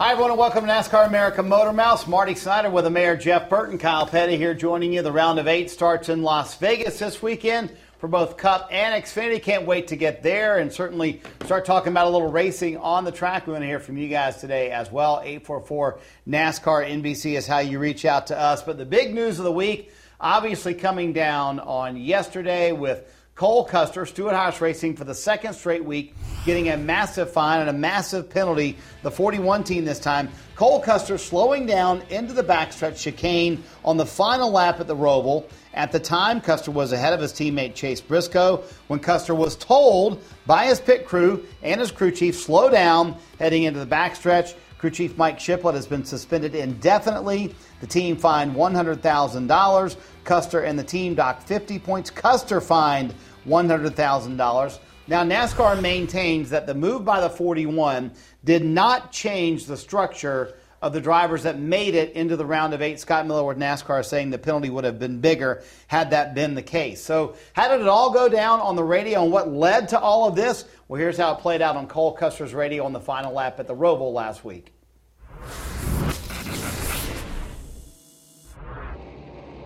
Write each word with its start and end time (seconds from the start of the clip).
Hi, 0.00 0.12
everyone, 0.12 0.30
and 0.30 0.38
welcome 0.38 0.64
to 0.64 0.70
NASCAR 0.72 1.08
America 1.08 1.42
MotorMouth. 1.42 2.06
Marty 2.06 2.36
Snider 2.36 2.70
with 2.70 2.84
the 2.84 2.90
Mayor 2.90 3.16
Jeff 3.16 3.50
Burton. 3.50 3.78
Kyle 3.78 4.06
Petty 4.06 4.36
here 4.36 4.54
joining 4.54 4.92
you. 4.92 5.02
The 5.02 5.10
round 5.10 5.40
of 5.40 5.48
eight 5.48 5.72
starts 5.72 6.08
in 6.08 6.22
Las 6.22 6.54
Vegas 6.58 7.00
this 7.00 7.20
weekend 7.20 7.72
for 7.98 8.06
both 8.06 8.36
Cup 8.36 8.68
and 8.70 9.02
Xfinity. 9.02 9.42
Can't 9.42 9.66
wait 9.66 9.88
to 9.88 9.96
get 9.96 10.22
there 10.22 10.58
and 10.58 10.72
certainly 10.72 11.20
start 11.44 11.64
talking 11.64 11.90
about 11.90 12.06
a 12.06 12.10
little 12.10 12.30
racing 12.30 12.76
on 12.76 13.04
the 13.04 13.10
track. 13.10 13.48
We 13.48 13.54
want 13.54 13.64
to 13.64 13.66
hear 13.66 13.80
from 13.80 13.96
you 13.96 14.06
guys 14.06 14.40
today 14.40 14.70
as 14.70 14.88
well. 14.92 15.20
844 15.24 15.98
NASCAR 16.28 16.88
NBC 16.88 17.36
is 17.36 17.48
how 17.48 17.58
you 17.58 17.80
reach 17.80 18.04
out 18.04 18.28
to 18.28 18.38
us. 18.38 18.62
But 18.62 18.78
the 18.78 18.86
big 18.86 19.12
news 19.12 19.40
of 19.40 19.44
the 19.44 19.50
week, 19.50 19.90
obviously 20.20 20.74
coming 20.74 21.12
down 21.12 21.58
on 21.58 21.96
yesterday 21.96 22.70
with 22.70 23.04
Cole 23.38 23.64
Custer, 23.64 24.04
Stewart-Haas 24.04 24.60
Racing, 24.60 24.96
for 24.96 25.04
the 25.04 25.14
second 25.14 25.54
straight 25.54 25.84
week, 25.84 26.12
getting 26.44 26.70
a 26.70 26.76
massive 26.76 27.32
fine 27.32 27.60
and 27.60 27.70
a 27.70 27.72
massive 27.72 28.28
penalty. 28.28 28.76
The 29.04 29.12
41 29.12 29.62
team 29.62 29.84
this 29.84 30.00
time. 30.00 30.28
Cole 30.56 30.80
Custer 30.80 31.16
slowing 31.18 31.64
down 31.64 32.02
into 32.10 32.32
the 32.32 32.42
backstretch 32.42 33.00
chicane 33.00 33.62
on 33.84 33.96
the 33.96 34.04
final 34.04 34.50
lap 34.50 34.80
at 34.80 34.88
the 34.88 34.96
Roval. 34.96 35.44
At 35.72 35.92
the 35.92 36.00
time, 36.00 36.40
Custer 36.40 36.72
was 36.72 36.90
ahead 36.90 37.12
of 37.12 37.20
his 37.20 37.32
teammate 37.32 37.76
Chase 37.76 38.00
Briscoe 38.00 38.64
when 38.88 38.98
Custer 38.98 39.36
was 39.36 39.54
told 39.54 40.20
by 40.44 40.66
his 40.66 40.80
pit 40.80 41.06
crew 41.06 41.46
and 41.62 41.80
his 41.80 41.92
crew 41.92 42.10
chief 42.10 42.36
slow 42.36 42.68
down 42.68 43.14
heading 43.38 43.62
into 43.62 43.78
the 43.78 43.86
backstretch. 43.86 44.56
Crew 44.78 44.90
chief 44.90 45.16
Mike 45.16 45.40
Shiplett 45.40 45.74
has 45.74 45.88
been 45.88 46.04
suspended 46.04 46.54
indefinitely. 46.54 47.52
The 47.80 47.86
team 47.86 48.16
fined 48.16 48.54
$100,000. 48.54 49.96
Custer 50.22 50.60
and 50.60 50.78
the 50.78 50.84
team 50.84 51.16
docked 51.16 51.42
50 51.48 51.80
points. 51.80 52.10
Custer 52.10 52.60
fined 52.60 53.12
$100,000. 53.46 54.78
Now, 55.06 55.22
NASCAR 55.24 55.80
maintains 55.80 56.50
that 56.50 56.66
the 56.66 56.74
move 56.74 57.04
by 57.04 57.20
the 57.20 57.30
41 57.30 58.12
did 58.44 58.64
not 58.64 59.10
change 59.10 59.64
the 59.64 59.76
structure 59.76 60.54
of 60.80 60.92
the 60.92 61.00
drivers 61.00 61.42
that 61.42 61.58
made 61.58 61.94
it 61.94 62.12
into 62.12 62.36
the 62.36 62.44
round 62.46 62.72
of 62.74 62.82
eight. 62.82 63.00
Scott 63.00 63.26
Miller 63.26 63.44
with 63.44 63.58
NASCAR 63.58 64.04
saying 64.04 64.30
the 64.30 64.38
penalty 64.38 64.70
would 64.70 64.84
have 64.84 64.98
been 64.98 65.20
bigger 65.20 65.62
had 65.88 66.10
that 66.10 66.34
been 66.34 66.54
the 66.54 66.62
case. 66.62 67.02
So, 67.02 67.34
how 67.52 67.68
did 67.68 67.80
it 67.80 67.88
all 67.88 68.12
go 68.12 68.28
down 68.28 68.60
on 68.60 68.76
the 68.76 68.84
radio 68.84 69.22
and 69.22 69.32
what 69.32 69.50
led 69.50 69.88
to 69.88 69.98
all 69.98 70.28
of 70.28 70.36
this? 70.36 70.66
Well, 70.86 71.00
here's 71.00 71.16
how 71.16 71.32
it 71.34 71.40
played 71.40 71.62
out 71.62 71.76
on 71.76 71.88
Cole 71.88 72.14
Custer's 72.14 72.54
radio 72.54 72.84
on 72.84 72.92
the 72.92 73.00
final 73.00 73.32
lap 73.32 73.58
at 73.58 73.66
the 73.66 73.74
Roval 73.74 74.12
last 74.12 74.44
week. 74.44 74.72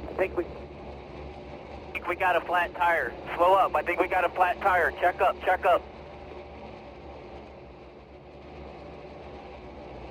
I 0.09 0.15
think 0.17 0.37
we 0.37 0.45
we 2.09 2.17
got 2.17 2.37
a 2.37 2.41
flat 2.41 2.75
tire. 2.75 3.13
Slow 3.37 3.55
up. 3.55 3.75
I 3.75 3.83
think 3.83 4.01
we 4.01 4.09
got 4.09 4.25
a 4.25 4.29
flat 4.29 4.61
tire. 4.61 4.93
Check 5.01 5.21
up, 5.21 5.41
check 5.45 5.65
up. 5.65 5.83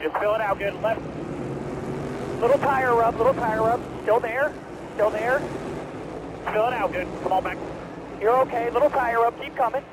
Just 0.02 0.18
fill 0.18 0.34
it 0.34 0.42
out 0.42 0.58
good. 0.58 0.74
Left. 0.82 1.02
Little 2.40 2.58
tire 2.58 2.96
rub, 2.96 3.18
little 3.18 3.34
tire 3.34 3.62
rub. 3.62 3.82
Still 4.02 4.20
there. 4.20 4.54
Still 4.96 5.12
there. 5.12 5.40
Fill 6.52 6.68
it 6.68 6.74
out 6.74 6.92
good. 6.92 7.08
Come 7.24 7.34
on 7.34 7.44
back. 7.44 7.58
You're 8.20 8.38
okay. 8.42 8.70
Little 8.72 8.90
tire 8.90 9.20
rub. 9.20 9.40
Keep 9.40 9.56
coming. 9.56 9.84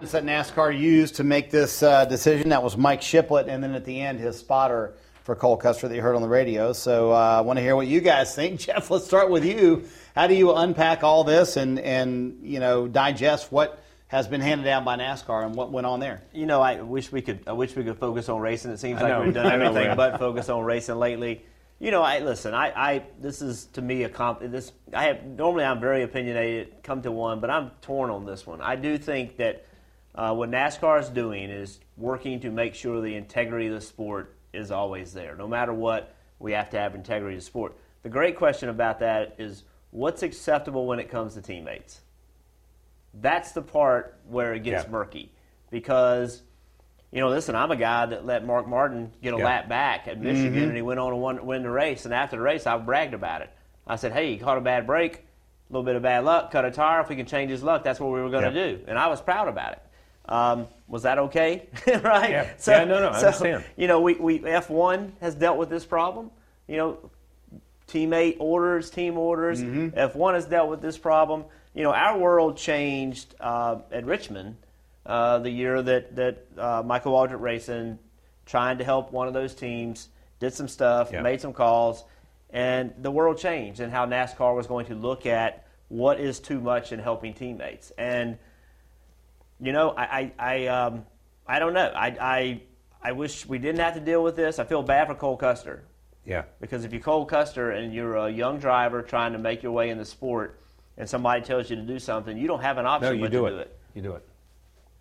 That 0.00 0.24
NASCAR 0.24 0.78
used 0.78 1.16
to 1.16 1.24
make 1.24 1.50
this 1.50 1.82
uh, 1.82 2.04
decision. 2.04 2.50
That 2.50 2.62
was 2.62 2.76
Mike 2.76 3.02
Shiplett, 3.02 3.48
and 3.48 3.62
then 3.62 3.74
at 3.74 3.84
the 3.84 4.00
end, 4.00 4.20
his 4.20 4.38
spotter 4.38 4.94
for 5.28 5.34
Cole 5.34 5.58
Custer 5.58 5.88
that 5.88 5.94
you 5.94 6.00
heard 6.00 6.16
on 6.16 6.22
the 6.22 6.28
radio. 6.28 6.72
So 6.72 7.12
uh, 7.12 7.36
I 7.36 7.40
want 7.42 7.58
to 7.58 7.62
hear 7.62 7.76
what 7.76 7.86
you 7.86 8.00
guys 8.00 8.34
think. 8.34 8.60
Jeff, 8.66 8.90
let's 8.90 9.04
start 9.04 9.28
with 9.28 9.44
you. 9.44 9.86
How 10.14 10.26
do 10.26 10.32
you 10.32 10.54
unpack 10.54 11.04
all 11.04 11.22
this 11.22 11.58
and, 11.58 11.78
and 11.80 12.38
you 12.42 12.60
know 12.60 12.88
digest 12.88 13.52
what 13.52 13.78
has 14.06 14.26
been 14.26 14.40
handed 14.40 14.64
down 14.64 14.84
by 14.84 14.96
NASCAR 14.96 15.44
and 15.44 15.54
what 15.54 15.70
went 15.70 15.86
on 15.86 16.00
there? 16.00 16.22
You 16.32 16.46
know, 16.46 16.62
I 16.62 16.80
wish 16.80 17.12
we 17.12 17.20
could. 17.20 17.40
I 17.46 17.52
wish 17.52 17.76
we 17.76 17.84
could 17.84 17.98
focus 17.98 18.30
on 18.30 18.40
racing. 18.40 18.70
It 18.70 18.78
seems 18.78 19.02
like 19.02 19.22
we've 19.22 19.34
done 19.34 19.52
everything 19.52 19.94
but 19.96 20.18
focus 20.18 20.48
on 20.48 20.64
racing 20.64 20.96
lately. 20.96 21.44
You 21.78 21.90
know, 21.90 22.00
I 22.00 22.20
listen. 22.20 22.54
I, 22.54 22.72
I 22.74 23.02
this 23.20 23.42
is 23.42 23.66
to 23.74 23.82
me 23.82 24.04
a 24.04 24.08
comp. 24.08 24.40
This 24.40 24.72
I 24.94 25.08
have 25.08 25.24
normally 25.24 25.64
I'm 25.64 25.78
very 25.78 26.04
opinionated. 26.04 26.82
Come 26.82 27.02
to 27.02 27.12
one, 27.12 27.40
but 27.40 27.50
I'm 27.50 27.72
torn 27.82 28.08
on 28.08 28.24
this 28.24 28.46
one. 28.46 28.62
I 28.62 28.76
do 28.76 28.96
think 28.96 29.36
that 29.36 29.66
uh, 30.14 30.34
what 30.34 30.50
NASCAR 30.50 31.02
is 31.02 31.10
doing 31.10 31.50
is 31.50 31.80
working 31.98 32.40
to 32.40 32.50
make 32.50 32.74
sure 32.74 33.02
the 33.02 33.14
integrity 33.14 33.66
of 33.66 33.74
the 33.74 33.82
sport 33.82 34.37
is 34.52 34.70
always 34.70 35.12
there. 35.12 35.36
No 35.36 35.48
matter 35.48 35.72
what, 35.72 36.14
we 36.38 36.52
have 36.52 36.70
to 36.70 36.78
have 36.78 36.94
integrity 36.94 37.36
of 37.36 37.42
sport. 37.42 37.76
The 38.02 38.08
great 38.08 38.36
question 38.36 38.68
about 38.68 39.00
that 39.00 39.36
is 39.38 39.64
what's 39.90 40.22
acceptable 40.22 40.86
when 40.86 40.98
it 40.98 41.10
comes 41.10 41.34
to 41.34 41.42
teammates? 41.42 42.00
That's 43.14 43.52
the 43.52 43.62
part 43.62 44.18
where 44.28 44.54
it 44.54 44.62
gets 44.62 44.84
yeah. 44.84 44.90
murky 44.90 45.32
because 45.70 46.42
you 47.10 47.20
know, 47.20 47.30
listen, 47.30 47.56
I'm 47.56 47.70
a 47.70 47.76
guy 47.76 48.06
that 48.06 48.26
let 48.26 48.44
Mark 48.44 48.68
Martin 48.68 49.12
get 49.22 49.32
a 49.32 49.38
yeah. 49.38 49.44
lap 49.44 49.68
back 49.68 50.08
at 50.08 50.20
Michigan, 50.20 50.52
mm-hmm. 50.52 50.64
and 50.64 50.76
he 50.76 50.82
went 50.82 51.00
on 51.00 51.36
to 51.36 51.42
win 51.42 51.62
the 51.62 51.70
race. 51.70 52.04
And 52.04 52.12
after 52.12 52.36
the 52.36 52.42
race, 52.42 52.66
I 52.66 52.76
bragged 52.76 53.14
about 53.14 53.40
it. 53.40 53.50
I 53.86 53.96
said, 53.96 54.12
"Hey, 54.12 54.32
he 54.32 54.38
caught 54.38 54.58
a 54.58 54.60
bad 54.60 54.86
break, 54.86 55.16
a 55.16 55.72
little 55.72 55.84
bit 55.84 55.96
of 55.96 56.02
bad 56.02 56.24
luck, 56.24 56.50
cut 56.50 56.66
a 56.66 56.70
tire. 56.70 57.00
If 57.00 57.08
we 57.08 57.16
can 57.16 57.24
change 57.24 57.50
his 57.50 57.62
luck, 57.62 57.82
that's 57.82 57.98
what 57.98 58.12
we 58.12 58.20
were 58.20 58.28
going 58.28 58.52
to 58.52 58.58
yeah. 58.58 58.72
do." 58.72 58.84
And 58.86 58.98
I 58.98 59.06
was 59.08 59.22
proud 59.22 59.48
about 59.48 59.72
it. 59.72 59.82
Um, 60.26 60.68
was 60.88 61.02
that 61.02 61.18
okay? 61.18 61.68
right? 61.86 62.30
Yeah. 62.30 62.50
So, 62.56 62.72
yeah, 62.72 62.84
no, 62.84 63.00
no, 63.00 63.10
I 63.10 63.20
so, 63.20 63.26
understand. 63.26 63.64
You 63.76 63.86
know, 63.86 64.00
we, 64.00 64.14
we 64.14 64.38
F1 64.40 65.12
has 65.20 65.34
dealt 65.34 65.58
with 65.58 65.68
this 65.68 65.84
problem. 65.84 66.30
You 66.66 66.76
know, 66.76 67.10
teammate 67.86 68.36
orders, 68.40 68.90
team 68.90 69.18
orders. 69.18 69.62
Mm-hmm. 69.62 69.98
F1 69.98 70.34
has 70.34 70.46
dealt 70.46 70.70
with 70.70 70.80
this 70.80 70.98
problem. 70.98 71.44
You 71.74 71.82
know, 71.82 71.92
our 71.92 72.18
world 72.18 72.56
changed 72.56 73.34
uh, 73.38 73.80
at 73.92 74.04
Richmond 74.06 74.56
uh, 75.06 75.38
the 75.38 75.50
year 75.50 75.80
that 75.82 76.16
that 76.16 76.46
uh, 76.56 76.82
Michael 76.84 77.12
Waltrip 77.12 77.40
Racing, 77.40 77.98
trying 78.46 78.78
to 78.78 78.84
help 78.84 79.12
one 79.12 79.28
of 79.28 79.34
those 79.34 79.54
teams, 79.54 80.08
did 80.40 80.54
some 80.54 80.68
stuff, 80.68 81.10
yeah. 81.12 81.22
made 81.22 81.40
some 81.40 81.52
calls, 81.52 82.04
and 82.50 82.92
the 82.98 83.10
world 83.10 83.38
changed 83.38 83.80
and 83.80 83.92
how 83.92 84.06
NASCAR 84.06 84.54
was 84.54 84.66
going 84.66 84.86
to 84.86 84.94
look 84.94 85.26
at 85.26 85.66
what 85.88 86.20
is 86.20 86.40
too 86.40 86.60
much 86.60 86.92
in 86.92 86.98
helping 86.98 87.32
teammates 87.32 87.90
and 87.96 88.38
you 89.60 89.72
know, 89.72 89.90
I, 89.90 90.02
I, 90.02 90.32
I, 90.38 90.66
um, 90.66 91.06
I 91.46 91.58
don't 91.58 91.74
know. 91.74 91.86
I, 91.94 92.06
I, 92.20 92.62
I 93.02 93.12
wish 93.12 93.46
we 93.46 93.58
didn't 93.58 93.80
have 93.80 93.94
to 93.94 94.00
deal 94.00 94.22
with 94.22 94.36
this. 94.36 94.58
I 94.58 94.64
feel 94.64 94.82
bad 94.82 95.08
for 95.08 95.14
Cole 95.14 95.36
Custer. 95.36 95.84
Yeah. 96.24 96.44
Because 96.60 96.84
if 96.84 96.92
you're 96.92 97.00
Cole 97.00 97.24
Custer 97.24 97.70
and 97.70 97.92
you're 97.94 98.16
a 98.16 98.30
young 98.30 98.58
driver 98.58 99.02
trying 99.02 99.32
to 99.32 99.38
make 99.38 99.62
your 99.62 99.72
way 99.72 99.90
in 99.90 99.98
the 99.98 100.04
sport, 100.04 100.60
and 100.96 101.08
somebody 101.08 101.42
tells 101.42 101.70
you 101.70 101.76
to 101.76 101.82
do 101.82 101.98
something, 101.98 102.36
you 102.36 102.46
don't 102.48 102.60
have 102.60 102.76
an 102.76 102.86
option 102.86 103.10
no, 103.10 103.14
you 103.14 103.22
but 103.22 103.30
do 103.30 103.40
to 103.40 103.46
it. 103.46 103.50
do 103.50 103.58
it. 103.58 103.78
You 103.94 104.02
do 104.02 104.12
it. 104.14 104.28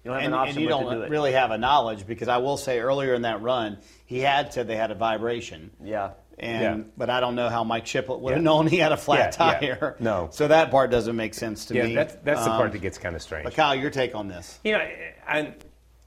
You 0.04 0.12
don't 0.12 0.22
have 0.22 0.26
and, 0.26 0.34
an 0.34 0.40
option 0.40 0.58
and 0.58 0.64
you 0.64 0.70
but 0.70 0.80
don't 0.80 0.92
to 0.92 0.96
do 1.00 1.02
it. 1.04 1.10
really 1.10 1.32
have 1.34 1.52
a 1.52 1.58
knowledge 1.58 2.08
because 2.08 2.28
I 2.28 2.38
will 2.38 2.56
say 2.56 2.80
earlier 2.80 3.14
in 3.14 3.24
that 3.24 3.42
run, 3.42 3.80
he 4.06 4.20
had 4.20 4.54
said 4.54 4.68
they 4.68 4.78
had 4.78 4.92
a 4.92 4.96
vibration. 4.96 5.72
Yeah. 5.84 6.12
And 6.40 6.62
Yeah. 6.62 6.84
but 6.96 7.10
I 7.10 7.20
don't 7.20 7.34
know 7.36 7.50
how 7.50 7.64
Mike 7.64 7.88
Shiplett 7.88 8.20
would 8.20 8.34
have 8.34 8.44
known 8.44 8.68
he 8.68 8.78
had 8.78 8.92
a 8.92 8.98
flat 8.98 9.36
Yeah, 9.40 9.60
yeah. 9.62 9.76
tire. 9.76 9.96
No. 10.00 10.28
So 10.32 10.48
that 10.48 10.70
part 10.70 10.92
doesn't 10.92 11.16
make 11.16 11.34
sense 11.34 11.66
to 11.68 11.74
Yeah, 11.76 11.84
me. 11.86 11.96
that's 11.96 12.16
that's 12.24 12.44
the 12.44 12.52
Um, 12.52 12.58
part 12.58 12.72
that 12.74 12.80
gets 12.82 12.98
kind 13.00 13.16
of 13.16 13.22
strange. 13.22 13.44
But 13.46 13.56
Kyle, 13.56 13.74
your 13.76 13.90
take 13.90 14.14
on 14.14 14.28
this? 14.28 14.60
You 14.64 14.74
know, 14.74 14.88
I, 15.28 15.54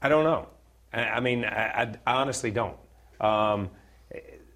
I 0.01 0.07
don't 0.09 0.23
know. 0.23 0.47
I, 0.93 1.01
I 1.03 1.19
mean, 1.19 1.43
I, 1.45 1.93
I, 2.05 2.13
honestly 2.13 2.49
don't. 2.51 2.77
Um, 3.19 3.69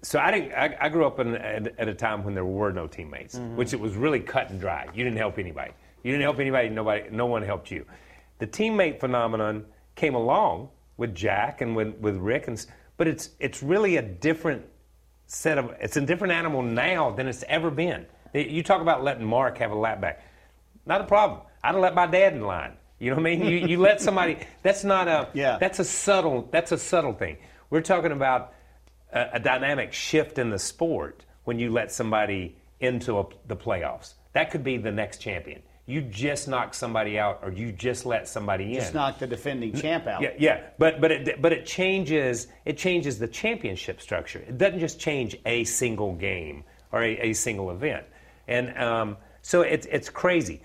so 0.02 0.18
I 0.18 0.30
didn't. 0.30 0.52
I, 0.52 0.76
I 0.80 0.88
grew 0.88 1.06
up 1.06 1.18
in, 1.20 1.34
at, 1.36 1.78
at 1.78 1.88
a 1.88 1.94
time 1.94 2.24
when 2.24 2.34
there 2.34 2.44
were 2.44 2.72
no 2.72 2.86
teammates, 2.86 3.36
Mm-hmm. 3.36 3.56
which 3.56 3.72
it 3.72 3.80
was 3.80 3.94
really 3.96 4.20
cut 4.20 4.50
and 4.50 4.60
dry. 4.60 4.86
You 4.94 5.04
didn't 5.04 5.18
help 5.18 5.38
anybody. 5.38 5.72
You 6.02 6.12
didn't 6.12 6.22
help 6.22 6.38
anybody. 6.38 6.68
Nobody. 6.68 7.04
No 7.10 7.26
one 7.26 7.42
helped 7.42 7.70
you. 7.70 7.84
The 8.38 8.46
teammate 8.46 9.00
phenomenon 9.00 9.64
came 9.94 10.14
along 10.14 10.68
with 10.96 11.14
Jack 11.14 11.60
and 11.60 11.74
with, 11.76 11.96
with 11.98 12.16
Rick, 12.16 12.48
and 12.48 12.64
but 12.96 13.08
it's 13.08 13.30
it's 13.40 13.62
really 13.62 13.96
a 13.96 14.02
different 14.02 14.64
set 15.26 15.58
of. 15.58 15.74
It's 15.80 15.96
a 15.96 16.00
different 16.00 16.32
animal 16.32 16.62
now 16.62 17.10
than 17.10 17.26
it's 17.26 17.44
ever 17.48 17.70
been. 17.70 18.06
You 18.34 18.62
talk 18.62 18.80
about 18.80 19.02
letting 19.02 19.24
Mark 19.24 19.58
have 19.58 19.70
a 19.70 19.76
lap 19.76 20.00
back. 20.00 20.22
Not 20.84 21.00
a 21.00 21.04
problem. 21.04 21.40
I'd 21.62 21.72
have 21.72 21.80
let 21.80 21.94
my 21.94 22.06
dad 22.06 22.34
in 22.34 22.42
line. 22.42 22.72
You 22.98 23.10
know 23.10 23.16
what 23.16 23.26
I 23.26 23.36
mean? 23.36 23.44
You, 23.44 23.66
you 23.66 23.78
let 23.78 24.00
somebody. 24.00 24.38
That's 24.62 24.84
not 24.84 25.08
a. 25.08 25.28
Yeah. 25.34 25.58
That's 25.58 25.78
a 25.78 25.84
subtle. 25.84 26.48
That's 26.50 26.72
a 26.72 26.78
subtle 26.78 27.12
thing. 27.12 27.38
We're 27.70 27.82
talking 27.82 28.12
about 28.12 28.54
a, 29.12 29.30
a 29.34 29.40
dynamic 29.40 29.92
shift 29.92 30.38
in 30.38 30.50
the 30.50 30.58
sport 30.58 31.24
when 31.44 31.58
you 31.58 31.70
let 31.70 31.92
somebody 31.92 32.56
into 32.80 33.18
a, 33.18 33.26
the 33.46 33.56
playoffs. 33.56 34.14
That 34.32 34.50
could 34.50 34.64
be 34.64 34.76
the 34.76 34.92
next 34.92 35.18
champion. 35.18 35.62
You 35.88 36.00
just 36.00 36.48
knock 36.48 36.74
somebody 36.74 37.16
out, 37.16 37.40
or 37.42 37.52
you 37.52 37.70
just 37.70 38.06
let 38.06 38.26
somebody 38.28 38.74
in. 38.74 38.80
Just 38.80 38.92
knock 38.92 39.20
the 39.20 39.26
defending 39.26 39.72
champ 39.72 40.08
out. 40.08 40.20
Yeah, 40.20 40.32
yeah, 40.36 40.62
but 40.78 41.00
but 41.00 41.12
it 41.12 41.40
but 41.40 41.52
it 41.52 41.64
changes 41.64 42.48
it 42.64 42.76
changes 42.76 43.20
the 43.20 43.28
championship 43.28 44.00
structure. 44.00 44.40
It 44.40 44.58
doesn't 44.58 44.80
just 44.80 44.98
change 44.98 45.36
a 45.46 45.62
single 45.62 46.14
game 46.14 46.64
or 46.90 47.04
a, 47.04 47.28
a 47.28 47.32
single 47.34 47.70
event, 47.70 48.04
and 48.48 48.76
um, 48.76 49.16
so 49.42 49.62
it's 49.62 49.86
it's 49.86 50.10
crazy. 50.10 50.60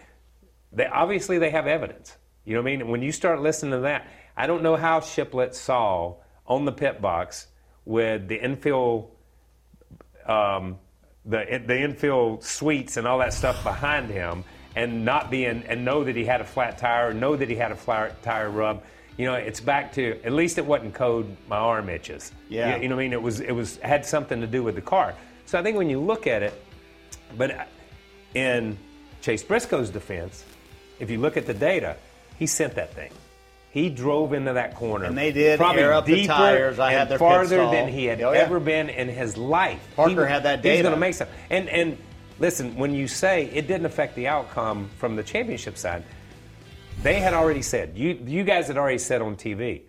They 0.71 0.87
obviously 0.87 1.37
they 1.37 1.51
have 1.51 1.67
evidence. 1.67 2.17
You 2.43 2.55
know 2.55 2.63
what 2.63 2.71
I 2.71 2.77
mean? 2.77 2.87
When 2.87 3.03
you 3.03 3.11
start 3.11 3.41
listening 3.41 3.73
to 3.73 3.81
that, 3.81 4.07
I 4.35 4.47
don't 4.47 4.63
know 4.63 4.75
how 4.75 5.01
Shiplett 5.01 5.53
saw 5.53 6.15
on 6.47 6.65
the 6.65 6.71
pit 6.71 6.99
box 6.99 7.45
with 7.85 8.27
the 8.27 8.43
infield 8.43 9.11
um, 10.25 10.79
the 11.25 11.61
the 11.65 11.79
infield 11.79 12.43
suites 12.43 12.97
and 12.97 13.07
all 13.07 13.19
that 13.19 13.33
stuff 13.33 13.63
behind 13.63 14.09
him, 14.09 14.43
and 14.75 15.03
not 15.05 15.29
being 15.31 15.63
and 15.67 15.83
know 15.85 16.03
that 16.03 16.15
he 16.15 16.25
had 16.25 16.41
a 16.41 16.45
flat 16.45 16.77
tire, 16.77 17.13
know 17.13 17.35
that 17.35 17.49
he 17.49 17.55
had 17.55 17.71
a 17.71 17.75
flat 17.75 18.21
tire 18.23 18.49
rub. 18.49 18.83
You 19.17 19.25
know, 19.25 19.33
it's 19.35 19.59
back 19.59 19.93
to 19.93 20.19
at 20.23 20.31
least 20.31 20.57
it 20.57 20.65
wasn't 20.65 20.93
code 20.93 21.35
my 21.47 21.57
arm 21.57 21.89
itches. 21.89 22.31
Yeah. 22.49 22.75
You, 22.77 22.83
you 22.83 22.89
know 22.89 22.95
what 22.95 23.01
I 23.01 23.05
mean? 23.05 23.13
It 23.13 23.21
was 23.21 23.39
it 23.41 23.51
was 23.51 23.77
had 23.77 24.05
something 24.05 24.39
to 24.41 24.47
do 24.47 24.63
with 24.63 24.75
the 24.75 24.81
car. 24.81 25.13
So 25.45 25.59
I 25.59 25.63
think 25.63 25.77
when 25.77 25.89
you 25.89 25.99
look 25.99 26.27
at 26.27 26.41
it, 26.43 26.53
but 27.37 27.51
uh, 27.51 27.63
in 28.33 28.77
Chase 29.21 29.43
Briscoe's 29.43 29.89
defense, 29.89 30.45
if 30.99 31.09
you 31.09 31.19
look 31.19 31.35
at 31.37 31.45
the 31.45 31.53
data, 31.53 31.97
he 32.39 32.47
sent 32.47 32.75
that 32.75 32.93
thing. 32.93 33.11
He 33.71 33.89
drove 33.89 34.33
into 34.33 34.53
that 34.53 34.75
corner. 34.75 35.05
And 35.05 35.17
they 35.17 35.31
did 35.31 35.57
probably 35.57 35.81
air 35.83 35.93
up 35.93 36.05
the 36.05 36.25
tires. 36.27 36.77
I 36.79 36.91
had 36.91 37.07
their 37.07 37.17
pit 37.17 37.19
farther 37.19 37.57
than 37.69 37.87
he 37.87 38.05
had 38.05 38.21
Oh, 38.21 38.33
yeah. 38.33 38.39
ever 38.39 38.59
been 38.59 38.89
in 38.89 39.07
his 39.07 39.37
life. 39.37 39.79
Parker 39.95 40.25
He- 40.25 40.31
had 40.31 40.43
that 40.43 40.61
data. 40.61 40.75
He's 40.75 40.81
going 40.83 40.93
to 40.93 40.99
make 40.99 41.13
some. 41.13 41.27
And 41.49 41.69
and 41.69 41.97
listen, 42.41 42.75
when 42.75 42.93
you 42.93 43.07
say 43.07 43.45
it 43.53 43.67
didn't 43.67 43.85
affect 43.85 44.15
the 44.15 44.27
outcome 44.27 44.89
from 44.97 45.15
the 45.15 45.23
championship 45.23 45.77
side, 45.77 46.03
they 47.03 47.19
had 47.19 47.33
already 47.33 47.61
said 47.61 47.97
you 47.97 48.19
you 48.25 48.43
guys 48.43 48.67
had 48.67 48.77
already 48.77 48.97
said 48.97 49.21
on 49.21 49.35
TV, 49.35 49.83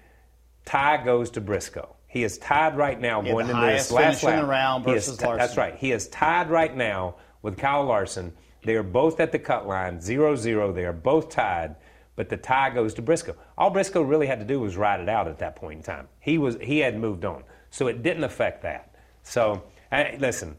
tie 0.65 1.03
goes 1.03 1.31
to 1.31 1.41
Briscoe. 1.41 1.97
He 2.07 2.25
is 2.25 2.37
tied 2.39 2.77
right 2.77 3.01
now 3.01 3.23
Yeah, 3.23 3.33
going 3.33 3.49
into 3.49 3.63
this 3.63 3.91
last 3.91 4.23
in 4.23 4.29
lap. 4.29 4.41
the 4.43 4.47
round 4.47 4.85
versus 4.85 5.17
That's 5.17 5.57
right. 5.57 5.75
He 5.75 5.93
is 5.93 6.09
tied 6.09 6.51
right 6.51 6.77
now 6.77 7.17
with 7.41 7.57
Kyle 7.57 7.85
Larson. 7.85 8.35
They 8.65 8.77
are 8.77 8.83
both 8.83 9.19
at 9.19 9.33
the 9.33 9.39
cut 9.39 9.67
line, 9.67 9.99
0-0. 9.99 10.75
They 10.75 10.85
are 10.85 10.93
both 10.93 11.31
tied, 11.31 11.75
but 12.15 12.29
the 12.29 12.37
tie 12.37 12.69
goes 12.69 12.93
to 12.95 13.03
Briscoe. 13.03 13.35
All 13.57 13.71
Briscoe 13.71 14.03
really 14.03 14.27
had 14.27 14.39
to 14.41 14.45
do 14.45 14.61
was 14.61 14.77
ride 14.77 15.01
it 15.01 15.09
out 15.09 15.27
at 15.27 15.39
that 15.39 15.57
point 15.57 15.79
in 15.79 15.83
time. 15.83 16.07
He 16.21 16.37
was 16.37 16.59
he 16.61 16.81
had 16.81 16.99
moved 16.99 17.25
on, 17.25 17.45
so 17.71 17.87
it 17.87 18.03
didn't 18.03 18.25
affect 18.25 18.63
that. 18.63 18.95
So 19.23 19.63
I, 19.91 20.17
listen, 20.21 20.57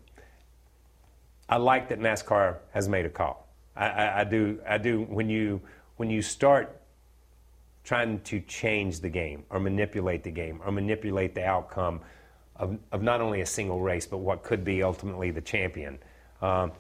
I 1.54 1.58
like 1.58 1.90
that 1.90 2.00
NASCAR 2.00 2.58
has 2.72 2.90
made 2.90 3.06
a 3.06 3.12
call. 3.12 3.48
I, 3.76 3.88
I, 3.88 4.22
I 4.22 4.24
do. 4.24 4.60
I 4.68 4.80
do. 4.80 5.04
When 5.04 5.30
you 5.30 5.62
when 5.98 6.10
you 6.10 6.24
start 6.24 6.82
trying 7.84 8.22
to 8.22 8.40
change 8.42 9.02
the 9.02 9.10
game 9.10 9.44
or 9.52 9.60
manipulate 9.60 10.24
the 10.24 10.32
game 10.32 10.62
or 10.66 10.72
manipulate 10.72 11.36
the 11.36 11.46
outcome 11.46 12.02
of, 12.56 12.80
of 12.92 13.04
not 13.04 13.22
only 13.22 13.42
a 13.42 13.46
single 13.46 13.82
race 13.82 14.08
but 14.08 14.18
what 14.18 14.42
could 14.42 14.64
be 14.64 14.82
ultimately 14.82 15.30
the 15.30 15.42
champion. 15.42 16.00
Um, 16.42 16.72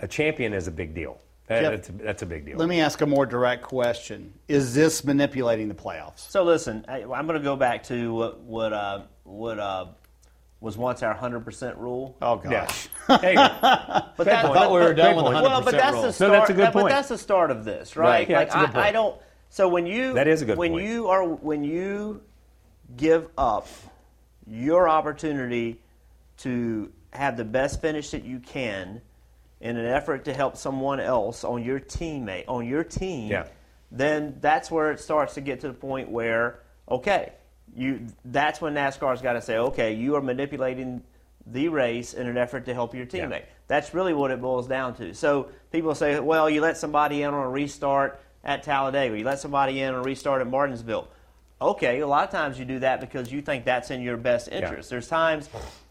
a 0.00 0.08
champion 0.08 0.54
is 0.54 0.68
a 0.68 0.70
big 0.70 0.94
deal. 0.94 1.20
That- 1.48 1.60
Jeff, 1.60 1.70
that's, 1.72 1.88
a, 1.90 1.92
that's 1.92 2.22
a 2.22 2.26
big 2.26 2.46
deal. 2.46 2.56
Let 2.56 2.70
me 2.70 2.80
ask 2.80 3.02
a 3.02 3.06
more 3.06 3.26
direct 3.26 3.62
question. 3.62 4.32
Is 4.48 4.74
this 4.74 5.04
manipulating 5.04 5.68
the 5.68 5.74
playoffs? 5.74 6.30
So 6.30 6.44
listen, 6.44 6.86
I, 6.88 7.02
I'm 7.02 7.26
going 7.26 7.38
to 7.38 7.44
go 7.44 7.56
back 7.56 7.82
to 7.84 8.14
what 8.14 8.40
what 8.40 8.72
uh, 8.72 9.02
what 9.24 9.58
uh, 9.58 9.86
was 10.64 10.78
once 10.78 11.02
our 11.02 11.14
100% 11.14 11.78
rule. 11.78 12.16
Oh, 12.22 12.40
yeah. 12.42 12.50
gosh. 12.50 12.88
There 13.20 13.30
you 13.32 13.36
go. 13.36 13.48
But 13.60 14.24
that, 14.24 14.44
I 14.46 14.52
thought 14.54 14.72
we 14.72 14.80
were 14.80 14.94
done 14.94 15.14
with 15.16 15.26
100% 15.26 15.42
well, 15.42 15.62
but 15.62 15.72
that's 15.72 15.92
rule. 15.92 16.00
the 16.02 16.06
No, 16.08 16.12
start. 16.12 16.32
that's 16.32 16.50
a 16.50 16.52
good 16.54 16.64
that- 16.64 16.72
But 16.72 16.88
that's 16.88 17.08
the 17.08 17.18
start 17.18 17.50
of 17.50 17.64
this, 17.66 17.96
right? 17.96 18.08
Right, 18.08 18.28
yeah, 18.30 18.38
like 18.38 18.48
that's 18.50 18.64
a 18.64 18.66
good 18.72 18.76
I, 18.76 18.88
I 18.88 18.92
don't. 18.92 19.20
So 19.50 19.68
when 19.68 19.86
you 19.86 20.14
That 20.14 20.26
is 20.26 20.40
a 20.40 20.46
good 20.46 20.56
when 20.56 20.72
point. 20.72 20.84
you 20.86 21.08
are 21.08 21.22
when 21.22 21.62
you 21.64 22.22
give 22.96 23.28
up 23.36 23.68
your 24.46 24.88
opportunity 24.88 25.80
to 26.38 26.90
have 27.12 27.36
the 27.36 27.44
best 27.44 27.80
finish 27.82 28.10
that 28.12 28.24
you 28.24 28.40
can 28.40 29.00
in 29.60 29.76
an 29.76 29.86
effort 29.86 30.24
to 30.24 30.32
help 30.34 30.56
someone 30.56 30.98
else 30.98 31.44
on 31.44 31.62
your 31.62 31.78
teammate 31.78 32.44
on 32.48 32.66
your 32.66 32.84
team, 32.84 33.30
Yeah. 33.30 33.46
then 33.92 34.38
that's 34.40 34.70
where 34.70 34.90
it 34.92 34.98
starts 34.98 35.34
to 35.34 35.40
get 35.42 35.60
to 35.60 35.68
the 35.68 35.74
point 35.74 36.10
where 36.10 36.60
okay, 36.90 37.32
you 37.76 38.06
that's 38.24 38.60
when 38.60 38.74
NASCAR's 38.74 39.22
got 39.22 39.34
to 39.34 39.42
say 39.42 39.56
okay, 39.56 39.94
you 39.94 40.14
are 40.16 40.20
manipulating 40.22 41.02
the 41.46 41.68
race 41.68 42.14
in 42.14 42.26
an 42.26 42.36
effort 42.38 42.64
to 42.66 42.74
help 42.74 42.94
your 42.94 43.04
Yeah. 43.04 43.26
teammate. 43.26 43.42
That's 43.66 43.92
really 43.94 44.14
what 44.14 44.30
it 44.30 44.40
boils 44.40 44.66
down 44.66 44.94
to. 44.96 45.14
So 45.14 45.48
people 45.72 45.94
say, 45.94 46.18
well, 46.20 46.48
you 46.48 46.60
let 46.60 46.76
somebody 46.76 47.22
in 47.22 47.32
on 47.34 47.44
a 47.44 47.48
restart 47.48 48.20
at 48.42 48.62
Talladega, 48.62 49.18
you 49.18 49.24
let 49.24 49.40
somebody 49.40 49.80
in 49.80 49.92
on 49.94 50.00
a 50.00 50.02
restart 50.02 50.40
at 50.40 50.46
Martinsville. 50.46 51.08
Okay, 51.60 52.00
a 52.00 52.06
lot 52.06 52.24
of 52.24 52.30
times 52.30 52.58
you 52.58 52.64
do 52.64 52.78
that 52.80 53.00
because 53.00 53.32
you 53.32 53.40
think 53.40 53.64
that's 53.64 53.90
in 53.90 54.02
your 54.02 54.16
best 54.16 54.48
interest. 54.48 54.90
There's 54.90 55.08
times, 55.08 55.48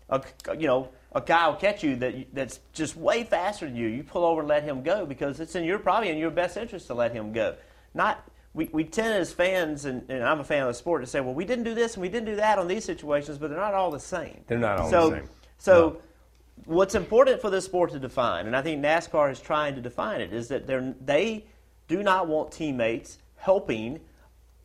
a, 0.10 0.22
you 0.58 0.68
know, 0.68 0.90
a 1.14 1.22
guy 1.22 1.48
will 1.48 1.56
catch 1.56 1.84
you 1.84 1.96
that 1.98 2.16
that's 2.34 2.60
just 2.74 2.96
way 2.96 3.24
faster 3.24 3.66
than 3.66 3.76
you. 3.76 3.88
You 3.88 4.04
pull 4.04 4.26
over 4.26 4.42
and 4.42 4.50
let 4.50 4.64
him 4.64 4.84
go 4.84 5.06
because 5.06 5.40
it's 5.40 5.56
in 5.56 5.64
your 5.64 5.80
probably 5.80 6.10
in 6.10 6.18
your 6.18 6.32
best 6.32 6.58
interest 6.58 6.88
to 6.88 6.94
let 6.94 7.12
him 7.12 7.32
go. 7.34 7.56
Not 7.94 8.24
we, 8.54 8.70
we 8.72 8.84
tend 8.84 9.14
as 9.16 9.34
fans, 9.34 9.86
and, 9.86 10.08
and 10.10 10.24
I'm 10.24 10.40
a 10.40 10.44
fan 10.44 10.62
of 10.62 10.68
the 10.68 10.74
sport, 10.74 11.02
to 11.02 11.08
say, 11.08 11.20
well, 11.22 11.34
we 11.34 11.46
didn't 11.46 11.64
do 11.64 11.74
this 11.74 11.96
and 11.96 12.02
we 12.02 12.10
didn't 12.10 12.28
do 12.28 12.36
that 12.36 12.60
on 12.60 12.68
these 12.68 12.86
situations, 12.86 13.38
but 13.38 13.50
they're 13.50 13.60
not 13.60 13.74
all 13.74 13.90
the 13.92 14.00
same. 14.00 14.44
They're 14.48 14.60
not 14.60 14.80
all 14.80 14.90
the 14.90 15.10
same. 15.10 15.30
So 15.58 15.90
No. 15.90 16.02
what's 16.66 16.94
important 16.94 17.42
for 17.42 17.50
this 17.50 17.66
sport 17.66 17.92
to 17.92 18.00
define, 18.00 18.46
and 18.46 18.56
I 18.56 18.62
think 18.62 18.84
NASCAR 18.84 19.32
is 19.32 19.40
trying 19.40 19.76
to 19.76 19.82
define 19.82 20.22
it, 20.22 20.34
is 20.34 20.50
that 20.50 20.68
they're, 20.68 20.94
they 21.04 21.46
do 21.88 22.04
not 22.04 22.28
want 22.28 22.52
teammates 22.52 23.18
helping 23.38 24.00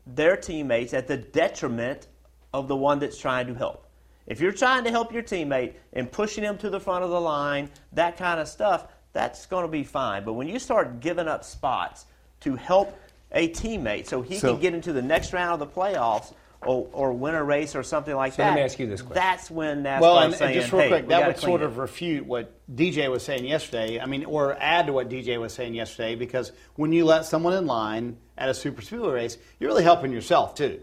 their 0.07 0.37
teammates 0.37 0.93
at 0.95 1.07
the 1.07 1.17
detriment 1.17 2.09
of 2.53 2.69
the 2.69 2.77
one 2.77 2.99
that's 2.99 3.19
trying 3.19 3.47
to 3.47 3.55
help. 3.55 3.87
If 4.27 4.41
you're 4.41 4.53
trying 4.53 4.85
to 4.85 4.91
help 4.91 5.13
your 5.13 5.23
teammate 5.23 5.75
and 5.95 6.11
pushing 6.13 6.45
him 6.45 6.59
to 6.59 6.69
the 6.69 6.79
front 6.79 7.05
of 7.05 7.11
the 7.11 7.21
line, 7.21 7.71
that 7.95 8.19
kind 8.19 8.39
of 8.39 8.49
stuff, 8.49 8.87
that's 9.15 9.47
going 9.47 9.65
to 9.65 9.71
be 9.71 9.85
fine. 9.85 10.25
But 10.25 10.35
when 10.35 10.47
you 10.49 10.59
start 10.59 11.01
giving 11.01 11.27
up 11.27 11.45
spots 11.45 12.05
to 12.41 12.55
help 12.55 12.97
a 13.33 13.49
teammate 13.49 14.07
so 14.07 14.23
he 14.23 14.37
So- 14.37 14.53
can 14.53 14.61
get 14.61 14.75
into 14.75 14.93
the 14.93 15.03
next 15.03 15.33
round 15.33 15.61
of 15.61 15.69
the 15.69 15.81
playoffs 15.81 16.33
or, 16.67 16.89
or 16.93 17.13
win 17.13 17.35
a 17.37 17.45
race 17.45 17.77
or 17.77 17.83
something 17.85 18.15
like 18.17 18.33
So 18.33 18.39
that, 18.43 18.49
let 18.49 18.55
me 18.57 18.63
ask 18.63 18.79
you 18.81 18.87
this 18.89 19.01
question. 19.01 19.15
that's 19.23 19.49
when 19.51 19.85
NASCAR 19.85 20.01
Well, 20.01 20.19
and, 20.19 20.35
is 20.35 20.41
and 20.41 20.49
saying, 20.49 20.61
just 20.61 20.73
real 20.73 20.83
hey, 20.83 20.89
quick, 20.89 21.09
that 21.09 21.27
would 21.29 21.39
sort 21.39 21.61
it. 21.63 21.67
of 21.67 21.79
refute 21.79 22.27
what 22.27 22.53
DJ 22.75 23.09
was 23.11 23.23
saying 23.23 23.45
yesterday. 23.45 24.01
I 24.01 24.07
mean, 24.07 24.25
or 24.25 24.57
add 24.59 24.87
to 24.87 24.93
what 24.93 25.09
DJ 25.09 25.39
was 25.41 25.53
saying 25.53 25.75
yesterday, 25.75 26.17
because 26.17 26.51
when 26.75 26.93
you 26.93 27.05
let 27.05 27.27
someone 27.27 27.53
in 27.55 27.67
line 27.67 28.17
at 28.37 28.49
a 28.49 28.55
super 28.55 28.83
speedway 28.83 29.11
race, 29.13 29.39
you're 29.61 29.71
really 29.71 29.85
helping 29.85 30.11
yourself 30.11 30.55
too. 30.57 30.81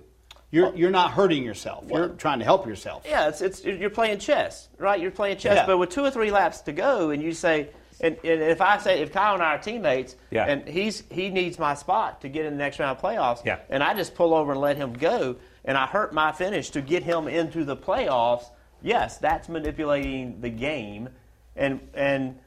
You're 0.52 0.74
you're 0.76 0.92
not 0.92 1.12
hurting 1.12 1.44
yourself. 1.44 1.84
You're 1.90 2.08
trying 2.10 2.40
to 2.40 2.46
help 2.46 2.66
yourself. 2.66 3.04
Yeah, 3.06 3.28
it's, 3.28 3.42
it's 3.42 3.66
you're 3.66 3.90
playing 3.90 4.20
chess, 4.20 4.70
right? 4.78 5.02
You're 5.02 5.12
playing 5.12 5.38
chess, 5.38 5.56
Yeah. 5.58 5.66
but 5.66 5.78
with 5.78 5.90
two 5.90 6.06
or 6.06 6.12
three 6.12 6.32
laps 6.32 6.62
to 6.62 6.72
go, 6.72 7.10
and 7.10 7.22
you 7.22 7.34
say, 7.34 7.70
and, 8.02 8.18
and 8.24 8.42
if 8.42 8.62
I 8.62 8.78
say, 8.78 9.02
if 9.02 9.12
Kyle 9.12 9.34
and 9.36 9.44
I 9.44 9.56
are 9.56 9.58
teammates, 9.58 10.16
Yeah. 10.32 10.46
and 10.46 10.68
he's 10.68 11.04
he 11.12 11.30
needs 11.30 11.58
my 11.60 11.74
spot 11.76 12.22
to 12.22 12.30
get 12.30 12.46
in 12.46 12.54
the 12.54 12.60
next 12.60 12.80
round 12.80 12.98
of 12.98 13.04
playoffs, 13.04 13.44
Yeah. 13.46 13.60
and 13.70 13.82
I 13.84 13.94
just 13.94 14.16
pull 14.16 14.34
over 14.34 14.52
and 14.52 14.62
let 14.62 14.78
him 14.78 14.94
go, 14.94 15.36
and 15.64 15.78
I 15.78 15.86
hurt 15.88 16.14
my 16.14 16.32
finish 16.32 16.70
to 16.72 16.82
get 16.82 17.04
him 17.04 17.28
into 17.28 17.64
the 17.64 17.78
playoffs. 17.78 18.46
Yes, 18.82 19.18
that's 19.18 19.48
manipulating 19.50 20.42
the 20.42 20.50
game, 20.50 21.10
and 21.56 21.80
and 21.94 22.38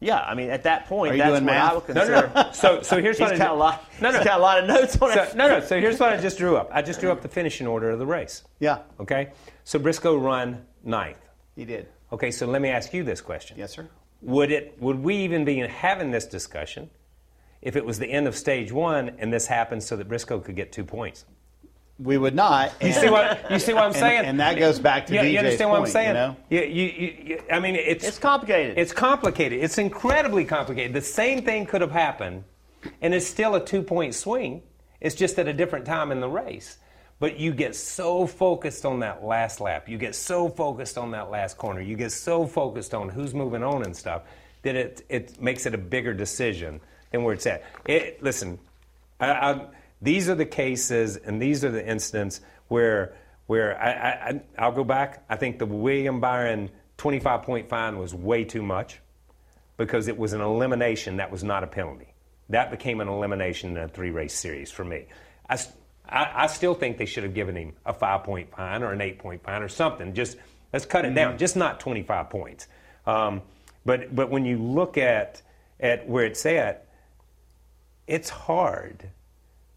yeah, 0.00 0.18
I 0.20 0.34
mean 0.34 0.50
at 0.50 0.64
that 0.64 0.86
point, 0.86 1.14
Are 1.14 1.16
that's 1.16 1.30
doing 1.30 1.44
what 1.44 1.52
math? 1.54 1.70
I 1.70 1.74
would 1.74 1.86
consider. 1.86 2.30
no, 2.34 2.42
no. 2.42 2.52
So, 2.52 2.82
so 2.82 3.00
here's 3.00 3.16
He's 3.18 3.28
what 3.30 3.34
I 3.34 3.38
got 3.38 3.50
a 3.52 3.54
lot. 3.54 3.84
No, 4.00 4.10
no. 4.10 4.16
He's 4.18 4.26
got 4.26 4.38
a 4.38 4.42
lot 4.42 4.58
of 4.58 4.66
notes 4.68 4.96
on 5.00 5.12
So, 5.12 5.22
it. 5.22 5.34
no, 5.36 5.48
no. 5.48 5.60
So 5.60 5.80
here's 5.80 5.98
what 5.98 6.12
I 6.12 6.20
just 6.20 6.36
drew 6.36 6.56
up. 6.56 6.68
I 6.72 6.82
just 6.82 7.00
drew 7.00 7.10
up 7.10 7.22
the 7.22 7.28
finishing 7.28 7.66
order 7.66 7.88
of 7.90 7.98
the 7.98 8.06
race. 8.06 8.42
Yeah, 8.58 8.80
Okay. 9.00 9.28
So 9.64 9.78
Briscoe 9.78 10.16
run 10.16 10.66
ninth. 10.84 11.16
he 11.54 11.64
did. 11.64 11.88
Okay. 12.12 12.30
So 12.30 12.46
let 12.46 12.60
me 12.60 12.68
ask 12.68 12.92
you 12.92 13.04
this 13.04 13.20
question. 13.22 13.56
Yes, 13.58 13.72
sir. 13.72 13.88
Would 14.22 14.50
it? 14.50 14.76
Would 14.80 14.98
we 15.02 15.16
even 15.16 15.44
be 15.44 15.58
having 15.58 16.10
this 16.10 16.26
discussion 16.26 16.90
if 17.62 17.76
it 17.76 17.84
was 17.84 17.98
the 17.98 18.06
end 18.10 18.26
of 18.26 18.36
stage 18.36 18.72
one 18.72 19.12
and 19.18 19.32
this 19.32 19.46
happened 19.46 19.82
so 19.82 19.96
that 19.96 20.08
Briscoe 20.08 20.40
could 20.40 20.56
get 20.56 20.72
two 20.72 20.84
points? 20.84 21.24
We 21.98 22.18
would 22.18 22.34
not. 22.34 22.72
You 22.82 22.92
see 22.92 23.08
what 23.08 23.50
you 23.50 23.58
see 23.58 23.72
what 23.72 23.84
I'm 23.84 23.92
saying? 23.94 24.26
and 24.26 24.38
that 24.40 24.58
goes 24.58 24.78
back 24.78 25.06
to 25.06 25.14
you, 25.14 25.20
DJ's 25.20 25.32
you 25.32 25.38
understand 25.38 25.68
point, 25.70 25.80
what 25.80 25.86
I'm 25.86 25.92
saying? 25.92 26.08
You 26.08 26.14
know? 26.14 26.36
You- 26.50 26.60
you- 26.60 26.92
you- 26.98 27.16
you- 27.24 27.42
I 27.50 27.58
mean, 27.58 27.74
it's 27.74 28.06
It's 28.06 28.18
complicated. 28.18 28.76
It's 28.76 28.92
complicated. 28.92 29.62
It's 29.64 29.78
incredibly 29.78 30.44
complicated. 30.44 30.92
The 30.92 31.00
same 31.00 31.42
thing 31.42 31.64
could 31.64 31.80
have 31.80 31.92
happened, 31.92 32.44
and 33.00 33.14
it's 33.14 33.26
still 33.26 33.54
a 33.54 33.64
two 33.64 33.82
point 33.82 34.14
swing. 34.14 34.62
It's 35.00 35.14
just 35.14 35.38
at 35.38 35.48
a 35.48 35.52
different 35.54 35.86
time 35.86 36.12
in 36.12 36.20
the 36.20 36.28
race. 36.28 36.78
But 37.18 37.38
you 37.38 37.52
get 37.52 37.74
so 37.74 38.26
focused 38.26 38.84
on 38.84 39.00
that 39.00 39.24
last 39.24 39.60
lap. 39.60 39.88
You 39.88 39.96
get 39.96 40.14
so 40.14 40.48
focused 40.48 40.98
on 40.98 41.12
that 41.12 41.30
last 41.30 41.56
corner. 41.56 41.80
You 41.80 41.96
get 41.96 42.12
so 42.12 42.46
focused 42.46 42.92
on 42.92 43.08
who's 43.08 43.32
moving 43.32 43.62
on 43.62 43.84
and 43.84 43.96
stuff 43.96 44.22
that 44.62 44.74
it, 44.76 45.04
it 45.08 45.40
makes 45.40 45.64
it 45.64 45.74
a 45.74 45.78
bigger 45.78 46.12
decision 46.12 46.80
than 47.12 47.22
where 47.22 47.32
it's 47.34 47.46
at. 47.46 47.62
It, 47.86 48.22
listen, 48.22 48.58
I, 49.18 49.30
I, 49.30 49.66
these 50.02 50.28
are 50.28 50.34
the 50.34 50.44
cases 50.44 51.16
and 51.16 51.40
these 51.40 51.64
are 51.64 51.70
the 51.70 51.86
incidents 51.86 52.40
where 52.68 53.14
where 53.46 53.80
I, 53.80 53.90
I, 53.92 54.28
I- 54.30 54.40
I'll 54.58 54.72
go 54.72 54.84
back. 54.84 55.24
I 55.28 55.36
think 55.36 55.58
the 55.58 55.66
William 55.66 56.20
Byron 56.20 56.68
25 56.98 57.42
point 57.44 57.68
fine 57.68 57.98
was 57.98 58.12
way 58.14 58.44
too 58.44 58.62
much 58.62 59.00
because 59.76 60.08
it 60.08 60.18
was 60.18 60.32
an 60.32 60.40
elimination 60.40 61.16
that 61.18 61.30
was 61.30 61.44
not 61.44 61.62
a 61.62 61.66
penalty. 61.66 62.12
That 62.48 62.70
became 62.70 63.00
an 63.00 63.08
elimination 63.08 63.70
in 63.76 63.82
a 63.84 63.88
three 63.88 64.10
race 64.10 64.34
series 64.34 64.70
for 64.70 64.84
me. 64.84 65.06
I, 65.48 65.58
I- 66.08 66.44
I 66.44 66.46
still 66.46 66.74
think 66.74 66.98
they 66.98 67.06
should 67.06 67.24
have 67.24 67.34
given 67.34 67.56
him 67.56 67.74
a 67.84 67.92
five 67.92 68.24
point 68.24 68.50
fine 68.54 68.82
or 68.82 68.92
an 68.92 69.00
eight 69.00 69.18
point 69.18 69.42
fine 69.42 69.62
or 69.62 69.68
something. 69.68 70.14
Just 70.14 70.36
let's 70.72 70.86
cut 70.86 71.04
it 71.04 71.14
down, 71.14 71.38
just 71.38 71.56
not 71.56 71.80
25 71.80 72.30
points. 72.30 72.68
Um, 73.06 73.42
but, 73.84 74.14
but 74.14 74.30
when 74.30 74.44
you 74.44 74.58
look 74.58 74.98
at, 74.98 75.42
at 75.80 76.08
where 76.08 76.24
it's 76.24 76.44
at, 76.46 76.86
it's 78.06 78.28
hard 78.28 79.08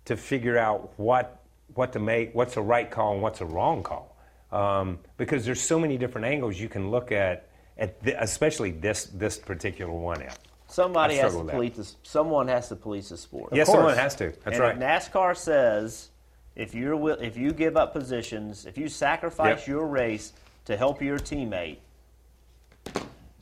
to 0.05 0.17
figure 0.17 0.57
out 0.57 0.93
what 0.97 1.35
what 1.75 1.93
to 1.93 1.99
make, 1.99 2.33
what's 2.33 2.57
a 2.57 2.61
right 2.61 2.89
call 2.89 3.13
and 3.13 3.21
what's 3.21 3.41
a 3.41 3.45
wrong 3.45 3.83
call, 3.83 4.15
um, 4.51 4.97
because 5.17 5.45
there's 5.45 5.61
so 5.61 5.79
many 5.79 5.97
different 5.97 6.25
angles 6.25 6.59
you 6.59 6.67
can 6.67 6.89
look 6.89 7.11
at, 7.11 7.47
at 7.77 7.95
especially 8.17 8.71
this 8.71 9.05
this 9.05 9.37
particular 9.37 9.93
one. 9.93 10.21
At. 10.21 10.37
Somebody 10.67 11.15
has 11.15 11.25
to 11.25 11.29
struggle 11.29 11.39
with 11.41 11.47
that. 11.51 11.55
police. 11.55 11.91
The, 11.91 11.95
someone 12.07 12.47
has 12.47 12.69
to 12.69 12.75
police 12.75 13.09
the 13.09 13.17
sport. 13.17 13.53
Yes, 13.53 13.67
someone 13.67 13.95
has 13.95 14.15
to. 14.15 14.33
That's 14.43 14.57
and 14.57 14.59
right. 14.59 14.79
NASCAR 14.79 15.37
says 15.37 16.09
if 16.59 16.75
you're 16.75 17.09
if 17.23 17.37
you 17.37 17.53
give 17.53 17.77
up 17.77 17.93
positions, 17.93 18.65
if 18.65 18.77
you 18.77 18.89
sacrifice 18.89 19.59
Yep. 19.59 19.67
your 19.67 19.87
race 19.87 20.33
to 20.65 20.75
help 20.75 21.01
your 21.01 21.17
teammate, 21.17 21.77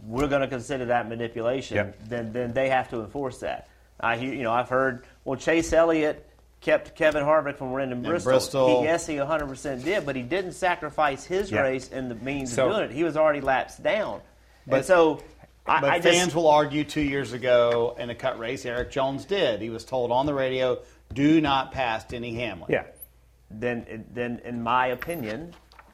we're 0.05 0.27
going 0.27 0.41
to 0.41 0.47
consider 0.47 0.85
that 0.85 1.09
manipulation. 1.09 1.77
Yep. 1.77 1.97
Then 2.07 2.33
then 2.33 2.53
they 2.53 2.69
have 2.69 2.89
to 2.91 2.99
enforce 3.01 3.39
that. 3.39 3.67
I 3.99 4.17
hear 4.17 4.33
you 4.33 4.43
know 4.43 4.53
I've 4.53 4.69
heard 4.69 5.03
well 5.25 5.37
Chase 5.37 5.73
Elliott 5.73 6.23
kept 6.61 6.95
Kevin 6.95 7.23
Harvick 7.23 7.57
from 7.57 7.71
winning 7.71 8.01
Bristol. 8.01 8.31
Bristol. 8.31 8.79
He, 8.81 8.85
yes, 8.85 9.05
he 9.05 9.15
100% 9.15 9.83
did, 9.83 10.05
but 10.07 10.15
he 10.15 10.23
didn't 10.23 10.53
sacrifice 10.53 11.23
his 11.23 11.51
Yeah. 11.51 11.61
race 11.61 11.89
in 11.89 12.09
the 12.09 12.15
means 12.15 12.51
So- 12.53 12.67
of 12.67 12.75
doing 12.75 12.89
it. 12.89 12.91
He 12.95 13.03
was 13.03 13.15
already 13.15 13.41
laps 13.41 13.77
down. 13.77 14.21
But- 14.65 14.77
and 14.77 14.85
so 14.85 15.21
I, 15.67 15.81
But 15.81 15.89
I 15.91 16.01
fans 16.01 16.15
just, 16.25 16.35
will 16.35 16.47
argue 16.47 16.83
two 16.83 17.01
years 17.01 17.33
ago 17.33 17.95
in 17.99 18.09
a 18.09 18.15
cut 18.15 18.39
race, 18.39 18.65
Erik 18.65 18.89
Jones 18.89 19.25
did. 19.25 19.61
He 19.61 19.69
was 19.69 19.85
told 19.85 20.11
on 20.11 20.25
the 20.25 20.33
radio, 20.33 20.79
do 21.13 21.41
not 21.41 21.71
pass 21.73 22.05
Denny 22.05 22.33
Hamlin. 22.35 22.69
Yeah. 22.71 22.83
Then 23.49 24.05
then 24.13 24.41
in 24.43 24.61
my 24.61 24.87
opinion, 24.87 25.53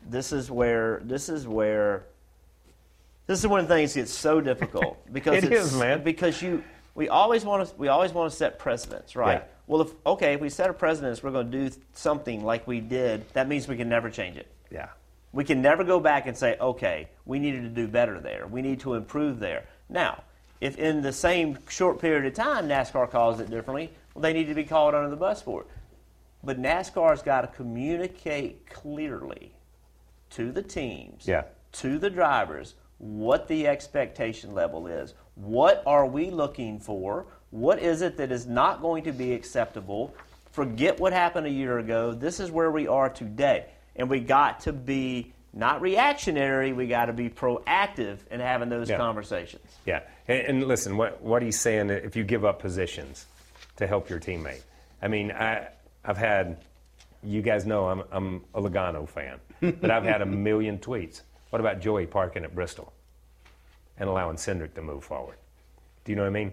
this 0.09 0.31
is 0.31 0.49
where 0.49 1.01
this 1.03 1.29
is 1.29 1.47
where 1.47 2.05
this 3.27 3.39
is 3.39 3.47
when 3.47 3.67
things 3.67 3.93
get 3.93 4.09
so 4.09 4.41
difficult 4.41 4.97
because 5.13 5.43
It 5.43 5.51
it's, 5.51 5.73
is, 5.73 5.79
man. 5.79 6.03
because 6.03 6.41
you 6.41 6.63
we 6.95 7.09
always 7.09 7.45
want 7.45 7.67
to 7.67 7.75
we 7.75 7.87
always 7.87 8.11
want 8.11 8.31
to 8.31 8.35
set 8.35 8.59
precedents, 8.59 9.15
right? 9.15 9.41
Yeah. 9.41 9.47
Well, 9.67 9.81
if 9.81 9.91
okay, 10.05 10.33
if 10.33 10.41
we 10.41 10.49
set 10.49 10.69
a 10.69 10.73
precedent, 10.73 11.21
we're 11.23 11.31
going 11.31 11.49
to 11.49 11.69
do 11.69 11.75
something 11.93 12.43
like 12.43 12.67
we 12.67 12.79
did. 12.79 13.25
That 13.33 13.47
means 13.47 13.67
we 13.67 13.77
can 13.77 13.89
never 13.89 14.09
change 14.09 14.37
it. 14.37 14.47
Yeah. 14.69 14.89
We 15.31 15.43
can 15.43 15.61
never 15.61 15.83
go 15.83 15.99
back 15.99 16.27
and 16.27 16.37
say, 16.37 16.57
okay, 16.59 17.07
we 17.25 17.39
needed 17.39 17.63
to 17.63 17.69
do 17.69 17.87
better 17.87 18.19
there. 18.19 18.45
We 18.45 18.61
need 18.61 18.79
to 18.81 18.93
improve 18.93 19.39
there. 19.39 19.65
Now, 19.89 20.23
if 20.61 20.77
in 20.77 21.01
the 21.01 21.11
same 21.11 21.57
short 21.67 21.99
period 21.99 22.25
of 22.25 22.33
time 22.35 22.67
NASCAR 22.67 23.09
calls 23.09 23.39
it 23.39 23.49
differently, 23.49 23.91
well, 24.13 24.21
they 24.21 24.33
need 24.33 24.47
to 24.47 24.53
be 24.53 24.63
called 24.63 24.93
under 24.93 25.09
the 25.09 25.15
bus 25.15 25.41
for 25.41 25.61
it. 25.61 25.67
But 26.43 26.61
NASCAR's 26.61 27.21
got 27.21 27.41
to 27.41 27.47
communicate 27.47 28.69
clearly 28.69 29.53
to 30.31 30.51
the 30.51 30.61
teams, 30.61 31.27
Yeah. 31.27 31.43
to 31.73 31.97
the 31.97 32.09
drivers, 32.09 32.75
what 32.97 33.47
the 33.47 33.67
expectation 33.67 34.53
level 34.53 34.87
is. 34.87 35.13
What 35.35 35.83
are 35.85 36.05
we 36.05 36.29
looking 36.29 36.79
for? 36.79 37.25
What 37.51 37.79
is 37.79 38.01
it 38.01 38.17
that 38.17 38.31
is 38.31 38.45
not 38.47 38.81
going 38.81 39.03
to 39.03 39.11
be 39.11 39.33
acceptable? 39.33 40.13
Forget 40.51 40.99
what 40.99 41.13
happened 41.13 41.47
a 41.47 41.51
year 41.51 41.79
ago. 41.79 42.13
This 42.13 42.39
is 42.39 42.51
where 42.51 42.71
we 42.71 42.87
are 42.87 43.09
today. 43.09 43.65
And 43.95 44.09
we 44.09 44.19
got 44.19 44.61
to 44.61 44.73
be 44.73 45.33
not 45.55 45.81
reactionary, 45.81 46.73
we 46.73 46.87
got 46.87 47.05
to 47.05 47.13
be 47.13 47.29
proactive 47.29 48.17
in 48.31 48.39
having 48.39 48.69
those 48.69 48.89
Yeah. 48.89 48.97
conversations. 48.97 49.63
Yeah, 49.85 50.01
and, 50.27 50.39
and 50.47 50.63
listen, 50.67 50.97
what 50.97 51.21
what 51.21 51.43
he's 51.43 51.59
saying 51.59 51.91
if 51.91 52.15
you 52.15 52.23
give 52.23 52.43
up 52.43 52.59
positions 52.59 53.27
to 53.77 53.85
help 53.85 54.09
your 54.09 54.19
teammate. 54.19 54.61
I 55.01 55.07
mean, 55.09 55.31
I 55.31 55.67
I've 56.05 56.17
had, 56.17 56.57
you 57.23 57.41
guys 57.41 57.65
know 57.65 57.87
I'm 57.87 58.03
I'm 58.11 58.43
a 58.53 58.61
Logano 58.61 59.07
fan, 59.07 59.39
but 59.61 59.89
I've 59.91 60.03
had 60.03 60.21
a 60.21 60.25
million 60.49 60.77
tweets. 60.77 61.21
What 61.49 61.59
about 61.59 61.79
Joey 61.79 62.05
parking 62.05 62.43
at 62.43 62.53
Bristol 62.55 62.91
and 63.97 64.09
allowing 64.09 64.37
Cindric 64.37 64.73
to 64.75 64.81
move 64.81 65.03
forward? 65.03 65.37
Do 66.03 66.11
you 66.11 66.15
know 66.15 66.23
what 66.23 66.29
I 66.29 66.31
mean? 66.31 66.51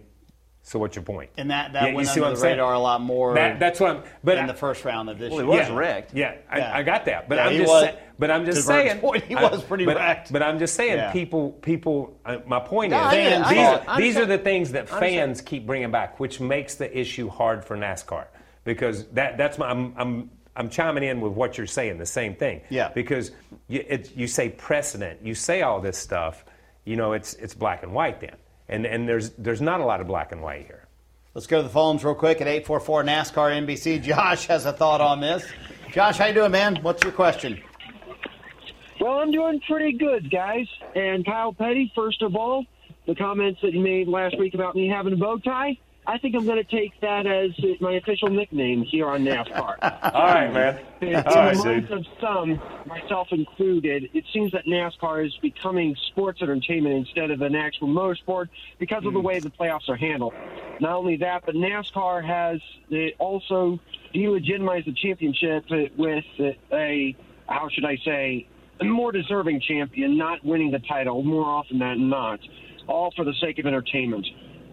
So 0.62 0.78
what's 0.78 0.94
your 0.94 1.02
point? 1.04 1.30
And 1.38 1.50
that, 1.50 1.72
that 1.72 1.88
Yeah, 1.88 1.94
went 1.94 2.06
see 2.08 2.12
under 2.12 2.20
what 2.20 2.28
I'm 2.28 2.34
the 2.34 2.40
saying? 2.40 2.52
radar 2.58 2.74
a 2.74 2.78
lot 2.78 3.00
more 3.00 3.32
That, 3.34 3.58
that's 3.58 3.80
what 3.80 3.90
I'm. 3.96 4.02
But 4.22 4.36
in 4.36 4.44
I- 4.44 4.46
the 4.48 4.54
first 4.54 4.84
round 4.84 5.08
of 5.08 5.18
this 5.18 5.30
Well, 5.32 5.40
he 5.40 5.46
year. 5.50 5.58
was 5.60 5.68
yeah, 5.68 5.74
wrecked. 5.74 6.14
Yeah, 6.14 6.34
I, 6.50 6.58
Yeah. 6.58 6.76
I 6.76 6.82
got 6.82 7.06
that, 7.06 7.30
but 7.30 7.36
Yeah, 7.36 7.46
I'm 7.46 7.56
just, 7.56 7.68
was- 7.68 7.82
say, 7.84 7.98
but 8.18 8.30
I'm 8.30 8.44
just 8.44 8.66
saying, 8.66 9.00
point, 9.00 9.24
he 9.24 9.34
I- 9.34 9.50
was 9.50 9.62
pretty 9.64 9.86
but, 9.86 9.96
wrecked. 9.96 10.30
But 10.30 10.42
I'm 10.42 10.58
just 10.58 10.74
saying, 10.74 10.98
Yeah. 10.98 11.12
people, 11.12 11.52
people. 11.52 12.14
Uh, 12.26 12.38
my 12.46 12.60
point 12.60 12.90
No, 12.90 13.06
is, 13.06 13.12
get 13.14 13.32
it. 13.32 13.40
I 13.46 13.48
these, 13.54 13.66
are, 13.88 13.96
these 13.96 14.16
are 14.18 14.26
the 14.26 14.36
things 14.38 14.72
that 14.72 14.86
fans 14.90 15.40
keep 15.40 15.66
bringing 15.66 15.90
back, 15.90 16.20
which 16.20 16.40
makes 16.40 16.74
the 16.74 16.96
issue 16.96 17.30
hard 17.30 17.64
for 17.64 17.74
NASCAR 17.74 18.26
because 18.64 19.06
that 19.08 19.36
that's 19.38 19.58
my. 19.58 19.68
I'm, 19.68 19.94
I'm 19.96 20.30
I'm 20.56 20.68
chiming 20.68 21.04
in 21.04 21.20
with 21.20 21.32
what 21.32 21.56
you're 21.56 21.66
saying, 21.66 21.98
the 21.98 22.06
same 22.06 22.34
thing. 22.34 22.60
Yeah. 22.68 22.90
Because 22.92 23.30
you, 23.68 23.84
it, 23.88 24.14
you 24.16 24.26
say 24.26 24.48
precedent, 24.48 25.20
you 25.22 25.34
say 25.34 25.62
all 25.62 25.80
this 25.80 25.96
stuff, 25.96 26.44
you 26.84 26.96
know, 26.96 27.12
it's 27.12 27.34
it's 27.34 27.54
black 27.54 27.82
and 27.82 27.94
white 27.94 28.20
then, 28.20 28.36
and 28.68 28.84
and 28.84 29.08
there's 29.08 29.30
there's 29.30 29.62
not 29.62 29.80
a 29.80 29.84
lot 29.84 30.00
of 30.00 30.06
black 30.06 30.32
and 30.32 30.42
white 30.42 30.66
here. 30.66 30.86
Let's 31.32 31.46
go 31.46 31.58
to 31.58 31.62
the 31.62 31.68
phones 31.68 32.04
real 32.04 32.16
quick 32.16 32.40
at 32.40 32.48
844 32.48 33.04
NASCAR 33.04 33.64
NBC. 33.64 34.02
Josh 34.02 34.46
has 34.46 34.66
a 34.66 34.72
thought 34.72 35.00
on 35.00 35.20
this. 35.20 35.46
Josh, 35.92 36.18
how 36.18 36.26
you 36.26 36.34
doing, 36.34 36.50
man? 36.50 36.76
What's 36.82 37.04
your 37.04 37.12
question? 37.12 37.62
Well, 39.00 39.20
I'm 39.20 39.30
doing 39.30 39.60
pretty 39.60 39.96
good, 39.96 40.30
guys. 40.30 40.66
And 40.94 41.24
Kyle 41.24 41.52
Petty, 41.52 41.92
first 41.94 42.20
of 42.22 42.34
all, 42.34 42.66
the 43.06 43.14
comments 43.14 43.60
that 43.62 43.72
you 43.72 43.80
made 43.80 44.08
last 44.08 44.38
week 44.38 44.54
about 44.54 44.74
me 44.74 44.88
having 44.88 45.12
a 45.12 45.16
bow 45.16 45.38
tie, 45.38 45.78
I 46.10 46.18
think 46.18 46.34
I'm 46.34 46.44
going 46.44 46.56
to 46.56 46.64
take 46.64 47.00
that 47.02 47.24
as 47.24 47.52
my 47.80 47.92
official 47.92 48.30
nickname 48.30 48.82
here 48.82 49.08
on 49.08 49.22
NASCAR. 49.24 49.76
All 50.12 50.26
right, 50.26 50.52
man. 50.52 50.80
In 51.00 51.14
All 51.14 51.22
the 51.22 51.30
right, 51.30 51.56
minds 51.56 51.88
dude. 51.88 51.98
of 51.98 52.06
some, 52.20 52.60
myself 52.84 53.28
included, 53.30 54.10
it 54.12 54.24
seems 54.32 54.50
that 54.50 54.66
NASCAR 54.66 55.24
is 55.24 55.36
becoming 55.40 55.94
sports 56.08 56.42
entertainment 56.42 56.96
instead 56.96 57.30
of 57.30 57.42
an 57.42 57.54
actual 57.54 57.86
motorsport 57.86 58.48
because 58.80 59.04
of 59.06 59.12
the 59.12 59.20
hmm. 59.20 59.26
way 59.26 59.38
the 59.38 59.50
playoffs 59.50 59.88
are 59.88 59.94
handled. 59.94 60.34
Not 60.80 60.96
only 60.96 61.16
that, 61.18 61.46
but 61.46 61.54
NASCAR 61.54 62.24
has 62.24 62.60
also 63.20 63.78
delegitimized 64.12 64.86
the 64.86 64.94
championship 64.94 65.64
with 65.96 66.24
a, 66.72 67.16
how 67.48 67.68
should 67.68 67.84
I 67.84 67.96
say, 68.04 68.48
a 68.80 68.84
more 68.84 69.12
deserving 69.12 69.60
champion 69.60 70.18
not 70.18 70.44
winning 70.44 70.72
the 70.72 70.80
title 70.80 71.22
more 71.22 71.44
often 71.44 71.78
than 71.78 72.08
not, 72.08 72.40
all 72.88 73.12
for 73.14 73.24
the 73.24 73.34
sake 73.40 73.60
of 73.60 73.66
entertainment. 73.66 74.26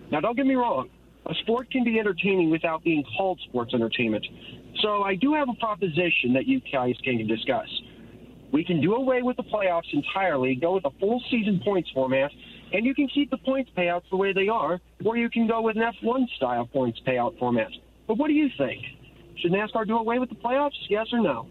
Now, 0.09 0.19
don't 0.19 0.35
get 0.35 0.47
me 0.47 0.55
wrong. 0.55 0.89
A 1.27 1.35
sport 1.41 1.69
can 1.69 1.83
be 1.83 1.99
entertaining 1.99 2.49
without 2.49 2.83
being 2.83 3.03
called 3.17 3.39
sports 3.49 3.73
entertainment. 3.73 4.25
So 4.81 5.03
I 5.03 5.15
do 5.15 5.33
have 5.33 5.49
a 5.49 5.53
proposition 5.53 6.33
that 6.33 6.47
you 6.47 6.61
guys 6.71 6.95
can 7.03 7.27
discuss. 7.27 7.67
We 8.51 8.63
can 8.63 8.79
do 8.81 8.95
away 8.95 9.21
with 9.21 9.35
the 9.35 9.43
playoffs 9.43 9.91
entirely, 9.91 10.55
go 10.55 10.75
with 10.75 10.85
a 10.85 10.91
full 10.99 11.21
season 11.29 11.59
points 11.63 11.89
format, 11.91 12.31
and 12.71 12.85
you 12.85 12.95
can 12.95 13.07
keep 13.09 13.29
the 13.29 13.37
points 13.37 13.69
payouts 13.77 14.03
the 14.09 14.15
way 14.15 14.31
they 14.31 14.47
are, 14.47 14.79
or 15.03 15.17
you 15.17 15.29
can 15.29 15.47
go 15.47 15.61
with 15.61 15.75
an 15.75 15.83
F1 16.01 16.27
style 16.37 16.65
points 16.65 16.99
payout 17.05 17.37
format. 17.39 17.71
But 18.07 18.17
what 18.17 18.27
do 18.27 18.33
you 18.33 18.49
think? 18.57 18.83
Should 19.37 19.51
NASCAR 19.51 19.85
do 19.85 19.97
away 19.97 20.19
with 20.19 20.29
the 20.29 20.35
playoffs? 20.35 20.71
Yes 20.89 21.07
or 21.11 21.19
no? 21.19 21.47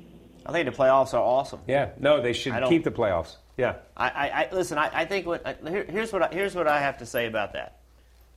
I 0.47 0.52
think 0.52 0.66
the 0.66 0.76
playoffs 0.76 1.12
are 1.12 1.21
awesome. 1.21 1.61
Yeah, 1.66 1.90
no, 1.99 2.23
they 2.23 2.33
should 2.33 2.54
keep 2.68 2.85
the 2.85 2.90
playoffs. 2.90 3.37
Yeah. 3.56 3.76
I, 3.97 4.09
I, 4.09 4.28
I 4.28 4.49
listen. 4.52 4.78
I, 4.78 4.90
I 4.92 5.04
think 5.04 5.26
what 5.26 5.47
I, 5.47 5.56
here, 5.68 5.85
here's 5.88 6.12
what 6.12 6.23
I, 6.23 6.28
here's 6.33 6.54
what 6.54 6.68
I 6.68 6.80
have 6.80 6.99
to 6.99 7.06
say 7.06 7.26
about 7.26 7.54
that. 7.54 7.78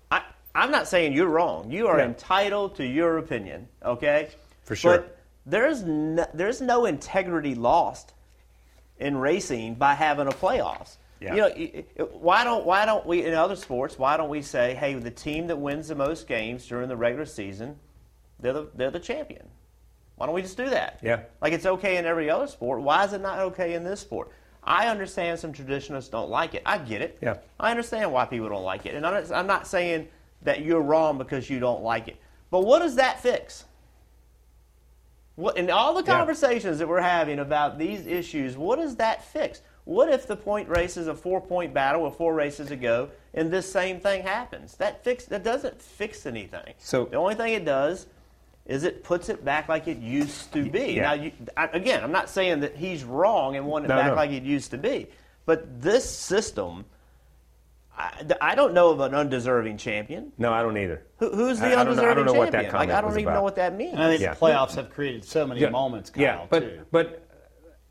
I 0.10 0.24
I'm 0.56 0.72
not 0.72 0.88
saying 0.88 1.14
you're 1.14 1.28
wrong. 1.28 1.72
You 1.72 1.88
are 1.88 2.00
entitled 2.00 2.76
to 2.76 2.86
your 2.86 3.18
opinion. 3.18 3.68
Okay, 3.84 4.30
For 4.64 4.76
sure. 4.76 4.98
But 4.98 5.18
there's 5.46 5.84
no, 5.84 6.26
there's 6.34 6.62
no 6.62 6.86
integrity 6.86 7.56
lost 7.56 8.14
in 8.98 9.18
racing 9.18 9.76
by 9.76 9.94
having 9.94 10.28
a 10.28 10.32
playoffs. 10.32 10.98
Yeah. 11.20 11.36
You 11.36 11.42
know, 11.98 12.08
why 12.14 12.44
don't 12.44 12.66
why 12.66 12.86
don't 12.86 13.06
we 13.06 13.26
in 13.26 13.34
other 13.34 13.56
sports? 13.56 14.00
Why 14.00 14.16
don't 14.18 14.30
we 14.30 14.42
say, 14.42 14.74
hey, 14.76 14.94
the 14.94 15.12
team 15.12 15.48
that 15.48 15.58
wins 15.58 15.90
the 15.90 15.96
most 15.96 16.28
games 16.28 16.66
during 16.66 16.88
the 16.88 16.96
regular 16.96 17.26
season, 17.26 17.78
they're 18.40 18.54
the 18.54 18.68
they're 18.74 18.92
the 18.92 19.00
champion. 19.00 19.48
Why 20.16 20.26
don't 20.26 20.36
we 20.36 20.42
just 20.42 20.58
do 20.58 20.70
that? 20.70 21.00
Yeah. 21.02 21.22
Like 21.42 21.54
it's 21.54 21.66
okay 21.66 21.98
in 21.98 22.06
every 22.06 22.30
other 22.30 22.48
sport. 22.48 22.82
Why 22.82 23.06
is 23.06 23.14
it 23.14 23.22
not 23.22 23.40
okay 23.40 23.74
in 23.74 23.84
this 23.84 24.00
sport? 24.00 24.32
I 24.64 24.88
understand 24.88 25.40
some 25.40 25.54
traditionalists 25.54 26.10
don't 26.10 26.30
like 26.30 26.54
it. 26.54 26.62
I 26.66 26.78
get 26.78 27.02
it. 27.02 27.18
Yeah. 27.22 27.38
I 27.60 27.72
understand 27.72 28.12
why 28.12 28.26
people 28.26 28.50
don't 28.50 28.64
like 28.64 28.86
it. 28.86 28.96
And 28.96 29.06
I'm 29.06 29.14
not, 29.14 29.32
I'm 29.32 29.48
not 29.48 29.68
saying 29.68 30.08
that 30.44 30.62
you're 30.64 30.82
wrong 30.82 31.18
because 31.18 31.50
you 31.50 31.60
don't 31.60 31.84
like 31.84 32.08
it. 32.08 32.18
But 32.52 32.62
what 32.62 32.80
does 32.80 32.96
that 32.96 33.22
fix? 33.22 33.66
What, 35.36 35.58
in 35.58 35.70
all 35.70 35.94
the 35.94 36.04
Yeah. 36.04 36.18
conversations 36.18 36.80
that 36.80 36.88
we're 36.88 37.02
having 37.02 37.40
about 37.40 37.78
these 37.78 38.06
issues, 38.06 38.58
what 38.58 38.78
does 38.78 38.98
that 38.98 39.24
fix? 39.24 39.62
What 39.86 40.10
if 40.10 40.28
the 40.28 40.36
point 40.36 40.70
race 40.70 40.98
is 40.98 41.08
a 41.08 41.16
four 41.16 41.42
point 41.42 41.74
battle 41.74 42.04
with 42.04 42.16
four 42.16 42.34
races 42.34 42.68
to 42.68 42.76
go 42.76 43.10
and 43.34 43.50
this 43.52 43.72
same 43.72 44.00
thing 44.00 44.24
happens? 44.24 44.76
That 44.76 45.04
fix 45.04 45.26
that 45.26 45.44
doesn't 45.44 45.82
fix 45.82 46.26
anything. 46.26 46.74
So- 46.78 47.06
the 47.06 47.18
only 47.18 47.36
thing 47.36 47.54
it 47.54 47.66
does 47.66 48.08
is 48.66 48.84
it 48.84 49.04
puts 49.04 49.30
it 49.30 49.44
back 49.44 49.68
like 49.68 49.88
it 49.88 49.98
used 49.98 50.52
to 50.54 50.70
be. 50.70 50.94
Yeah. 50.94 51.02
Now, 51.02 51.14
you, 51.14 51.32
I, 51.58 51.66
again, 51.74 52.04
I'm 52.04 52.12
not 52.12 52.30
saying 52.30 52.60
that 52.60 52.76
he's 52.76 53.04
wrong 53.04 53.56
and 53.56 53.66
wanting 53.66 53.86
it 53.86 53.94
No, 53.96 54.00
back 54.00 54.08
no. 54.12 54.16
like 54.16 54.30
it 54.32 54.44
used 54.44 54.72
to 54.72 54.78
be, 54.78 55.08
but 55.46 55.82
this 55.82 56.08
system, 56.08 56.86
I, 58.00 58.24
I 58.42 58.56
don't 58.56 58.74
know 58.74 58.92
of 58.92 59.02
an 59.02 59.14
undeserving 59.14 59.78
champion. 59.78 60.32
No, 60.38 60.54
I 60.54 60.62
don't 60.62 60.78
either. 60.78 61.04
Who, 61.18 61.30
who's 61.36 61.60
the 61.60 61.66
I- 61.66 61.82
I 61.82 61.84
don't 61.84 61.98
know- 61.98 62.04
I 62.04 62.06
undeserving 62.12 62.16
don't 62.16 62.26
know 62.34 62.40
what 62.40 62.52
that 62.54 62.62
champion? 62.64 62.80
like, 62.80 62.90
I 62.92 63.02
don't 63.02 63.10
was 63.10 63.18
even 63.18 63.28
about. 63.28 63.36
know 63.40 63.44
what 63.44 63.56
that 63.58 63.76
means. 63.76 63.94
And 63.94 64.02
I 64.04 64.10
think 64.10 64.22
Yeah. 64.22 64.34
the 64.34 64.40
playoffs 64.40 64.76
have 64.76 64.90
created 64.90 65.26
so 65.26 65.46
many 65.46 65.68
moments, 65.70 66.10
Kyle, 66.10 66.24
yeah, 66.24 66.46
but 66.50 66.60
too. 66.62 66.80
but 66.92 67.28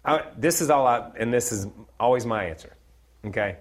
I, 0.04 0.22
this 0.38 0.60
is 0.62 0.70
all 0.70 0.86
I, 0.86 1.10
and 1.18 1.32
this 1.32 1.52
is 1.52 1.66
always 2.00 2.24
my 2.24 2.44
answer. 2.44 2.74
Okay, 3.26 3.56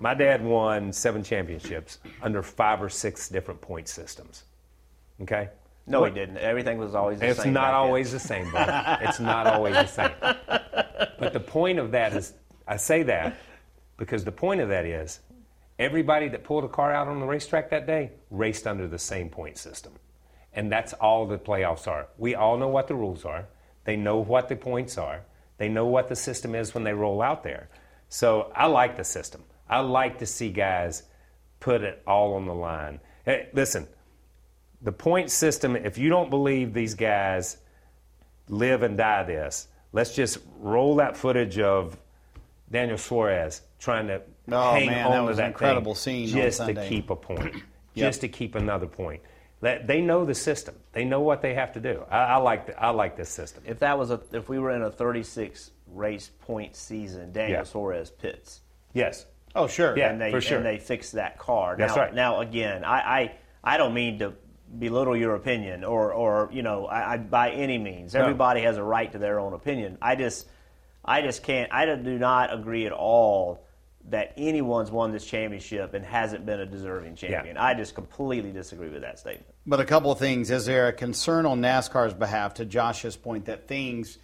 my 0.00 0.14
dad 0.14 0.44
won 0.44 0.92
seven 0.92 1.22
championships 1.22 1.98
under 2.22 2.42
five 2.42 2.82
or 2.82 2.88
six 2.88 3.28
different 3.28 3.60
point 3.60 3.86
systems. 3.86 4.44
Okay, 5.22 5.50
no, 5.86 6.00
What- 6.00 6.08
he 6.12 6.14
didn't. 6.18 6.38
Everything 6.38 6.78
was 6.78 6.94
always 6.96 7.20
the 7.20 7.28
It's 7.28 7.42
same. 7.42 7.52
not 7.52 7.60
back 7.60 7.70
then. 7.70 7.74
always 7.76 8.10
the 8.12 8.18
same, 8.18 8.50
buddy. 8.50 9.04
it's 9.04 9.20
not 9.20 9.46
always 9.46 9.74
the 9.74 9.86
same. 9.86 10.10
But 11.18 11.32
the 11.34 11.40
point 11.40 11.78
of 11.78 11.90
that 11.92 12.14
is, 12.14 12.32
I 12.66 12.76
say 12.76 13.02
that 13.04 13.36
because 14.00 14.24
the 14.24 14.32
point 14.32 14.62
of 14.62 14.70
that 14.70 14.86
is, 14.86 15.20
everybody 15.78 16.26
that 16.26 16.42
pulled 16.42 16.64
a 16.64 16.68
car 16.68 16.90
out 16.90 17.06
on 17.06 17.20
the 17.20 17.26
racetrack 17.26 17.68
that 17.68 17.86
day 17.86 18.10
raced 18.30 18.66
under 18.66 18.88
the 18.88 18.98
same 18.98 19.28
point 19.28 19.58
system. 19.58 19.92
And 20.54 20.72
that's 20.72 20.94
all 20.94 21.26
the 21.26 21.38
playoffs 21.38 21.86
are. 21.86 22.08
We 22.16 22.34
all 22.34 22.56
know 22.56 22.68
what 22.68 22.88
the 22.88 22.94
rules 22.94 23.26
are. 23.26 23.46
They 23.84 23.96
know 23.96 24.16
what 24.16 24.48
the 24.48 24.56
points 24.56 24.96
are. 24.96 25.20
They 25.58 25.68
know 25.68 25.84
what 25.84 26.08
the 26.08 26.16
system 26.16 26.54
is 26.54 26.72
when 26.72 26.82
they 26.82 26.94
roll 26.94 27.20
out 27.20 27.44
there. 27.44 27.68
So 28.08 28.50
I 28.56 28.68
like 28.68 28.96
the 28.96 29.04
system. 29.04 29.44
I 29.68 29.80
like 29.80 30.18
to 30.20 30.26
see 30.26 30.48
guys 30.48 31.02
put 31.60 31.82
it 31.82 32.02
all 32.06 32.32
on 32.32 32.46
the 32.46 32.54
line. 32.54 33.00
Hey, 33.26 33.50
listen, 33.52 33.86
the 34.80 34.92
point 34.92 35.30
system, 35.30 35.76
if 35.76 35.98
you 35.98 36.08
don't 36.08 36.30
believe 36.30 36.72
these 36.72 36.94
guys 36.94 37.58
live 38.48 38.82
and 38.82 38.96
die 38.96 39.24
this, 39.24 39.68
let's 39.92 40.14
just 40.14 40.38
roll 40.58 40.96
that 40.96 41.18
footage 41.18 41.58
of 41.58 41.98
Daniel 42.70 42.96
Suarez 42.96 43.60
trying 43.80 44.06
to 44.06 44.22
Oh, 44.52 44.72
hang 44.74 44.86
man, 44.86 45.06
on 45.06 45.10
that 45.12 45.18
to 45.18 45.24
was 45.24 45.36
that 45.38 45.42
an 45.44 45.48
incredible 45.50 45.94
thing 45.94 46.26
scene 46.26 46.38
on 46.38 46.44
just 46.44 46.64
to 46.66 46.88
keep 46.88 47.10
a 47.10 47.16
point, 47.16 47.54
Yep. 47.94 48.06
just 48.08 48.20
to 48.20 48.28
keep 48.28 48.54
another 48.54 48.86
point. 48.86 49.22
That 49.62 49.86
they 49.86 50.00
know 50.00 50.24
the 50.24 50.34
system. 50.34 50.74
They 50.92 51.04
know 51.04 51.20
what 51.20 51.42
they 51.42 51.54
have 51.54 51.72
to 51.72 51.80
do. 51.80 52.02
I, 52.10 52.18
I 52.18 52.36
like 52.36 52.66
the, 52.66 52.80
I 52.82 52.90
like 52.90 53.16
this 53.16 53.28
system. 53.28 53.62
If 53.66 53.80
that 53.80 53.98
was 53.98 54.10
a, 54.10 54.20
if 54.32 54.48
we 54.48 54.58
were 54.58 54.70
in 54.70 54.82
a 54.82 54.90
36 54.90 55.70
race 55.88 56.30
point 56.40 56.76
season, 56.76 57.32
Daniel 57.32 57.58
Yeah. 57.58 57.64
Suarez 57.64 58.10
pits. 58.10 58.60
Yes. 58.94 59.26
Oh, 59.54 59.66
sure. 59.66 59.96
Yeah. 59.98 60.10
and 60.10 60.20
they 60.20 60.30
for 60.30 60.40
sure. 60.40 60.58
and 60.58 60.66
they 60.66 60.78
fix 60.78 61.10
that 61.12 61.38
car. 61.38 61.76
That's 61.76 61.94
now, 61.96 62.02
right. 62.02 62.14
Now 62.14 62.40
again, 62.40 62.84
I, 62.84 62.98
I 63.20 63.32
I 63.62 63.76
don't 63.76 63.92
mean 63.94 64.18
to 64.20 64.32
belittle 64.78 65.16
your 65.16 65.34
opinion 65.34 65.82
or 65.84 66.12
or 66.12 66.48
you 66.52 66.62
know 66.62 66.86
I, 66.86 67.14
I 67.14 67.16
by 67.18 67.50
any 67.50 67.76
means. 67.76 68.14
No. 68.14 68.20
Everybody 68.22 68.62
has 68.62 68.76
a 68.78 68.82
right 68.82 69.10
to 69.12 69.18
their 69.18 69.40
own 69.40 69.52
opinion. 69.52 69.98
I 70.00 70.14
just 70.16 70.48
I 71.04 71.20
just 71.22 71.42
can't. 71.42 71.70
I 71.72 71.84
do 71.96 72.18
not 72.18 72.54
agree 72.54 72.86
at 72.86 72.92
all 72.92 73.66
that 74.08 74.32
anyone's 74.36 74.90
won 74.90 75.12
this 75.12 75.24
championship 75.24 75.94
and 75.94 76.04
hasn't 76.04 76.44
been 76.46 76.60
a 76.60 76.66
deserving 76.66 77.14
champion. 77.16 77.56
I 77.56 77.74
just 77.74 77.94
completely 77.94 78.50
disagree 78.50 78.88
with 78.88 79.02
that 79.02 79.18
statement. 79.18 79.46
But 79.66 79.78
a 79.80 79.84
couple 79.84 80.10
of 80.10 80.18
things. 80.18 80.50
Is 80.50 80.66
there 80.66 80.88
a 80.88 80.92
concern 80.92 81.46
on 81.46 81.60
NASCAR's 81.60 82.14
behalf, 82.14 82.54
to 82.54 82.64
Josh's 82.64 83.16
point, 83.16 83.44
that 83.44 83.68
things 83.68 84.18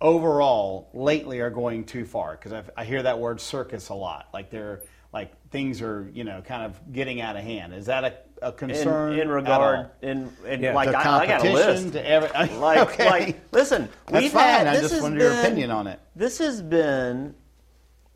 overall 0.00 0.90
lately 0.92 1.40
are 1.40 1.50
going 1.50 1.84
too 1.84 2.04
far? 2.04 2.32
Because 2.40 2.64
I 2.76 2.84
hear 2.84 3.02
that 3.02 3.18
word 3.18 3.40
circus 3.40 3.88
a 3.88 3.94
lot. 3.94 4.28
Like 4.32 4.50
they're 4.50 4.82
like 5.12 5.32
things 5.50 5.82
are 5.82 6.08
you 6.12 6.24
know 6.24 6.42
kind 6.42 6.62
of 6.64 6.92
getting 6.92 7.20
out 7.20 7.36
of 7.36 7.42
hand. 7.42 7.74
Is 7.74 7.86
that 7.86 8.04
a, 8.40 8.48
a 8.48 8.52
concern 8.52 9.14
in 9.14 9.20
at 9.20 9.28
regard, 9.28 9.76
all? 9.78 9.90
in, 10.02 10.30
in 10.46 10.62
Yeah. 10.62 10.74
like 10.74 10.90
to 10.90 10.98
I, 10.98 11.00
I 11.00 11.04
got 11.04 11.22
a 11.22 11.26
competition 11.42 11.82
list. 11.84 11.92
to 11.94 12.08
every 12.08 12.28
like, 12.58 12.78
okay. 12.90 13.06
like, 13.10 13.40
listen, 13.52 13.88
That's 14.06 14.22
we've 14.22 14.32
fine. 14.32 14.42
had. 14.44 14.66
I 14.66 14.72
this 14.72 14.82
just 14.82 14.94
has 14.94 15.02
wanted 15.02 15.20
your 15.20 15.32
opinion 15.32 15.70
on 15.70 15.86
it. 15.86 16.00
This 16.14 16.38
has 16.38 16.62
been, 16.62 17.34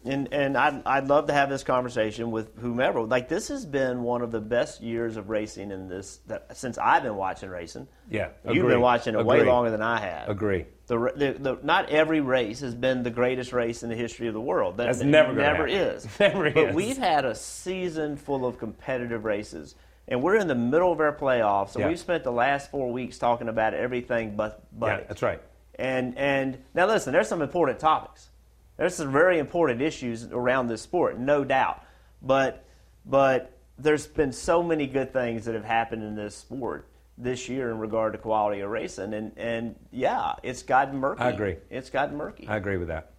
and 0.04 0.32
and 0.32 0.56
I'd, 0.56 0.82
I'd 0.86 1.08
love 1.08 1.26
to 1.28 1.32
have 1.32 1.48
this 1.48 1.62
conversation 1.64 2.30
with 2.30 2.56
whomever. 2.58 3.02
Like 3.02 3.28
this 3.28 3.48
has 3.48 3.64
been 3.64 4.02
one 4.02 4.22
of 4.22 4.30
the 4.30 4.40
best 4.40 4.80
years 4.82 5.16
of 5.16 5.30
racing 5.30 5.70
in 5.70 5.88
this 5.88 6.18
that, 6.26 6.56
since 6.56 6.78
I've 6.78 7.02
been 7.02 7.16
watching 7.16 7.48
racing. 7.50 7.88
Yeah, 8.10 8.28
you've 8.50 8.66
been 8.66 8.80
watching 8.80 9.14
it 9.14 9.24
way 9.24 9.42
longer 9.42 9.70
than 9.70 9.82
I 9.82 9.98
have. 10.00 10.28
Agree. 10.28 10.66
The, 10.86 10.98
the, 11.16 11.32
the, 11.38 11.58
not 11.62 11.88
every 11.88 12.20
race 12.20 12.60
has 12.60 12.74
been 12.74 13.02
the 13.02 13.10
greatest 13.10 13.54
race 13.54 13.82
in 13.82 13.88
the 13.88 13.94
history 13.96 14.28
of 14.28 14.34
the 14.34 14.40
world. 14.40 14.76
That, 14.76 14.84
That's 14.84 14.98
that 14.98 15.06
never 15.06 15.32
never 15.32 15.66
happen. 15.66 15.70
is. 15.96 16.06
Never 16.20 16.50
but 16.50 16.68
is. 16.68 16.74
we've 16.74 16.98
had 16.98 17.24
a 17.24 17.34
season 17.34 18.18
full 18.18 18.44
of 18.44 18.58
competitive 18.58 19.24
races, 19.24 19.74
and 20.08 20.22
we're 20.22 20.36
in 20.36 20.46
the 20.46 20.54
middle 20.54 20.92
of 20.92 21.00
our 21.00 21.14
playoffs, 21.16 21.74
and 21.74 21.80
Yeah. 21.80 21.88
we've 21.88 21.98
spent 21.98 22.22
the 22.24 22.32
last 22.32 22.70
four 22.70 22.92
weeks 22.92 23.16
talking 23.18 23.48
about 23.48 23.72
everything 23.72 24.36
but 24.36 24.62
but 24.78 24.86
Yeah, 24.86 25.04
that's 25.08 25.22
right. 25.22 25.40
And 25.76 26.18
and 26.18 26.58
now 26.74 26.86
listen, 26.86 27.14
there's 27.14 27.28
some 27.28 27.40
important 27.40 27.78
topics. 27.78 28.28
There's 28.76 28.94
some 28.94 29.12
very 29.12 29.38
important 29.38 29.80
issues 29.80 30.24
around 30.24 30.68
this 30.68 30.82
sport, 30.82 31.18
no 31.18 31.44
doubt. 31.44 31.82
But 32.22 32.64
but 33.06 33.52
there's 33.78 34.06
been 34.06 34.32
so 34.32 34.62
many 34.62 34.86
good 34.86 35.12
things 35.12 35.44
that 35.44 35.54
have 35.54 35.64
happened 35.64 36.02
in 36.02 36.14
this 36.14 36.36
sport 36.36 36.88
this 37.16 37.48
year 37.48 37.70
in 37.70 37.78
regard 37.78 38.12
to 38.12 38.18
quality 38.18 38.60
of 38.60 38.70
racing, 38.70 39.14
and 39.14 39.32
and 39.36 39.76
yeah, 39.92 40.34
it's 40.42 40.62
gotten 40.62 40.98
murky. 40.98 41.22
I 41.22 41.30
agree. 41.30 41.56
It's 41.70 41.90
gotten 41.90 42.16
murky. 42.16 42.48
I 42.48 42.56
agree 42.56 42.76
with 42.76 42.88
that. 42.88 43.13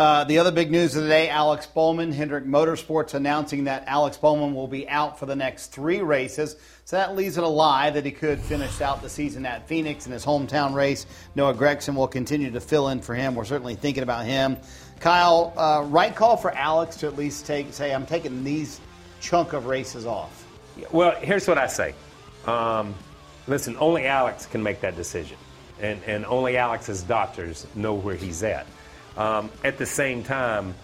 Uh, 0.00 0.24
the 0.24 0.38
other 0.38 0.50
big 0.50 0.70
news 0.70 0.96
of 0.96 1.02
the 1.02 1.08
day 1.10 1.28
Alex 1.28 1.66
Bowman, 1.66 2.10
Hendrick 2.10 2.46
Motorsports 2.46 3.12
announcing 3.12 3.64
that 3.64 3.84
Alex 3.86 4.16
Bowman 4.16 4.54
will 4.54 4.66
be 4.66 4.88
out 4.88 5.18
for 5.18 5.26
the 5.26 5.36
next 5.36 5.72
three 5.72 6.00
races. 6.00 6.56
So 6.86 6.96
that 6.96 7.14
leaves 7.14 7.36
it 7.36 7.44
a 7.44 7.46
lie 7.46 7.90
that 7.90 8.06
he 8.06 8.10
could 8.10 8.40
finish 8.40 8.80
out 8.80 9.02
the 9.02 9.10
season 9.10 9.44
at 9.44 9.68
Phoenix 9.68 10.06
in 10.06 10.12
his 10.12 10.24
hometown 10.24 10.72
race. 10.72 11.04
Noah 11.34 11.52
Gragson 11.52 11.94
will 11.94 12.08
continue 12.08 12.50
to 12.50 12.60
fill 12.60 12.88
in 12.88 13.02
for 13.02 13.14
him. 13.14 13.34
We're 13.34 13.44
certainly 13.44 13.74
thinking 13.74 14.02
about 14.02 14.24
him. 14.24 14.56
Kyle, 15.00 15.52
uh, 15.54 15.82
right 15.82 16.16
call 16.16 16.38
for 16.38 16.50
Alex 16.50 16.96
to 16.96 17.06
at 17.06 17.18
least 17.18 17.44
take 17.44 17.70
say, 17.74 17.92
I'm 17.92 18.06
taking 18.06 18.42
these 18.42 18.80
chunk 19.20 19.52
of 19.52 19.66
races 19.66 20.06
off. 20.06 20.46
Well, 20.92 21.14
here's 21.16 21.46
what 21.46 21.58
I 21.58 21.66
say. 21.66 21.94
Um, 22.46 22.94
listen, 23.46 23.76
only 23.78 24.06
Alex 24.06 24.46
can 24.46 24.62
make 24.62 24.80
that 24.80 24.96
decision, 24.96 25.36
and 25.78 26.02
and 26.06 26.24
only 26.24 26.56
Alex's 26.56 27.02
doctors 27.02 27.66
know 27.74 27.92
where 27.92 28.16
he's 28.16 28.42
at. 28.42 28.66
Um, 29.16 29.50
at 29.64 29.78
the 29.78 29.86
same 29.86 30.22
time, 30.22 30.74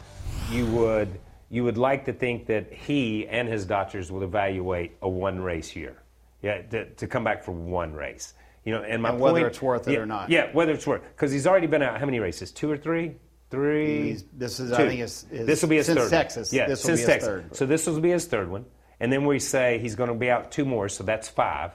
you 0.50 0.66
would 0.66 1.18
you 1.48 1.62
would 1.64 1.78
like 1.78 2.06
to 2.06 2.12
think 2.12 2.46
that 2.46 2.72
he 2.72 3.26
and 3.28 3.46
his 3.48 3.64
doctors 3.66 4.10
would 4.10 4.24
evaluate 4.24 4.96
a 5.00 5.08
one 5.08 5.40
race 5.40 5.76
year, 5.76 5.96
yeah, 6.42 6.60
to, 6.62 6.90
to 6.94 7.06
come 7.06 7.22
back 7.22 7.44
for 7.44 7.52
one 7.52 7.92
race. 7.94 8.34
You 8.64 8.72
know, 8.72 8.82
and 8.82 9.00
my 9.00 9.10
And 9.10 9.20
whether 9.20 9.36
point- 9.42 9.46
it's 9.46 9.62
worth 9.62 9.86
it 9.86 9.92
yeah, 9.92 9.98
or 10.00 10.06
not. 10.06 10.28
Yeah, 10.28 10.50
whether 10.52 10.72
it's 10.72 10.86
worth 10.86 11.02
because 11.14 11.30
he's 11.30 11.46
already 11.46 11.68
been 11.68 11.82
out 11.82 12.00
how 12.00 12.06
many 12.06 12.18
races? 12.18 12.50
Two 12.50 12.70
or 12.70 12.76
three? 12.76 13.14
Three. 13.48 14.02
He's- 14.08 14.24
this 14.32 14.58
is, 14.58 14.72
I 14.72 14.88
think, 14.88 14.98
his- 15.00 15.24
his- 15.30 15.46
this 15.46 15.62
will 15.62 15.68
be 15.68 15.76
his 15.76 15.86
since 15.86 16.00
third. 16.00 16.10
Texas, 16.10 16.52
Yeah, 16.52 16.66
this 16.66 16.82
will 16.84 16.96
since 16.96 17.06
Texas. 17.06 17.28
third. 17.28 17.54
So 17.56 17.64
this 17.64 17.86
will 17.86 18.00
be 18.00 18.10
his 18.10 18.26
third 18.26 18.50
one, 18.50 18.64
and 18.98 19.12
then 19.12 19.24
we 19.24 19.38
say 19.38 19.78
he's 19.78 19.94
going 19.94 20.08
to 20.08 20.16
be 20.16 20.28
out 20.28 20.50
two 20.50 20.64
more, 20.64 20.88
so 20.88 21.04
that's 21.04 21.28
five, 21.28 21.70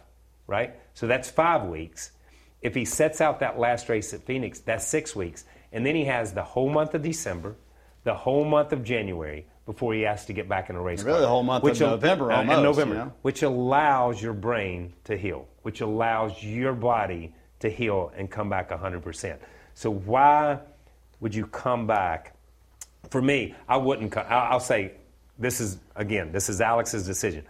right? 0.47 0.75
So 0.95 1.07
that's 1.07 1.29
five 1.29 1.63
weeks. 1.69 2.11
If 2.61 2.75
he 2.75 2.83
sets 2.83 3.21
out 3.21 3.39
that 3.39 3.57
last 3.57 3.87
race 3.87 4.13
at 4.13 4.23
Phoenix, 4.25 4.59
that's 4.59 4.85
six 4.85 5.15
weeks, 5.15 5.45
and 5.71 5.85
then 5.85 5.95
he 5.95 6.05
has 6.05 6.33
the 6.33 6.43
whole 6.43 6.69
month 6.69 6.93
of 6.93 7.01
December, 7.01 7.55
the 8.03 8.13
whole 8.13 8.45
month 8.45 8.73
of 8.73 8.83
January 8.83 9.45
before 9.65 9.93
he 9.93 10.01
has 10.01 10.25
to 10.25 10.33
get 10.33 10.49
back 10.49 10.69
in 10.69 10.75
a 10.75 10.81
race. 10.81 11.03
Really 11.03 11.13
car. 11.15 11.21
the 11.21 11.27
whole 11.27 11.43
month 11.43 11.63
of 11.63 11.81
al- 11.81 11.89
November 11.91 12.31
uh, 12.31 12.41
and 12.41 12.63
November, 12.63 12.95
you 12.95 12.99
know? 13.01 13.13
which 13.21 13.43
allows 13.43 14.21
your 14.21 14.33
brain 14.33 14.93
to 15.05 15.15
heal, 15.17 15.47
which 15.61 15.81
allows 15.81 16.43
your 16.43 16.73
body 16.73 17.33
to 17.59 17.69
heal 17.69 18.11
and 18.17 18.29
come 18.29 18.49
back 18.49 18.69
100%. 18.69 19.37
So 19.75 19.91
why 19.91 20.59
would 21.19 21.33
you 21.33 21.45
come 21.45 21.87
back? 21.87 22.35
For 23.09 23.21
me, 23.21 23.55
I 23.67 23.77
wouldn't. 23.77 24.11
co- 24.11 24.21
I'll 24.21 24.53
I'll 24.53 24.59
say 24.59 24.93
this 25.37 25.59
is 25.59 25.77
again. 25.95 26.31
This 26.31 26.49
is 26.49 26.61
Alex's 26.61 27.05
decision. 27.05 27.45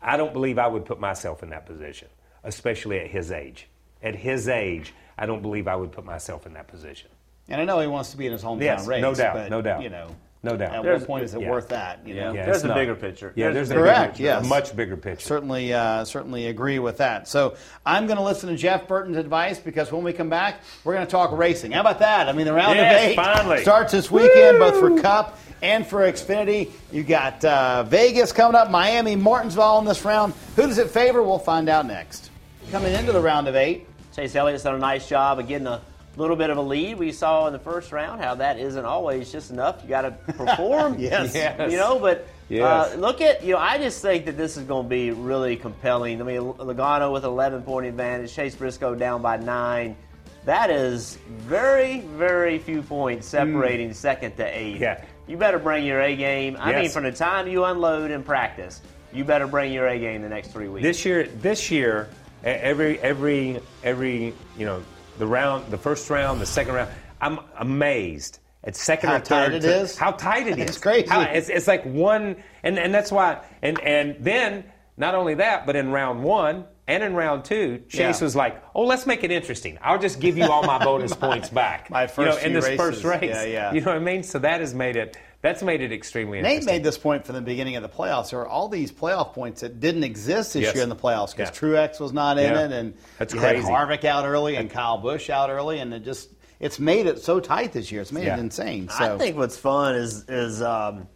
I 0.00 0.16
don't 0.16 0.32
believe 0.32 0.58
I 0.58 0.66
would 0.66 0.84
put 0.84 1.00
myself 1.00 1.42
in 1.42 1.50
that 1.50 1.66
position, 1.66 2.08
especially 2.42 2.98
at 3.00 3.08
his 3.08 3.30
age. 3.32 3.68
At 4.02 4.14
his 4.14 4.48
age, 4.48 4.92
I 5.16 5.26
don't 5.26 5.40
believe 5.42 5.66
I 5.68 5.76
would 5.76 5.92
put 5.92 6.04
myself 6.04 6.46
in 6.46 6.54
that 6.54 6.68
position. 6.68 7.10
And 7.48 7.60
I 7.60 7.64
know 7.64 7.78
he 7.80 7.86
wants 7.86 8.10
to 8.12 8.16
be 8.16 8.26
in 8.26 8.32
his 8.32 8.42
hometown 8.42 8.62
Yes, 8.62 8.86
race. 8.86 9.02
no 9.02 9.14
doubt, 9.14 9.34
but, 9.34 9.50
no 9.50 9.60
doubt. 9.62 9.82
You 9.82 9.90
know, 9.90 10.08
No 10.42 10.56
doubt. 10.58 10.74
At 10.74 10.82
There's- 10.82 11.00
what 11.00 11.06
point 11.06 11.24
is 11.24 11.34
it 11.34 11.40
yeah. 11.40 11.50
worth 11.50 11.68
that? 11.68 12.00
You 12.06 12.14
know? 12.16 12.32
Yeah. 12.34 12.44
There's 12.44 12.64
a 12.64 12.68
not. 12.68 12.74
bigger 12.76 12.94
picture. 12.94 13.32
Yeah, 13.34 13.50
There's 13.50 13.68
there's, 13.68 13.70
a 13.70 13.72
a 13.72 13.76
bigger 13.76 13.86
Correct, 13.94 14.16
bigger, 14.18 14.24
yes. 14.24 14.44
a 14.44 14.48
much 14.48 14.76
bigger 14.76 14.96
picture. 14.98 15.26
Certainly, 15.26 15.72
uh, 15.72 16.04
certainly 16.04 16.46
agree 16.48 16.78
with 16.78 16.98
that. 16.98 17.28
So 17.28 17.56
I'm 17.86 18.06
going 18.06 18.18
to 18.18 18.22
listen 18.22 18.50
to 18.50 18.56
Jeff 18.56 18.86
Burton's 18.86 19.16
advice 19.16 19.58
because 19.58 19.90
when 19.90 20.04
we 20.04 20.12
come 20.12 20.28
back, 20.28 20.56
we're 20.84 20.94
going 20.94 21.06
to 21.06 21.10
talk 21.10 21.32
racing. 21.36 21.72
How 21.72 21.80
about 21.80 21.98
that? 22.00 22.28
I 22.28 22.32
mean, 22.32 22.44
the 22.46 22.52
round 22.52 22.76
Yes, 22.76 22.94
of 23.04 23.08
eight 23.10 23.16
finally. 23.16 23.62
starts 23.62 23.92
this 23.92 24.10
weekend, 24.10 24.58
both 24.58 24.78
for 24.78 25.00
Cup 25.00 25.38
and 25.62 25.86
for 25.86 26.00
Xfinity. 26.00 26.70
You 26.92 27.04
got 27.04 27.42
uh, 27.42 27.84
Vegas 27.84 28.32
coming 28.32 28.54
up, 28.54 28.70
Miami, 28.70 29.16
Martinsville 29.16 29.78
in 29.78 29.86
this 29.86 30.04
round. 30.04 30.34
Who 30.56 30.62
does 30.66 30.76
it 30.76 30.90
favor? 30.90 31.22
We'll 31.22 31.38
find 31.38 31.70
out 31.70 31.86
next. 31.86 32.30
Coming 32.70 32.92
into 32.92 33.12
the 33.12 33.20
round 33.20 33.48
of 33.48 33.56
eight, 33.56 33.86
Chase 34.14 34.34
Elliott's 34.36 34.62
done 34.64 34.74
a 34.74 34.78
nice 34.78 35.08
job 35.08 35.38
of 35.38 35.48
getting 35.48 35.66
a 35.66 35.80
little 36.16 36.36
bit 36.36 36.50
of 36.50 36.56
a 36.56 36.62
lead. 36.62 36.98
We 36.98 37.12
saw 37.12 37.46
in 37.46 37.52
the 37.52 37.58
first 37.58 37.92
round 37.92 38.20
how 38.20 38.34
that 38.36 38.58
isn't 38.58 38.84
always 38.84 39.30
just 39.32 39.50
enough. 39.50 39.80
You 39.82 39.88
got 39.88 40.02
to 40.02 40.10
perform. 40.32 40.98
Yes. 40.98 41.34
Yes. 41.34 41.70
You 41.70 41.76
know, 41.76 41.98
but 41.98 42.26
Yes. 42.48 42.92
uh, 42.92 42.96
look 42.98 43.20
at 43.22 43.42
you 43.42 43.52
know. 43.54 43.58
I 43.58 43.78
just 43.78 44.02
think 44.02 44.26
that 44.26 44.36
this 44.36 44.56
is 44.58 44.64
going 44.64 44.84
to 44.84 44.88
be 44.88 45.10
really 45.12 45.56
compelling. 45.56 46.20
I 46.20 46.24
mean, 46.24 46.40
Logano 46.42 47.10
with 47.10 47.24
11 47.24 47.62
point 47.62 47.86
advantage, 47.86 48.34
Chase 48.34 48.54
Briscoe 48.54 48.94
down 48.94 49.22
by 49.22 49.38
nine. 49.38 49.96
That 50.44 50.68
is 50.68 51.16
very, 51.38 52.00
very 52.00 52.58
few 52.58 52.82
points 52.82 53.26
separating 53.26 53.94
second 53.94 54.36
to 54.36 54.44
eight. 54.44 54.76
Hmm. 54.76 54.82
Yeah. 54.82 55.04
You 55.26 55.38
better 55.38 55.58
bring 55.58 55.86
your 55.86 56.02
A 56.02 56.14
game. 56.16 56.58
I 56.60 56.78
mean, 56.82 56.90
from 56.90 57.04
the 57.04 57.12
time 57.12 57.48
you 57.48 57.64
unload 57.64 58.10
and 58.10 58.22
practice, 58.26 58.82
you 59.10 59.24
better 59.24 59.46
bring 59.46 59.72
your 59.72 59.86
A 59.88 59.98
game 59.98 60.20
the 60.20 60.28
next 60.28 60.48
three 60.48 60.68
weeks. 60.68 60.82
This 60.82 61.06
year, 61.06 61.24
this 61.40 61.70
year, 61.70 62.10
every 62.44 62.98
every 63.00 63.58
every 63.82 64.34
you 64.58 64.66
know 64.66 64.82
the 65.18 65.26
round, 65.26 65.70
the 65.70 65.78
first 65.78 66.08
round, 66.10 66.40
the 66.40 66.46
second 66.46 66.74
round, 66.74 66.90
I'm 67.20 67.38
amazed 67.58 68.38
at 68.62 68.76
second 68.76 69.10
How 69.10 69.16
or 69.16 69.20
third. 69.20 69.28
How 69.34 69.40
tight 69.48 69.54
it 69.54 69.60
to- 69.62 69.80
is? 69.82 69.96
How 69.98 70.10
tight 70.12 70.46
it 70.46 70.58
is. 70.58 70.70
It's 70.70 70.78
crazy. 70.78 71.08
How- 71.08 71.22
it's, 71.22 71.48
it's 71.48 71.68
like 71.68 71.84
one, 71.84 72.36
and 72.62 72.78
and 72.78 72.94
that's 72.94 73.12
why, 73.12 73.40
and 73.62 73.78
and 73.80 74.16
then 74.20 74.64
not 74.96 75.14
only 75.14 75.34
that, 75.34 75.66
but 75.66 75.76
in 75.76 75.90
round 75.90 76.22
one. 76.22 76.66
And 76.86 77.02
in 77.02 77.14
round 77.14 77.46
two, 77.46 77.78
Chase 77.88 78.20
Yeah. 78.20 78.24
was 78.26 78.36
like, 78.36 78.62
"Oh, 78.74 78.82
let's 78.84 79.06
make 79.06 79.24
it 79.24 79.30
interesting. 79.30 79.78
I'll 79.80 79.98
just 79.98 80.20
give 80.20 80.36
you 80.36 80.44
all 80.44 80.64
my 80.64 80.84
bonus 80.84 81.14
points 81.16 81.48
back. 81.48 81.88
my 81.88 82.06
first 82.06 82.18
you 82.18 82.24
know, 82.26 82.32
first 82.32 82.44
in 82.44 82.52
this 82.52 82.66
first 82.76 83.04
races. 83.04 83.22
race. 83.22 83.30
Yeah, 83.30 83.44
yeah. 83.44 83.72
You 83.72 83.80
know 83.80 83.92
what 83.92 83.96
I 83.96 84.00
mean? 84.04 84.22
So 84.22 84.38
that 84.40 84.60
has 84.60 84.74
made 84.74 84.96
it 84.96 85.16
That's 85.44 85.62
made 85.62 85.82
it 85.82 85.92
extremely 85.92 86.40
Nate 86.40 86.52
interesting. 86.52 86.74
made 86.74 86.84
this 86.84 86.96
point 86.96 87.26
from 87.26 87.34
the 87.34 87.42
beginning 87.42 87.76
of 87.76 87.82
the 87.82 87.88
playoffs. 87.90 88.30
There 88.30 88.40
are 88.40 88.48
all 88.48 88.66
these 88.70 88.90
playoff 88.90 89.34
points 89.34 89.60
that 89.60 89.78
didn't 89.78 90.02
exist 90.02 90.54
this 90.54 90.62
Yes. 90.62 90.74
year 90.74 90.82
in 90.82 90.88
the 90.88 90.96
playoffs 90.96 91.36
because 91.36 91.50
Yeah. 91.50 91.68
Truex 91.86 92.00
was 92.00 92.14
not 92.14 92.38
in 92.38 92.50
Yeah. 92.50 92.64
it, 92.64 92.72
and 92.72 92.94
That's 93.18 93.34
you 93.34 93.40
crazy. 93.40 93.60
had 93.70 93.70
Harvick 93.70 94.06
out 94.06 94.24
early 94.24 94.56
and 94.56 94.70
Kyle 94.70 94.96
Busch 94.96 95.28
out 95.28 95.50
early, 95.50 95.80
and 95.80 95.92
it 95.92 96.02
just 96.02 96.30
it's 96.60 96.78
made 96.78 97.06
it 97.06 97.18
so 97.18 97.40
tight 97.40 97.72
this 97.74 97.92
year. 97.92 98.00
It's 98.00 98.10
made 98.10 98.24
Yeah. 98.24 98.36
it 98.38 98.40
insane. 98.40 98.88
So 98.88 99.16
I 99.16 99.18
think 99.18 99.36
what's 99.36 99.58
fun 99.58 99.96
is 99.96 100.24
is 100.30 100.62
um, 100.62 101.08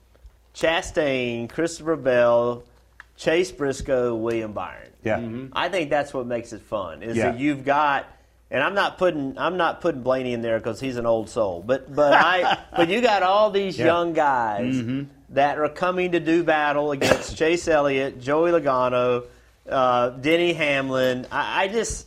Chastain, 0.54 1.48
Christopher 1.48 1.96
Bell, 1.96 2.64
Chase 3.16 3.50
Briscoe, 3.50 4.14
William 4.14 4.52
Byron. 4.52 4.90
Yeah. 5.04 5.22
I 5.54 5.70
think 5.70 5.88
that's 5.88 6.12
what 6.12 6.26
makes 6.26 6.52
it 6.52 6.60
fun. 6.60 7.02
Is 7.02 7.16
Yeah. 7.16 7.30
that 7.30 7.40
you've 7.40 7.64
got, 7.64 8.04
and 8.50 8.62
I'm 8.62 8.74
not 8.74 8.98
putting 8.98 9.37
I'm 9.38 9.56
not 9.56 9.80
putting 9.80 10.02
Blaney 10.02 10.32
in 10.32 10.42
there 10.42 10.58
because 10.58 10.80
he's 10.80 10.96
an 10.96 11.06
old 11.06 11.28
soul, 11.30 11.62
but 11.66 11.94
but 11.94 12.12
I 12.14 12.58
but 12.76 12.88
you 12.88 13.00
got 13.00 13.22
all 13.22 13.50
these 13.50 13.78
Yeah. 13.78 13.87
young 13.87 14.12
guys 14.12 14.82
that 15.30 15.58
are 15.58 15.68
coming 15.68 16.12
to 16.12 16.20
do 16.20 16.42
battle 16.44 16.92
against 16.92 17.37
Chase 17.38 17.68
Elliott, 17.68 18.20
Joey 18.20 18.50
Logano, 18.50 19.24
uh, 19.68 20.11
Denny 20.11 20.52
Hamlin. 20.54 21.26
I, 21.30 21.64
I 21.64 21.68
just 21.68 22.06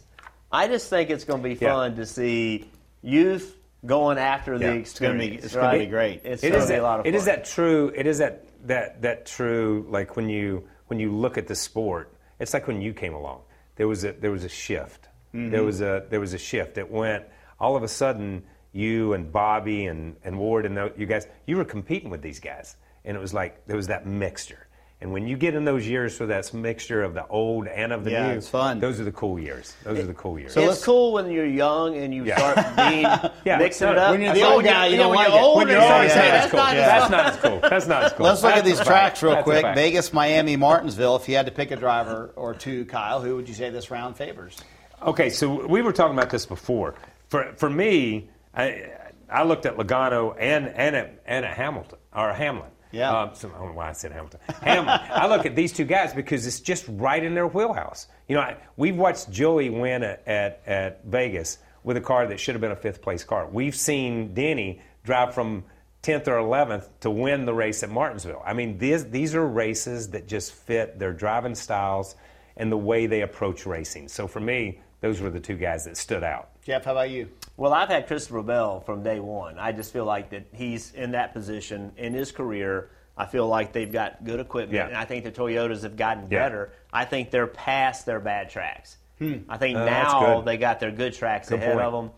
I 0.52 0.68
just 0.68 0.90
think 0.90 1.10
it's 1.10 1.24
going 1.24 1.42
to 1.42 1.48
be 1.50 1.56
Yeah. 1.56 1.74
fun 1.74 1.96
to 1.98 2.06
see 2.06 2.66
youth 3.02 3.56
going 3.86 4.18
after 4.18 4.54
Yeah. 4.54 4.58
the 4.60 4.66
It's 4.78 4.98
be- 5.00 5.06
experience. 5.06 5.46
it's 5.46 5.56
gonna 5.56 5.78
be 5.80 5.86
great. 5.88 6.22
It's 6.24 6.44
It 6.44 6.50
going 6.50 6.62
to 6.62 6.68
be 6.68 6.74
that, 6.74 6.80
a 6.80 6.84
lot 6.84 7.00
of 7.00 7.06
fun. 7.06 7.14
It 7.14 7.18
is 7.18 7.26
that 7.26 7.46
true. 7.46 7.92
It 7.96 8.06
is 8.08 8.18
that 8.20 8.46
that 8.68 9.02
that 9.04 9.26
true. 9.26 9.86
Like 9.90 10.16
when 10.16 10.30
you 10.30 10.64
when 10.88 11.00
you 11.00 11.12
look 11.12 11.38
at 11.38 11.48
the 11.48 11.56
sport, 11.56 12.12
it's 12.40 12.54
like 12.54 12.68
when 12.68 12.82
you 12.82 12.94
came 12.94 13.14
along. 13.14 13.42
There 13.76 13.88
was 13.88 14.04
a 14.04 14.12
there 14.14 14.32
was 14.32 14.44
a 14.44 14.50
shift. 14.50 15.08
There 15.34 15.42
mm-hmm. 15.42 15.66
was 15.66 15.82
a 15.82 16.06
there 16.10 16.20
was 16.20 16.34
a 16.34 16.38
shift. 16.38 16.78
It 16.78 16.90
went 16.92 17.24
all 17.60 17.76
of 17.76 17.84
a 17.84 17.88
sudden. 17.88 18.44
You 18.74 19.12
and 19.12 19.30
Bobby 19.30 19.88
and, 19.88 20.16
and 20.24 20.40
Ward 20.40 20.66
and 20.66 20.78
the, 20.78 20.94
you 20.98 21.06
guys, 21.06 21.28
you 21.46 21.58
were 21.58 21.66
competing 21.66 22.10
with 22.10 22.22
these 22.22 22.40
guys, 22.40 22.78
and 23.04 23.18
it 23.18 23.20
was 23.20 23.34
like 23.34 23.68
there 23.68 23.76
was 23.76 23.88
that 23.88 24.06
mixture. 24.06 24.66
And 25.02 25.12
when 25.12 25.28
you 25.28 25.36
get 25.36 25.56
in 25.56 25.66
those 25.66 25.86
years 25.86 26.18
with 26.20 26.30
that 26.30 26.54
mixture 26.54 27.04
of 27.04 27.14
the 27.16 27.28
old 27.28 27.68
and 27.68 27.92
of 27.92 28.06
the 28.06 28.12
Yeah, 28.12 28.28
new, 28.28 28.38
it's 28.38 28.48
fun. 28.48 28.80
Those 28.80 29.00
are 29.02 29.04
the 29.04 29.12
cool 29.12 29.38
years. 29.40 29.76
Those 29.84 30.00
are 30.00 30.06
the 30.06 30.14
cool 30.14 30.40
years. 30.40 30.54
So 30.54 30.62
it's 30.70 30.86
cool 30.86 31.12
when 31.12 31.30
you're 31.32 31.46
young 31.46 31.98
and 31.98 32.14
you 32.14 32.24
Yeah. 32.24 32.38
start 32.38 32.76
being 32.92 33.02
Yeah. 33.44 33.58
mixing 33.58 33.90
it 33.90 33.98
up. 33.98 34.12
When 34.12 34.22
you're 34.22 34.34
the 34.36 34.44
old 34.44 34.64
guy, 34.64 34.86
you 34.86 34.92
yeah, 34.94 34.98
don't 35.00 35.10
when 35.10 35.18
like 35.18 35.28
you're 35.30 35.38
it. 35.38 35.42
older, 35.42 35.58
When 35.58 35.68
you're 35.68 35.78
it's 35.78 35.84
older, 35.92 35.96
like, 35.96 36.08
you 36.08 36.14
hey, 36.14 36.22
say 36.22 36.32
that's 36.32 36.52
that's 36.52 36.52
cool. 36.52 36.60
not 36.60 36.76
as 36.78 36.86
That's 36.88 37.10
not 37.12 37.26
as 37.26 37.38
cool. 37.38 37.70
That's 37.70 37.88
not 37.88 38.04
as 38.04 38.14
cool. 38.14 38.26
Let's 38.28 38.44
look 38.44 38.54
at 38.56 38.64
these 38.64 38.80
tracks 38.80 39.24
real 39.24 39.34
That's 39.34 39.44
quick. 39.44 39.66
Vegas, 39.76 40.14
Miami, 40.14 40.56
Martinsville. 40.56 41.16
If 41.18 41.28
you 41.28 41.36
had 41.36 41.48
to 41.48 41.52
pick 41.52 41.72
a 41.72 41.76
driver 41.76 42.32
or 42.38 42.54
two, 42.54 42.86
Kyle, 42.86 43.22
who 43.22 43.36
would 43.36 43.50
you 43.50 43.56
say 43.56 43.70
this 43.70 43.92
round 43.92 44.16
favors? 44.16 44.56
Okay, 45.02 45.30
so 45.30 45.66
we 45.66 45.82
were 45.82 45.94
talking 45.94 46.18
about 46.18 46.30
this 46.30 46.46
before. 46.46 46.96
For 47.30 47.54
for 47.56 47.70
me, 47.70 48.30
I 48.54 48.92
I 49.30 49.44
looked 49.44 49.66
at 49.66 49.78
Logano 49.78 50.36
and 50.38 50.68
and 50.68 50.96
at, 50.96 51.22
and 51.26 51.46
at 51.46 51.56
Hamilton 51.56 52.00
or 52.14 52.34
Hamlin. 52.34 52.70
Yeah. 52.92 53.22
Um, 53.22 53.30
so 53.34 53.50
I 53.50 53.58
don't 53.58 53.70
know 53.70 53.74
why 53.74 53.90
I 53.90 53.94
said 53.94 54.12
Hamilton. 54.12 54.42
Hamlin. 54.62 55.00
I 55.10 55.28
look 55.28 55.46
at 55.46 55.56
these 55.56 55.72
two 55.72 55.86
guys 55.86 56.14
because 56.14 56.46
it's 56.46 56.60
just 56.60 56.86
right 56.90 57.24
in 57.24 57.34
their 57.34 57.48
wheelhouse. 57.48 58.08
You 58.28 58.36
know, 58.36 58.42
I, 58.42 58.58
we've 58.76 58.98
watched 58.98 59.32
Joey 59.32 59.70
win 59.70 60.04
at, 60.04 60.28
at 60.28 60.62
at 60.66 61.06
Vegas 61.06 61.58
with 61.84 61.98
a 61.98 62.02
car 62.02 62.28
that 62.28 62.40
should 62.40 62.54
have 62.54 62.62
been 62.62 62.72
a 62.72 62.76
fifth 62.76 63.02
place 63.02 63.24
car. 63.24 63.48
We've 63.48 63.76
seen 63.76 64.34
Denny 64.34 64.82
drive 65.04 65.34
from 65.34 65.64
10th 66.04 66.28
or 66.28 66.38
11th 66.38 66.90
to 67.02 67.10
win 67.10 67.46
the 67.46 67.54
race 67.54 67.82
at 67.82 67.90
Martinsville. 67.90 68.44
I 68.46 68.54
mean, 68.54 68.78
these 68.78 69.10
these 69.10 69.36
are 69.36 69.48
races 69.48 70.10
that 70.10 70.28
just 70.28 70.54
fit 70.54 71.00
their 71.00 71.14
driving 71.14 71.56
styles 71.56 72.16
and 72.58 72.72
the 72.72 72.78
way 72.78 73.08
they 73.08 73.22
approach 73.22 73.66
racing. 73.66 74.10
So 74.10 74.28
for 74.28 74.40
me, 74.40 74.82
those 75.02 75.20
were 75.22 75.30
the 75.30 75.40
two 75.40 75.56
guys 75.58 75.86
that 75.86 75.98
stood 75.98 76.24
out. 76.24 76.50
Jeff, 76.64 76.86
how 76.86 76.92
about 76.92 77.10
you? 77.10 77.30
Well, 77.58 77.74
I've 77.74 77.90
had 77.90 78.08
Christopher 78.08 78.42
Bell 78.44 78.80
from 78.82 79.04
day 79.04 79.20
one. 79.20 79.58
I 79.60 79.72
just 79.72 79.92
feel 79.92 80.06
like 80.06 80.30
that 80.30 80.46
he's 80.54 80.92
in 80.94 81.12
that 81.12 81.34
position 81.34 81.92
in 81.98 82.14
his 82.14 82.32
career. 82.32 82.90
I 83.18 83.26
feel 83.26 83.48
like 83.48 83.74
they've 83.74 83.92
got 83.92 84.24
good 84.24 84.40
equipment, 84.40 84.74
Yeah. 84.76 84.88
and 84.88 84.96
I 84.96 85.06
think 85.06 85.24
the 85.26 85.32
Toyotas 85.32 85.84
have 85.84 85.96
gotten 85.98 86.28
Yeah. 86.30 86.40
better. 86.40 86.72
I 86.94 87.06
think 87.06 87.30
they're 87.32 87.48
past 87.48 88.06
their 88.06 88.20
bad 88.20 88.50
tracks. 88.50 88.98
I 89.20 89.58
think 89.58 89.78
Uh, 89.78 89.86
that's 89.86 90.14
now 90.14 90.42
they 90.42 90.58
got 90.58 90.80
their 90.80 90.90
good 90.92 91.14
tracks 91.14 91.50
Good 91.50 91.60
ahead 91.60 91.74
point. 91.74 91.86
of 91.86 91.94
them. 91.94 92.12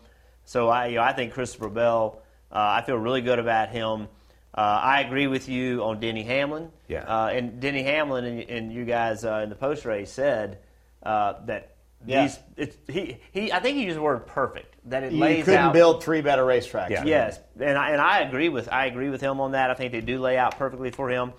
So 0.46 0.68
I, 0.70 0.86
you 0.86 0.96
know, 0.96 1.02
I 1.02 1.12
think 1.12 1.34
Christopher 1.34 1.68
Bell. 1.68 2.22
Uh, 2.50 2.78
I 2.80 2.82
feel 2.82 2.96
really 2.96 3.20
good 3.20 3.38
about 3.38 3.68
him. 3.70 4.08
Uh, 4.56 4.60
I 4.82 5.00
agree 5.00 5.26
with 5.26 5.48
you 5.48 5.82
on 5.82 6.00
Denny 6.00 6.22
Hamlin. 6.22 6.70
Yeah. 6.88 7.02
Uh, 7.02 7.26
and 7.28 7.60
Denny 7.60 7.82
Hamlin 7.82 8.24
and, 8.24 8.40
and 8.48 8.72
you 8.72 8.84
guys 8.84 9.24
uh, 9.24 9.40
in 9.42 9.48
the 9.50 9.54
post 9.56 9.84
race 9.84 10.10
said 10.12 10.58
uh, 11.02 11.34
that 11.46 11.73
Yeah. 12.06 12.26
these. 12.26 12.38
It's, 12.56 12.76
he, 12.88 13.18
he. 13.32 13.52
I 13.52 13.60
think 13.60 13.76
he 13.76 13.84
used 13.84 13.96
the 13.96 14.02
word 14.02 14.26
perfect. 14.26 14.76
That 14.90 15.02
it 15.02 15.12
You 15.12 15.20
lays 15.20 15.44
couldn't 15.44 15.60
out 15.60 15.72
build 15.72 16.02
three 16.02 16.20
better 16.20 16.42
racetracks. 16.42 16.90
Yeah. 16.90 17.04
Yes, 17.04 17.38
and 17.58 17.78
I, 17.78 17.90
and 17.90 18.00
I 18.00 18.20
agree 18.20 18.48
with 18.48 18.70
I 18.70 18.86
agree 18.86 19.08
with 19.08 19.20
him 19.20 19.40
on 19.40 19.52
that. 19.52 19.70
I 19.70 19.74
think 19.74 19.92
they 19.92 20.00
do 20.00 20.20
lay 20.20 20.36
out 20.36 20.58
perfectly 20.58 20.90
for 20.90 21.08
him. 21.08 21.32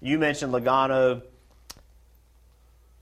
You 0.00 0.18
mentioned 0.18 0.52
Logano. 0.52 1.22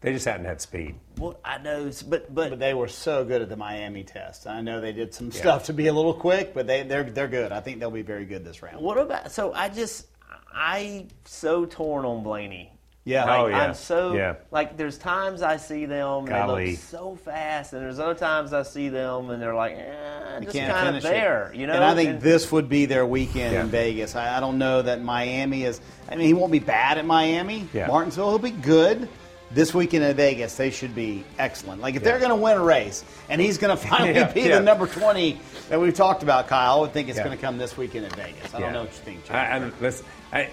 They 0.01 0.12
just 0.12 0.25
hadn't 0.25 0.46
had 0.46 0.61
speed. 0.61 0.96
Well, 1.16 1.38
I 1.44 1.59
know, 1.59 1.90
but 2.09 2.35
but, 2.35 2.51
But 2.51 2.59
they 2.59 2.75
were 2.75 2.88
so 2.88 3.25
good 3.25 3.40
at 3.40 3.48
the 3.48 3.57
Miami 3.57 4.03
test. 4.03 4.48
I 4.48 4.61
know 4.61 4.81
they 4.81 4.92
did 4.92 5.14
some 5.14 5.31
stuff 5.31 5.64
to 5.66 5.72
be 5.72 5.87
a 5.87 5.92
little 5.92 6.14
quick, 6.14 6.55
but 6.55 6.66
they, 6.66 6.83
they're 6.83 7.05
they're 7.05 7.29
good. 7.29 7.53
I 7.53 7.61
think 7.61 7.79
they'll 7.79 7.90
be 7.90 8.03
very 8.03 8.25
good 8.25 8.44
this 8.44 8.62
round. 8.62 8.83
what 8.83 8.98
about? 8.98 9.31
So 9.31 9.53
I 9.53 9.68
just 9.68 10.07
I 10.53 11.07
so 11.25 11.66
torn 11.66 12.05
on 12.05 12.25
Blaney. 12.25 12.72
Yeah. 13.05 13.25
Like, 13.25 13.41
Oh, 13.41 13.47
yeah. 13.47 13.59
I'm 13.65 13.75
so 13.75 14.12
Yeah. 14.15 14.35
like. 14.53 14.77
There's 14.77 14.97
times 14.97 15.43
I 15.43 15.57
see 15.57 15.87
them 15.87 16.27
and 16.27 16.29
they 16.57 16.71
look 16.73 16.79
so 16.79 17.17
fast, 17.25 17.73
and 17.73 17.83
there's 17.83 17.99
other 17.99 18.15
times 18.15 18.53
I 18.53 18.62
see 18.62 18.88
them 18.91 19.31
and 19.31 19.43
they're 19.43 19.55
like, 19.57 19.73
eh, 19.77 20.41
just 20.41 20.57
kind 20.57 20.97
of 20.97 21.03
there, 21.03 21.51
it. 21.53 21.57
you 21.59 21.67
know. 21.67 21.73
And 21.75 21.83
I 21.85 21.95
think 21.97 22.11
And- 22.11 22.21
this 22.21 22.53
would 22.53 22.69
be 22.69 22.87
their 22.87 23.05
weekend 23.05 23.55
Yeah. 23.55 23.62
in 23.62 23.69
Vegas. 23.69 24.15
I, 24.15 24.37
I 24.37 24.41
don't 24.41 24.57
know 24.59 24.83
that 24.83 25.03
Miami 25.03 25.65
is. 25.65 25.81
I 26.09 26.15
mean, 26.15 26.27
he 26.27 26.35
won't 26.35 26.53
be 26.53 26.61
bad 26.61 26.97
at 26.99 27.05
Miami. 27.05 27.69
Yeah. 27.73 27.88
Martinsville, 27.88 28.29
he'll 28.31 28.38
be 28.38 28.51
good. 28.51 29.09
This 29.51 29.75
weekend 29.75 30.03
in 30.05 30.17
Vegas, 30.17 30.55
they 30.57 30.71
should 30.71 30.95
be 30.95 31.25
excellent. 31.38 31.83
Like 31.83 31.95
if 31.95 32.03
they're 32.03 32.19
going 32.19 32.31
to 32.31 32.37
win 32.37 32.57
a 32.57 32.62
race, 32.62 33.05
and 33.29 33.38
he's 33.38 33.59
going 33.59 33.77
to 33.77 33.83
finally 33.88 34.15
Yeah, 34.15 34.33
be 34.33 34.43
yeah. 34.43 34.59
the 34.59 34.62
number 34.62 34.87
twenty 34.87 35.41
that 35.69 35.79
we've 35.79 35.93
talked 35.93 36.23
about, 36.23 36.47
Kyle, 36.49 36.79
I 36.79 36.81
would 36.83 36.93
think 36.93 37.09
it's 37.11 37.19
Yeah. 37.19 37.25
going 37.25 37.37
to 37.37 37.43
come 37.43 37.59
this 37.59 37.77
weekend 37.77 38.07
in 38.07 38.12
Vegas. 38.12 38.55
I 38.55 38.61
don't 38.61 38.73
know 38.73 38.83
what 38.85 38.93
you 38.93 39.05
think. 39.05 39.25
Jeff. 39.27 39.37
I, 39.37 39.57
I, 39.57 39.71
listen, 39.81 40.07
I, 40.33 40.49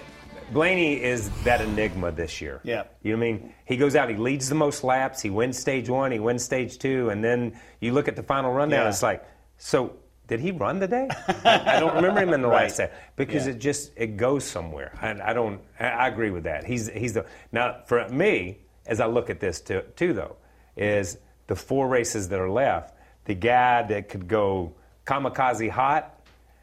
Blaney 0.50 1.02
is 1.02 1.30
that 1.44 1.60
enigma 1.60 2.10
this 2.12 2.40
year. 2.40 2.60
Yeah. 2.64 2.84
You 3.02 3.12
know 3.12 3.18
what 3.18 3.26
I 3.28 3.32
mean? 3.32 3.54
He 3.64 3.76
goes 3.76 3.94
out, 3.96 4.08
he 4.10 4.16
leads 4.16 4.48
the 4.48 4.54
most 4.54 4.82
laps, 4.84 5.20
he 5.22 5.30
wins 5.30 5.58
stage 5.58 5.88
one, 5.88 6.10
he 6.12 6.18
wins 6.18 6.42
stage 6.44 6.78
two, 6.78 7.10
and 7.10 7.22
then 7.22 7.58
you 7.80 7.92
look 7.92 8.08
at 8.08 8.16
the 8.16 8.22
final 8.22 8.52
rundown, 8.52 8.82
Yeah. 8.84 8.88
it's 8.88 9.02
like, 9.02 9.24
so 9.58 9.94
did 10.26 10.40
he 10.40 10.50
run 10.50 10.80
today? 10.80 11.08
I, 11.44 11.76
I 11.76 11.80
don't 11.80 11.94
remember 11.94 12.20
him 12.22 12.32
in 12.32 12.42
the 12.42 12.48
Right. 12.48 12.64
last 12.64 12.76
set 12.76 12.92
because 13.16 13.46
Yeah. 13.46 13.52
it 13.54 13.58
just 13.58 13.92
it 13.96 14.16
goes 14.16 14.44
somewhere. 14.44 14.92
I, 15.00 15.30
I 15.30 15.32
don't. 15.32 15.60
I, 15.78 15.86
I 15.88 16.08
agree 16.08 16.30
with 16.30 16.44
that. 16.44 16.64
He's 16.64 16.88
he's 16.88 17.12
the 17.14 17.26
now 17.52 17.82
for 17.86 18.08
me 18.08 18.58
as 18.86 19.00
I 19.00 19.06
look 19.06 19.28
at 19.30 19.40
this 19.40 19.60
too, 19.60 19.82
too 19.96 20.12
though 20.14 20.36
is 20.76 21.18
the 21.48 21.56
four 21.56 21.88
races 21.88 22.28
that 22.28 22.38
are 22.40 22.50
left. 22.50 22.94
The 23.24 23.34
guy 23.34 23.82
that 23.82 24.08
could 24.08 24.26
go 24.28 24.74
kamikaze 25.06 25.68
hot 25.68 26.14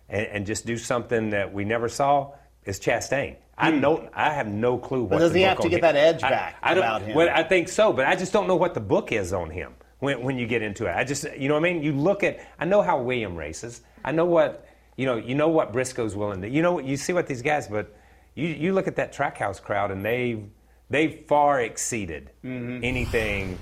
and, 0.10 0.26
and 0.28 0.45
just 0.45 0.65
do 0.65 0.78
something 0.78 1.30
that 1.32 1.54
we 1.54 1.63
never 1.65 1.88
saw 1.89 2.32
is 2.67 2.80
Chastain. 2.80 3.36
I 3.58 3.71
know. 3.71 4.08
I 4.13 4.32
have 4.34 4.47
no 4.47 4.77
clue 4.77 5.03
what. 5.03 5.13
Hmm. 5.15 5.19
does 5.19 5.34
he 5.34 5.41
have 5.41 5.60
to 5.62 5.69
get 5.69 5.77
him- 5.77 5.82
that 5.82 5.95
edge 5.95 6.23
I- 6.23 6.30
back 6.30 6.56
I, 6.62 6.73
don't, 6.73 6.84
about 6.84 7.01
him? 7.01 7.15
Well, 7.15 7.30
I 7.34 7.43
think 7.43 7.69
so, 7.69 7.91
but 7.91 8.06
I 8.06 8.15
just 8.15 8.32
don't 8.34 8.47
know 8.47 8.56
what 8.56 8.73
the 8.75 8.80
book 8.80 9.12
is 9.12 9.34
on 9.34 9.49
him 9.49 9.73
when 9.99 10.21
when 10.21 10.38
you 10.38 10.45
get 10.45 10.62
into 10.62 10.86
it. 10.86 10.95
I 10.95 11.03
just, 11.03 11.25
you 11.38 11.47
know, 11.47 11.56
what 11.56 11.65
I 11.65 11.73
mean, 11.73 11.82
you 11.82 11.93
look 11.93 12.23
at. 12.23 12.39
I 12.60 12.65
know 12.65 12.82
how 12.84 13.01
William 13.01 13.36
races. 13.36 13.82
I 14.06 14.12
know 14.12 14.25
what 14.25 14.67
you 14.95 15.06
know. 15.08 15.15
You 15.17 15.34
know 15.36 15.47
what 15.49 15.73
Briscoe's 15.73 16.15
willing 16.15 16.41
to. 16.41 16.49
You 16.49 16.62
know, 16.62 16.73
what 16.73 16.86
you 16.86 16.97
see 16.97 17.13
what 17.13 17.25
these 17.27 17.41
guys, 17.41 17.67
but 17.67 17.95
you 18.36 18.47
you 18.47 18.73
look 18.73 18.88
at 18.88 18.95
that 18.97 19.12
Trackhouse 19.13 19.60
crowd, 19.62 19.89
and 19.89 20.06
they 20.06 20.43
they 20.89 21.08
far 21.27 21.62
exceeded 21.62 22.30
Mm-hmm. 22.45 22.84
anything. 22.84 23.58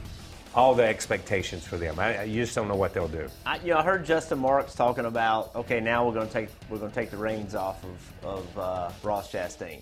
All 0.56 0.74
the 0.74 0.84
expectations 0.86 1.66
for 1.68 1.78
them. 1.78 2.00
I, 2.00 2.24
you 2.24 2.44
just 2.44 2.56
don't 2.56 2.70
know 2.70 2.78
what 2.78 2.94
they'll 2.94 3.10
do. 3.10 3.28
I, 3.46 3.58
you 3.58 3.72
know, 3.74 3.78
I 3.78 3.84
heard 3.84 4.06
Justin 4.06 4.40
Marks 4.40 4.74
talking 4.74 5.04
about 5.06 5.54
okay, 5.56 5.82
now 5.82 6.08
we're 6.08 6.14
going 6.14 6.28
to 6.28 6.34
take 6.34 6.50
we're 6.70 6.78
going 6.78 6.92
to 6.92 6.96
take 6.96 7.12
the 7.12 7.18
reins 7.18 7.56
off 7.56 7.84
of 7.84 8.26
of 8.26 8.58
uh, 8.58 8.92
Ross 9.04 9.32
Chastain. 9.32 9.82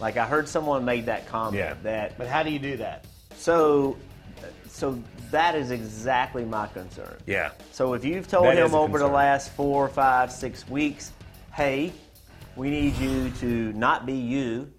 Like 0.00 0.16
I 0.16 0.24
heard 0.26 0.48
someone 0.48 0.84
made 0.84 1.06
that 1.06 1.26
comment 1.26 1.56
Yeah. 1.58 1.74
that 1.82 2.16
but 2.16 2.28
how 2.28 2.42
do 2.44 2.50
you 2.50 2.58
do 2.60 2.76
that? 2.76 3.06
so 3.36 3.96
so 4.68 5.00
that 5.30 5.54
is 5.56 5.70
exactly 5.72 6.44
my 6.44 6.66
concern. 6.68 7.16
Yeah. 7.26 7.50
So 7.72 7.94
if 7.94 8.04
you've 8.04 8.28
told 8.28 8.46
That 8.46 8.56
him 8.58 8.74
over 8.74 8.98
the 8.98 9.06
last 9.08 9.50
four, 9.52 9.88
five, 9.88 10.30
six 10.32 10.68
weeks, 10.68 11.12
hey, 11.52 11.92
we 12.56 12.70
need 12.70 12.96
you 12.96 13.30
to 13.40 13.72
not 13.72 14.04
be 14.06 14.14
you, 14.14 14.70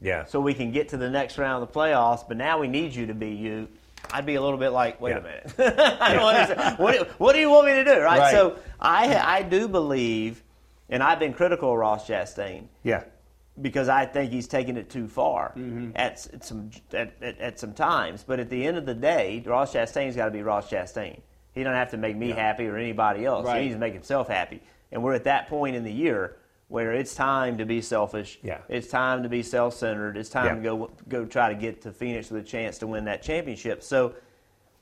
Yeah. 0.00 0.24
so 0.26 0.40
we 0.40 0.52
can 0.54 0.70
get 0.72 0.88
to 0.90 0.96
the 0.96 1.08
next 1.10 1.38
round 1.38 1.62
of 1.62 1.72
the 1.72 1.78
playoffs. 1.78 2.26
But 2.26 2.36
now 2.38 2.58
we 2.58 2.66
need 2.68 2.94
you 2.94 3.06
to 3.06 3.14
be 3.14 3.30
you. 3.30 3.68
I'd 4.12 4.26
be 4.26 4.34
a 4.34 4.42
little 4.42 4.58
bit 4.58 4.70
like, 4.70 5.00
wait 5.00 5.10
Yeah. 5.12 5.18
a 5.18 5.22
minute, 5.22 5.54
I 6.00 6.14
don't 6.14 6.34
understand. 6.34 6.78
What, 6.78 6.98
do, 6.98 7.04
what 7.18 7.32
do 7.34 7.40
you 7.40 7.50
want 7.50 7.66
me 7.66 7.74
to 7.74 7.84
do? 7.84 8.00
Right. 8.00 8.18
Right. 8.18 8.32
So 8.32 8.58
I 8.80 9.14
I 9.38 9.42
do 9.42 9.68
believe, 9.68 10.42
and 10.88 11.02
I've 11.02 11.18
been 11.18 11.32
critical 11.32 11.72
of 11.72 11.78
Ross 11.78 12.06
Chastain 12.08 12.66
yeah. 12.82 13.04
because 13.60 13.88
I 13.88 14.06
think 14.06 14.32
he's 14.32 14.48
taking 14.48 14.76
it 14.76 14.90
too 14.90 15.08
far 15.08 15.52
Mm-hmm. 15.56 15.90
at, 15.96 16.26
at 16.34 16.44
some 16.44 16.70
at, 16.92 17.12
at, 17.22 17.38
at 17.38 17.58
some 17.58 17.72
times. 17.74 18.24
But 18.26 18.40
at 18.40 18.50
the 18.50 18.66
end 18.66 18.76
of 18.76 18.86
the 18.86 18.94
day, 18.94 19.42
Ross 19.46 19.72
Chastain's 19.74 20.16
got 20.16 20.26
to 20.26 20.30
be 20.30 20.42
Ross 20.42 20.68
Chastain. 20.70 21.20
He 21.54 21.62
don't 21.62 21.74
have 21.74 21.90
to 21.90 21.96
make 21.98 22.16
me 22.16 22.30
happy 22.30 22.66
or 22.66 22.76
anybody 22.76 23.24
else. 23.24 23.46
Right. 23.46 23.58
He 23.58 23.62
needs 23.64 23.74
to 23.76 23.80
make 23.80 23.92
himself 23.94 24.28
happy. 24.28 24.62
And 24.90 25.02
we're 25.02 25.14
at 25.14 25.24
that 25.24 25.48
point 25.48 25.76
in 25.76 25.84
the 25.84 25.92
year 25.92 26.36
where 26.72 26.92
it's 26.92 27.14
time 27.14 27.58
to 27.58 27.66
be 27.66 27.82
selfish. 27.82 28.38
Yeah. 28.42 28.58
It's 28.70 28.88
time 28.88 29.22
to 29.24 29.28
be 29.28 29.42
self-centered. 29.42 30.16
It's 30.16 30.30
time 30.30 30.46
Yeah. 30.46 30.54
to 30.54 30.60
go 30.62 30.90
go 31.06 31.24
try 31.26 31.50
to 31.50 31.54
get 31.54 31.82
to 31.82 31.92
Phoenix 31.92 32.30
with 32.30 32.42
a 32.42 32.46
chance 32.46 32.78
to 32.78 32.86
win 32.86 33.04
that 33.04 33.22
championship. 33.22 33.82
So 33.82 34.14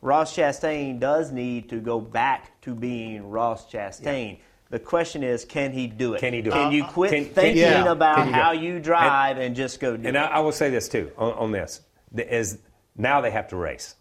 Ross 0.00 0.34
Chastain 0.36 1.00
does 1.00 1.32
need 1.32 1.68
to 1.70 1.80
go 1.80 2.00
back 2.00 2.60
to 2.62 2.76
being 2.76 3.28
Ross 3.28 3.70
Chastain. 3.70 4.38
The 4.70 4.78
question 4.78 5.24
is, 5.24 5.44
can 5.44 5.72
he 5.72 5.88
do 5.88 6.14
it? 6.14 6.20
Can 6.20 6.32
he 6.32 6.42
do 6.42 6.50
it? 6.50 6.52
Can 6.52 6.70
you 6.70 6.84
Uh, 6.84 6.90
quit 6.92 7.10
can- 7.10 7.24
can- 7.24 7.34
thinking 7.34 7.62
yeah. 7.64 7.90
about 7.90 8.16
Can 8.18 8.26
you 8.28 8.32
do 8.34 8.40
how 8.40 8.52
it? 8.52 8.60
you 8.60 8.78
drive 8.78 9.38
and, 9.38 9.56
just 9.56 9.80
go 9.80 9.96
do 9.96 10.06
And 10.06 10.16
it? 10.16 10.20
I, 10.20 10.26
I 10.26 10.38
will 10.38 10.52
say 10.52 10.70
this 10.70 10.88
too 10.88 11.10
on, 11.18 11.32
on 11.32 11.50
this 11.50 11.80
is 12.16 12.58
now 12.96 13.20
they 13.20 13.32
have 13.32 13.48
to 13.48 13.56
race. 13.56 13.96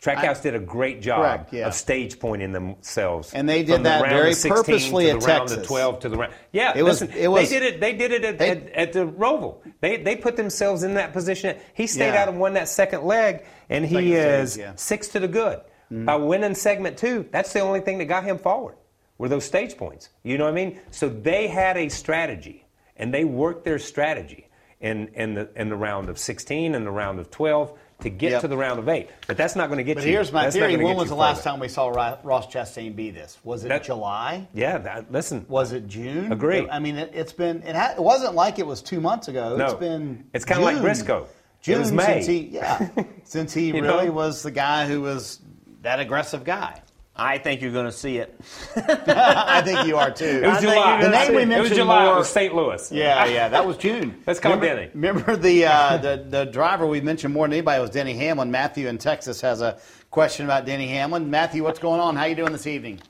Trackhouse 0.00 0.40
did 0.42 0.54
a 0.54 0.60
great 0.60 1.02
job 1.02 1.20
Correct, 1.22 1.52
yeah. 1.52 1.66
of 1.66 1.74
stage 1.74 2.20
pointing 2.20 2.52
themselves, 2.52 3.32
And 3.34 3.48
they 3.48 3.64
did 3.64 3.80
the 3.80 3.84
that 3.84 4.02
round 4.02 4.14
very 4.14 4.30
of 4.30 4.36
16 4.36 4.52
purposefully 4.64 5.04
to 5.06 5.10
at 5.12 5.20
the 5.20 5.26
round 5.26 5.48
Texas. 5.48 5.66
twelve 5.66 5.98
to 6.00 6.08
the 6.08 6.16
round. 6.16 6.32
Yeah, 6.52 6.72
It 6.76 6.84
was- 6.84 7.00
listen, 7.00 7.16
it 7.18 7.28
was- 7.28 7.50
they 7.50 7.58
did 7.58 7.74
it. 7.74 7.80
They 7.80 7.92
did 7.94 8.12
it 8.12 8.24
at, 8.24 8.38
They- 8.38 8.50
at, 8.50 8.68
at 8.70 8.92
the 8.92 9.06
Roval. 9.06 9.56
They 9.80 9.96
they 9.96 10.14
put 10.14 10.36
themselves 10.36 10.84
in 10.84 10.94
that 10.94 11.12
position. 11.12 11.56
He 11.74 11.88
stayed 11.88 12.14
Yeah. 12.14 12.22
out 12.22 12.28
and 12.28 12.38
won 12.38 12.52
that 12.54 12.68
second 12.68 13.02
leg, 13.04 13.42
and 13.68 13.84
he 13.84 14.14
is 14.14 14.56
yeah. 14.56 14.66
Mm-hmm. 14.68 14.76
six 14.76 15.08
to 15.08 15.20
the 15.20 15.28
good 15.28 15.60
by 15.90 16.14
winning 16.14 16.54
segment 16.54 16.96
two. 16.96 17.26
That's 17.32 17.52
the 17.52 17.60
only 17.60 17.80
thing 17.80 17.98
that 17.98 18.04
got 18.04 18.22
him 18.22 18.38
forward. 18.38 18.76
Were 19.18 19.28
those 19.28 19.44
stage 19.44 19.76
points? 19.76 20.10
You 20.22 20.38
know 20.38 20.44
what 20.44 20.50
I 20.52 20.54
mean? 20.54 20.80
So 20.92 21.08
they 21.08 21.48
had 21.48 21.76
a 21.76 21.88
strategy, 21.88 22.64
and 22.96 23.12
they 23.12 23.24
worked 23.24 23.64
their 23.64 23.80
strategy 23.80 24.48
in 24.80 25.08
in 25.14 25.34
the 25.34 25.48
in 25.56 25.70
the 25.70 25.76
round 25.76 26.08
of 26.08 26.18
16 26.20 26.76
and 26.76 26.86
the 26.86 26.90
round 26.92 27.18
of 27.18 27.32
12 27.32 27.72
to 28.00 28.10
get 28.10 28.30
Yep. 28.30 28.40
to 28.42 28.48
the 28.48 28.56
round 28.56 28.78
of 28.78 28.88
eight. 28.88 29.10
But 29.26 29.36
that's 29.36 29.56
not 29.56 29.68
going 29.68 29.78
to 29.78 29.84
get 29.84 29.96
But 29.96 30.04
you. 30.04 30.10
But 30.10 30.14
here's 30.14 30.32
my 30.32 30.44
that's 30.44 30.54
theory. 30.56 30.76
When 30.76 30.96
was 30.96 31.08
the 31.08 31.16
last 31.16 31.42
time 31.42 31.58
we 31.58 31.66
saw 31.68 31.88
Ross 31.88 32.46
Chastain 32.46 32.94
be 32.94 33.10
this? 33.10 33.38
Was 33.42 33.64
it 33.64 33.68
That- 33.68 33.82
July? 33.84 34.46
Yeah, 34.54 34.78
that, 34.78 35.10
listen. 35.10 35.44
Was 35.48 35.72
it 35.72 35.88
June? 35.88 36.30
Agree. 36.32 36.68
I 36.70 36.78
mean, 36.78 36.96
it, 36.96 37.10
it's 37.12 37.32
been. 37.32 37.62
It, 37.62 37.74
ha- 37.74 37.94
it 37.96 38.02
wasn't 38.02 38.34
like 38.34 38.58
it 38.60 38.66
was 38.66 38.82
two 38.82 39.00
months 39.00 39.26
ago. 39.28 39.56
No. 39.56 39.64
It's 39.66 39.74
been. 39.74 40.24
It's 40.32 40.44
kinda 40.44 40.62
like 40.62 40.80
Briscoe. 40.80 41.26
June 41.60 41.96
May. 41.96 42.04
since 42.22 42.26
he, 42.26 42.38
yeah, 42.52 42.88
since 43.24 43.52
he 43.52 43.72
really 43.72 44.06
know? 44.06 44.12
was 44.12 44.44
the 44.44 44.52
guy 44.52 44.86
who 44.86 45.00
was 45.00 45.40
that 45.82 45.98
aggressive 45.98 46.44
guy. 46.44 46.80
I 47.20 47.38
think 47.38 47.60
you're 47.62 47.72
going 47.72 47.86
to 47.86 47.92
see 47.92 48.18
it. 48.18 48.38
I 48.76 49.60
think 49.62 49.86
you 49.88 49.96
are 49.96 50.10
too. 50.12 50.24
It 50.24 50.46
was 50.46 50.58
I 50.58 50.60
July. 50.60 51.00
you're 51.00 51.10
The 51.10 51.16
name 51.18 51.34
we 51.34 51.36
it 51.36 51.40
was 51.40 51.48
mentioned 51.48 51.74
July. 51.76 52.04
more- 52.04 52.14
It 52.14 52.18
was 52.18 52.28
St. 52.30 52.54
Louis. 52.54 52.92
Yeah, 52.92 53.24
yeah, 53.26 53.48
that 53.48 53.66
was 53.66 53.76
June. 53.76 54.22
Let's 54.26 54.38
call 54.38 54.52
remember, 54.54 54.82
Denny. 54.82 54.90
Remember 54.94 55.36
the, 55.36 55.64
uh, 55.66 55.96
the 56.02 56.24
the 56.28 56.44
driver 56.46 56.86
we 56.86 57.00
mentioned 57.00 57.34
more 57.34 57.46
than 57.46 57.54
anybody 57.54 57.80
was 57.80 57.90
Denny 57.90 58.14
Hamlin. 58.14 58.50
Matthew 58.52 58.86
in 58.86 58.98
Texas 58.98 59.40
has 59.40 59.60
a 59.62 59.78
question 60.10 60.44
about 60.46 60.64
Denny 60.64 60.86
Hamlin. 60.88 61.28
Matthew, 61.30 61.64
what's 61.64 61.80
going 61.80 62.00
on? 62.00 62.14
How 62.14 62.26
you 62.26 62.36
doing 62.36 62.52
this 62.52 62.66
evening? 62.68 63.00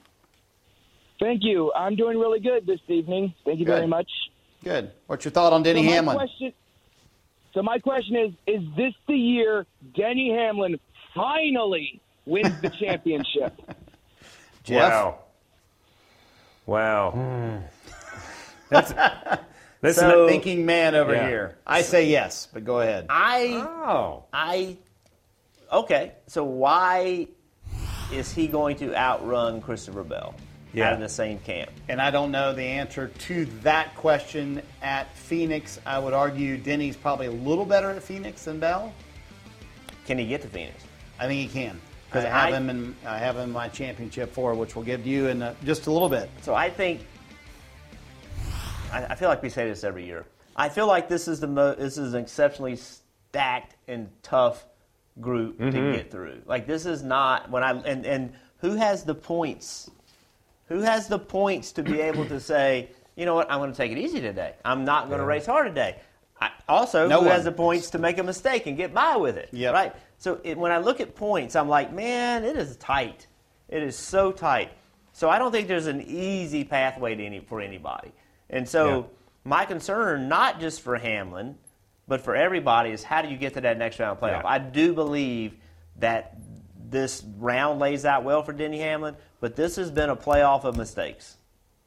Thank 1.20 1.42
you. 1.42 1.72
I'm 1.76 1.94
doing 1.96 2.16
really 2.18 2.40
good 2.40 2.64
this 2.66 2.80
evening. 2.88 3.34
Thank 3.44 3.58
you 3.58 3.66
Good. 3.66 3.72
very 3.74 3.86
much. 3.88 4.08
Good. 4.64 4.92
What's 5.06 5.24
your 5.24 5.32
thought 5.32 5.52
on 5.52 5.62
Denny 5.64 5.84
so 5.86 5.92
Hamlin? 5.92 6.16
Question, 6.16 6.52
so 7.52 7.62
my 7.62 7.78
question 7.78 8.16
is: 8.16 8.32
Is 8.46 8.62
this 8.76 8.94
the 9.06 9.14
year 9.16 9.66
Denny 9.94 10.30
Hamlin 10.34 10.78
finally 11.14 12.00
wins 12.24 12.58
the 12.62 12.70
championship? 12.70 13.52
Jeff? 14.68 14.92
Wow. 14.92 15.18
Wow. 16.66 17.10
Hmm. 17.12 17.56
That's 18.68 18.92
listen. 19.82 20.10
So- 20.10 20.28
Thinking 20.28 20.66
man 20.66 20.94
over 20.94 21.14
Yeah. 21.14 21.28
here. 21.28 21.58
I 21.66 21.82
say 21.82 22.06
yes, 22.06 22.48
but 22.52 22.64
go 22.64 22.80
ahead. 22.80 23.06
I 23.08 23.46
oh. 23.86 24.24
I 24.32 24.76
okay. 25.72 26.12
So 26.26 26.44
why 26.44 27.28
is 28.12 28.32
he 28.32 28.46
going 28.46 28.76
to 28.78 28.94
outrun 28.94 29.60
Christopher 29.62 30.02
Bell 30.02 30.34
Yeah. 30.74 30.88
out 30.88 30.92
of 30.94 31.00
the 31.00 31.08
same 31.08 31.38
camp? 31.38 31.70
And 31.88 32.00
I 32.02 32.10
don't 32.10 32.30
know 32.30 32.52
the 32.52 32.62
answer 32.64 33.08
to 33.08 33.46
that 33.62 33.94
question 33.96 34.60
at 34.82 35.14
Phoenix. 35.16 35.80
I 35.86 35.98
would 35.98 36.12
argue 36.12 36.58
Denny's 36.58 36.96
probably 36.96 37.26
a 37.26 37.30
little 37.32 37.64
better 37.64 37.90
at 37.90 38.02
Phoenix 38.02 38.44
than 38.44 38.58
Bell. 38.60 38.92
Can 40.06 40.18
he 40.18 40.26
get 40.26 40.42
to 40.42 40.48
Phoenix? 40.48 40.82
I 41.18 41.26
think 41.26 41.40
he 41.40 41.48
can 41.48 41.80
because 42.08 42.24
I, 42.24 42.28
I- 42.28 42.50
have 42.50 42.54
him 42.54 42.70
in 42.70 42.96
I 43.06 43.18
have 43.18 43.36
him 43.36 43.42
in 43.44 43.52
my 43.52 43.68
championship 43.68 44.32
four, 44.32 44.54
which 44.54 44.74
we'll 44.76 44.84
give 44.84 45.02
to 45.04 45.08
you 45.08 45.28
in 45.28 45.42
uh, 45.42 45.54
just 45.64 45.86
a 45.86 45.92
little 45.92 46.08
bit. 46.08 46.28
So 46.42 46.54
I 46.54 46.70
think 46.70 47.00
I, 48.92 49.04
I 49.06 49.14
feel 49.14 49.28
like 49.28 49.42
we 49.42 49.48
say 49.50 49.68
this 49.68 49.84
every 49.84 50.06
year. 50.06 50.24
I 50.56 50.68
feel 50.68 50.86
like 50.86 51.08
this 51.08 51.28
is 51.28 51.40
the 51.40 51.46
mo- 51.46 51.74
this 51.74 51.98
is 51.98 52.14
an 52.14 52.20
exceptionally 52.22 52.76
stacked 52.76 53.76
and 53.86 54.08
tough 54.22 54.64
group 55.20 55.58
Mm-hmm. 55.58 55.70
to 55.70 55.92
get 55.92 56.10
through. 56.10 56.42
Like 56.46 56.66
this 56.66 56.86
is 56.86 57.02
not 57.02 57.50
when 57.50 57.62
I 57.62 57.72
and 57.72 58.06
and 58.06 58.32
who 58.58 58.74
has 58.76 59.04
the 59.04 59.14
points? 59.14 59.90
Who 60.68 60.80
has 60.80 61.08
the 61.08 61.18
points 61.18 61.72
to 61.72 61.82
be 61.82 62.00
able 62.10 62.26
to 62.26 62.40
say, 62.40 62.88
you 63.16 63.24
know 63.26 63.34
what, 63.34 63.50
I'm 63.50 63.58
going 63.58 63.70
to 63.70 63.76
take 63.76 63.92
it 63.92 63.98
easy 63.98 64.20
today. 64.20 64.54
I'm 64.64 64.84
not 64.84 65.08
going 65.08 65.20
to 65.20 65.24
race 65.26 65.46
hard 65.46 65.66
today. 65.68 65.96
I, 66.40 66.50
also, 66.68 67.08
No 67.08 67.20
who 67.20 67.26
one. 67.26 67.34
has 67.34 67.44
the 67.44 67.52
points 67.52 67.90
to 67.90 67.98
make 67.98 68.18
a 68.18 68.22
mistake 68.22 68.66
and 68.66 68.76
get 68.76 68.92
by 68.94 69.16
with 69.16 69.36
it? 69.36 69.48
Yep. 69.52 69.74
Right. 69.74 69.92
So 70.18 70.40
it, 70.44 70.58
when 70.58 70.72
I 70.72 70.78
look 70.78 71.00
at 71.00 71.14
points, 71.14 71.56
I'm 71.56 71.68
like, 71.68 71.92
man, 71.92 72.44
it 72.44 72.56
is 72.56 72.76
tight. 72.76 73.26
It 73.68 73.82
is 73.82 73.96
so 73.96 74.32
tight. 74.32 74.72
So 75.12 75.30
I 75.30 75.38
don't 75.38 75.52
think 75.52 75.68
there's 75.68 75.86
an 75.86 76.02
easy 76.02 76.64
pathway 76.64 77.14
to 77.14 77.24
any 77.24 77.40
for 77.40 77.60
anybody. 77.60 78.12
And 78.50 78.68
so 78.68 78.88
Yeah. 79.00 79.02
my 79.44 79.64
concern, 79.64 80.28
not 80.28 80.60
just 80.60 80.80
for 80.82 80.96
Hamlin, 80.96 81.56
but 82.08 82.20
for 82.20 82.34
everybody, 82.34 82.90
is 82.90 83.02
how 83.04 83.22
do 83.22 83.28
you 83.28 83.36
get 83.36 83.54
to 83.54 83.60
that 83.62 83.78
next 83.78 83.98
round 84.00 84.18
playoff? 84.20 84.42
Yeah. 84.42 84.48
I 84.48 84.58
do 84.58 84.92
believe 84.92 85.54
that 85.96 86.36
this 86.90 87.22
round 87.38 87.78
lays 87.78 88.04
out 88.04 88.24
well 88.24 88.42
for 88.42 88.52
Denny 88.52 88.78
Hamlin, 88.78 89.14
but 89.40 89.54
this 89.56 89.76
has 89.76 89.90
been 89.90 90.10
a 90.10 90.16
playoff 90.16 90.64
of 90.64 90.76
mistakes. 90.76 91.36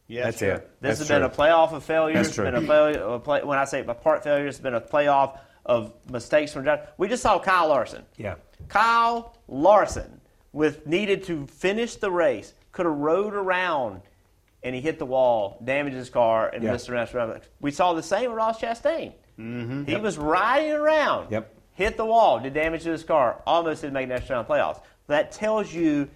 Yes, 0.08 0.26
That's 0.26 0.40
sure. 0.40 0.50
it. 0.52 0.62
This 0.62 0.70
That's 0.82 1.00
has 1.00 1.08
been 1.08 1.24
a 1.24 1.30
true. 1.30 1.38
playoff 1.38 1.72
of 1.74 1.84
failures. 1.84 2.16
That's 2.16 2.28
It's 2.30 2.36
true. 2.36 2.46
been 2.46 2.56
a 2.56 2.62
failure. 2.62 3.02
A 3.02 3.20
play, 3.20 3.44
when 3.44 3.58
I 3.58 3.64
say 3.66 3.84
a 3.86 3.94
part 3.94 4.24
failure, 4.24 4.46
it's 4.48 4.60
been 4.60 4.74
a 4.76 4.82
playoff 4.82 5.40
of 5.66 5.94
mistakes 6.10 6.54
from 6.54 6.64
drivers. 6.64 6.88
We 6.98 7.08
just 7.08 7.24
saw 7.24 7.40
Kyle 7.40 7.68
Larson. 7.68 8.04
Yeah. 8.18 8.36
Kyle 8.68 9.36
Larson, 9.48 10.20
with 10.54 10.86
needed 10.88 11.24
to 11.26 11.46
finish 11.48 11.96
the 11.96 12.12
race, 12.12 12.54
could 12.72 12.86
have 12.86 12.96
rode 12.96 13.34
around, 13.34 14.02
and 14.64 14.74
he 14.76 14.82
hit 14.82 15.00
the 15.00 15.06
wall, 15.06 15.60
damaged 15.64 15.96
his 15.96 16.10
car, 16.10 16.50
and 16.54 16.64
Yeah. 16.64 16.72
missed 16.74 16.88
the 16.88 16.94
rest 16.94 17.14
of. 17.16 17.42
We 17.60 17.72
saw 17.72 17.94
the 17.94 18.04
same 18.04 18.30
with 18.30 18.38
Ross 18.38 18.60
Chastain. 18.60 19.14
Mm-hmm. 19.40 19.86
He 19.86 19.96
was 19.96 20.18
riding 20.18 20.72
around, 20.72 21.32
Yep. 21.32 21.54
hit 21.74 21.98
the 21.98 22.06
wall, 22.06 22.40
did 22.40 22.54
damage 22.54 22.84
to 22.84 22.92
his 22.92 23.04
car, 23.04 23.42
almost 23.48 23.82
didn't 23.82 23.94
make 23.94 24.08
the 24.08 24.14
next 24.16 24.30
round 24.30 24.48
playoffs. 24.48 24.82
That 25.08 25.32
tells 25.32 25.74
you 25.74 26.10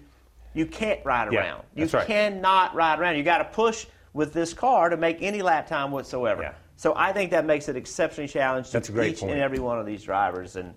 you 0.53 0.65
can't 0.65 1.03
ride 1.03 1.33
Yeah, 1.33 1.39
around. 1.41 1.63
You 1.75 1.85
right. 1.87 2.07
cannot 2.07 2.75
ride 2.75 2.99
around. 2.99 3.17
You 3.17 3.23
got 3.23 3.39
to 3.39 3.43
push 3.45 3.85
with 4.13 4.31
this 4.31 4.53
car 4.53 4.89
to 4.89 4.95
make 4.95 5.21
any 5.21 5.41
lap 5.41 5.67
time 5.67 5.91
whatsoever. 5.91 6.43
Yeah. 6.43 6.53
So 6.77 6.93
I 6.95 7.13
think 7.13 7.31
that 7.31 7.45
makes 7.45 7.69
it 7.69 7.75
exceptionally 7.75 8.27
challenging 8.27 8.71
That's 8.73 8.89
a 8.89 8.91
to 8.91 8.95
great 8.95 9.13
each 9.13 9.19
point. 9.21 9.33
and 9.33 9.41
every 9.41 9.59
one 9.59 9.79
of 9.79 9.85
these 9.85 10.03
drivers. 10.03 10.55
And 10.55 10.73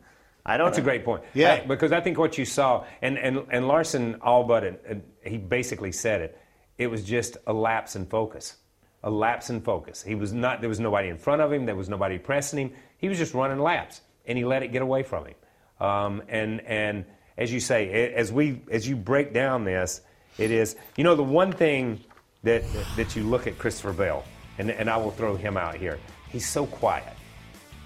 I 0.46 0.56
don't. 0.56 0.66
That's 0.66 0.78
a 0.78 0.82
great 0.82 1.04
point. 1.04 1.22
Yeah. 1.34 1.54
I- 1.54 1.66
because 1.66 1.92
I 1.92 2.00
think 2.00 2.18
what 2.18 2.38
you 2.38 2.44
saw, 2.44 2.84
and, 3.02 3.18
and, 3.18 3.44
and 3.50 3.66
Larson 3.68 4.16
all 4.22 4.44
but 4.44 4.64
it, 4.64 4.84
and 4.88 5.02
he 5.24 5.38
basically 5.38 5.92
said 5.92 6.20
it, 6.20 6.38
it 6.78 6.86
was 6.86 7.04
just 7.04 7.36
a 7.46 7.52
lapse 7.52 7.96
in 7.96 8.06
focus. 8.06 8.56
A 9.02 9.10
lapse 9.10 9.50
in 9.50 9.60
focus. 9.60 10.02
He 10.02 10.14
was 10.14 10.32
not, 10.32 10.60
there 10.60 10.68
was 10.68 10.80
nobody 10.80 11.08
in 11.08 11.18
front 11.18 11.42
of 11.42 11.52
him, 11.52 11.66
there 11.66 11.76
was 11.76 11.88
nobody 11.88 12.18
pressing 12.18 12.58
him. 12.58 12.72
He 12.98 13.08
was 13.08 13.18
just 13.18 13.34
running 13.34 13.58
laps, 13.60 14.00
and 14.26 14.36
he 14.38 14.44
let 14.44 14.62
it 14.62 14.68
get 14.72 14.82
away 14.82 15.02
from 15.02 15.26
him. 15.26 15.34
Um, 15.80 16.22
and, 16.28 16.60
and 16.62 17.04
as 17.36 17.52
you 17.52 17.60
say, 17.60 17.88
a- 17.88 18.14
as, 18.16 18.32
we, 18.32 18.62
as 18.70 18.88
you 18.88 18.96
break 18.96 19.32
down 19.32 19.64
this, 19.64 20.00
it 20.36 20.50
is, 20.50 20.76
you 20.96 21.04
know, 21.04 21.14
the 21.16 21.22
one 21.22 21.52
thing 21.52 22.00
that, 22.44 22.62
that 22.96 23.14
you 23.16 23.22
look 23.24 23.46
at 23.48 23.58
Christopher 23.58 23.92
Bell, 23.92 24.24
and, 24.58 24.70
and 24.70 24.90
I 24.90 24.96
will 24.96 25.10
throw 25.10 25.36
him 25.36 25.56
out 25.56 25.76
here, 25.76 25.98
he's 26.30 26.48
so 26.48 26.66
quiet. 26.66 27.14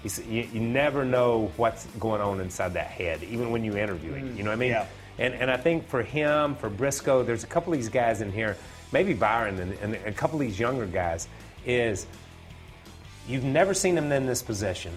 He's, 0.01 0.19
you, 0.27 0.47
you 0.51 0.59
never 0.59 1.05
know 1.05 1.51
what's 1.55 1.85
going 1.99 2.21
on 2.21 2.41
inside 2.41 2.73
that 2.73 2.87
head, 2.87 3.23
even 3.23 3.51
when 3.51 3.63
you 3.63 3.77
interview 3.77 4.13
him. 4.13 4.35
You 4.35 4.43
know 4.43 4.49
what 4.49 4.57
I 4.57 4.59
mean? 4.59 4.71
Yeah. 4.71 4.87
And, 5.17 5.33
and 5.33 5.49
I 5.49 5.57
think 5.57 5.87
for 5.87 6.01
him, 6.01 6.55
for 6.55 6.69
Briscoe, 6.69 7.23
there's 7.23 7.43
a 7.43 7.47
couple 7.47 7.71
of 7.71 7.79
these 7.79 7.89
guys 7.89 8.21
in 8.21 8.31
here, 8.31 8.57
maybe 8.91 9.13
Byron 9.13 9.59
and, 9.59 9.73
and 9.73 9.95
a 10.05 10.11
couple 10.11 10.41
of 10.41 10.45
these 10.45 10.59
younger 10.59 10.87
guys, 10.87 11.27
is 11.65 12.07
you've 13.27 13.43
never 13.43 13.73
seen 13.73 13.95
them 13.95 14.11
in 14.11 14.25
this 14.25 14.41
position 14.41 14.93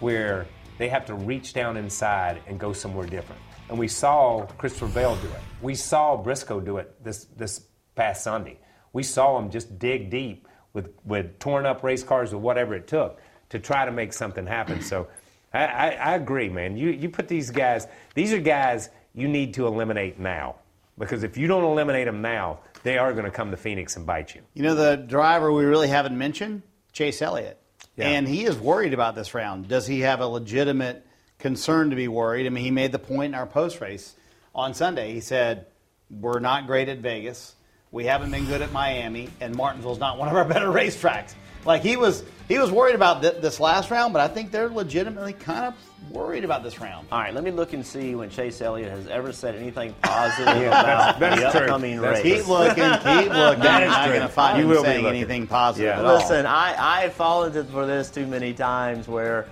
where 0.00 0.46
they 0.78 0.88
have 0.88 1.06
to 1.06 1.14
reach 1.14 1.52
down 1.52 1.76
inside 1.76 2.40
and 2.48 2.58
go 2.58 2.72
somewhere 2.72 3.06
different. 3.06 3.40
And 3.68 3.78
we 3.78 3.88
saw 3.88 4.46
Christopher 4.58 4.88
Bell 4.88 5.16
do 5.16 5.28
it. 5.28 5.40
We 5.62 5.74
saw 5.74 6.16
Briscoe 6.16 6.60
do 6.60 6.78
it 6.78 7.02
this, 7.02 7.24
this 7.36 7.62
past 7.94 8.24
Sunday. 8.24 8.58
We 8.92 9.02
saw 9.02 9.38
him 9.38 9.50
just 9.50 9.78
dig 9.78 10.10
deep 10.10 10.43
with, 10.74 10.90
with 11.06 11.38
torn 11.38 11.64
up 11.64 11.82
race 11.82 12.02
cars 12.02 12.34
or 12.34 12.38
whatever 12.38 12.74
it 12.74 12.86
took 12.86 13.20
to 13.50 13.58
try 13.58 13.86
to 13.86 13.92
make 13.92 14.12
something 14.12 14.46
happen. 14.46 14.82
So 14.82 15.08
I, 15.54 15.64
I, 15.64 15.88
I 15.90 16.14
agree, 16.16 16.50
man. 16.50 16.76
You, 16.76 16.90
you 16.90 17.08
put 17.08 17.28
these 17.28 17.50
guys, 17.50 17.86
these 18.14 18.32
are 18.34 18.40
guys 18.40 18.90
you 19.14 19.28
need 19.28 19.54
to 19.54 19.66
eliminate 19.66 20.18
now. 20.18 20.56
Because 20.98 21.22
if 21.24 21.36
you 21.36 21.46
don't 21.48 21.64
eliminate 21.64 22.06
them 22.06 22.20
now, 22.22 22.60
they 22.82 22.98
are 22.98 23.12
going 23.12 23.24
to 23.24 23.30
come 23.30 23.50
to 23.50 23.56
Phoenix 23.56 23.96
and 23.96 24.04
bite 24.06 24.34
you. 24.34 24.42
You 24.52 24.62
know 24.62 24.74
the 24.74 24.96
driver 24.96 25.50
we 25.52 25.64
really 25.64 25.88
haven't 25.88 26.16
mentioned, 26.16 26.62
Chase 26.92 27.20
Elliott, 27.22 27.58
Yeah. 27.96 28.10
and 28.10 28.28
he 28.28 28.44
is 28.44 28.56
worried 28.56 28.94
about 28.94 29.14
this 29.16 29.34
round. 29.34 29.66
Does 29.66 29.86
he 29.88 30.00
have 30.00 30.20
a 30.20 30.26
legitimate 30.26 31.04
concern 31.40 31.90
to 31.90 31.96
be 31.96 32.06
worried? 32.06 32.46
I 32.46 32.50
mean, 32.50 32.64
he 32.64 32.70
made 32.70 32.92
the 32.92 33.00
point 33.00 33.30
in 33.30 33.34
our 33.34 33.46
post 33.46 33.80
race 33.80 34.14
on 34.54 34.72
Sunday. 34.74 35.12
He 35.12 35.20
said, 35.20 35.66
"We're 36.10 36.38
not 36.38 36.66
great 36.68 36.88
at 36.88 36.98
Vegas. 36.98 37.54
We 37.94 38.04
haven't 38.04 38.32
been 38.32 38.44
good 38.46 38.60
at 38.60 38.72
Miami, 38.72 39.28
and 39.40 39.54
Martinsville's 39.54 40.00
not 40.00 40.18
one 40.18 40.28
of 40.28 40.34
our 40.36 40.44
better 40.54 40.66
racetracks. 40.66 41.32
Like 41.64 41.80
he 41.82 41.96
was, 41.96 42.24
he 42.48 42.58
was 42.58 42.70
worried 42.70 42.94
about 42.96 43.22
th- 43.22 43.36
this 43.40 43.58
last 43.60 43.90
round, 43.90 44.12
but 44.12 44.20
I 44.20 44.28
think 44.28 44.50
they're 44.50 44.68
legitimately 44.68 45.32
kind 45.32 45.66
of 45.72 46.10
worried 46.12 46.44
about 46.44 46.62
this 46.62 46.78
round. 46.80 47.06
All 47.10 47.20
right, 47.20 47.32
let 47.32 47.42
me 47.44 47.50
look 47.52 47.72
and 47.72 47.86
see 47.86 48.14
when 48.16 48.28
Chase 48.28 48.60
Elliott 48.60 48.90
has 48.90 49.06
ever 49.06 49.32
said 49.32 49.54
anything 49.54 49.94
positive 50.02 50.66
about 50.66 51.18
that's 51.20 51.40
the 51.40 51.50
true. 51.58 51.60
upcoming 51.66 52.00
That's 52.02 52.22
race. 52.22 52.38
Keep 52.40 52.48
looking, 52.48 52.74
keep 52.74 52.84
looking. 53.32 53.62
That 53.62 53.80
You're 53.80 53.88
not 53.88 54.08
going 54.08 54.20
to 54.20 54.28
find 54.28 54.58
You 54.60 54.72
him 54.76 54.82
saying 54.84 55.06
anything 55.06 55.46
positive 55.46 55.86
Yeah. 55.86 56.00
at 56.00 56.04
all. 56.04 56.16
Listen, 56.16 56.44
I, 56.46 56.74
I 56.76 57.00
have 57.02 57.14
fallen 57.14 57.52
for 57.68 57.86
this 57.86 58.10
too 58.10 58.26
many 58.26 58.52
times 58.52 59.08
where, 59.08 59.46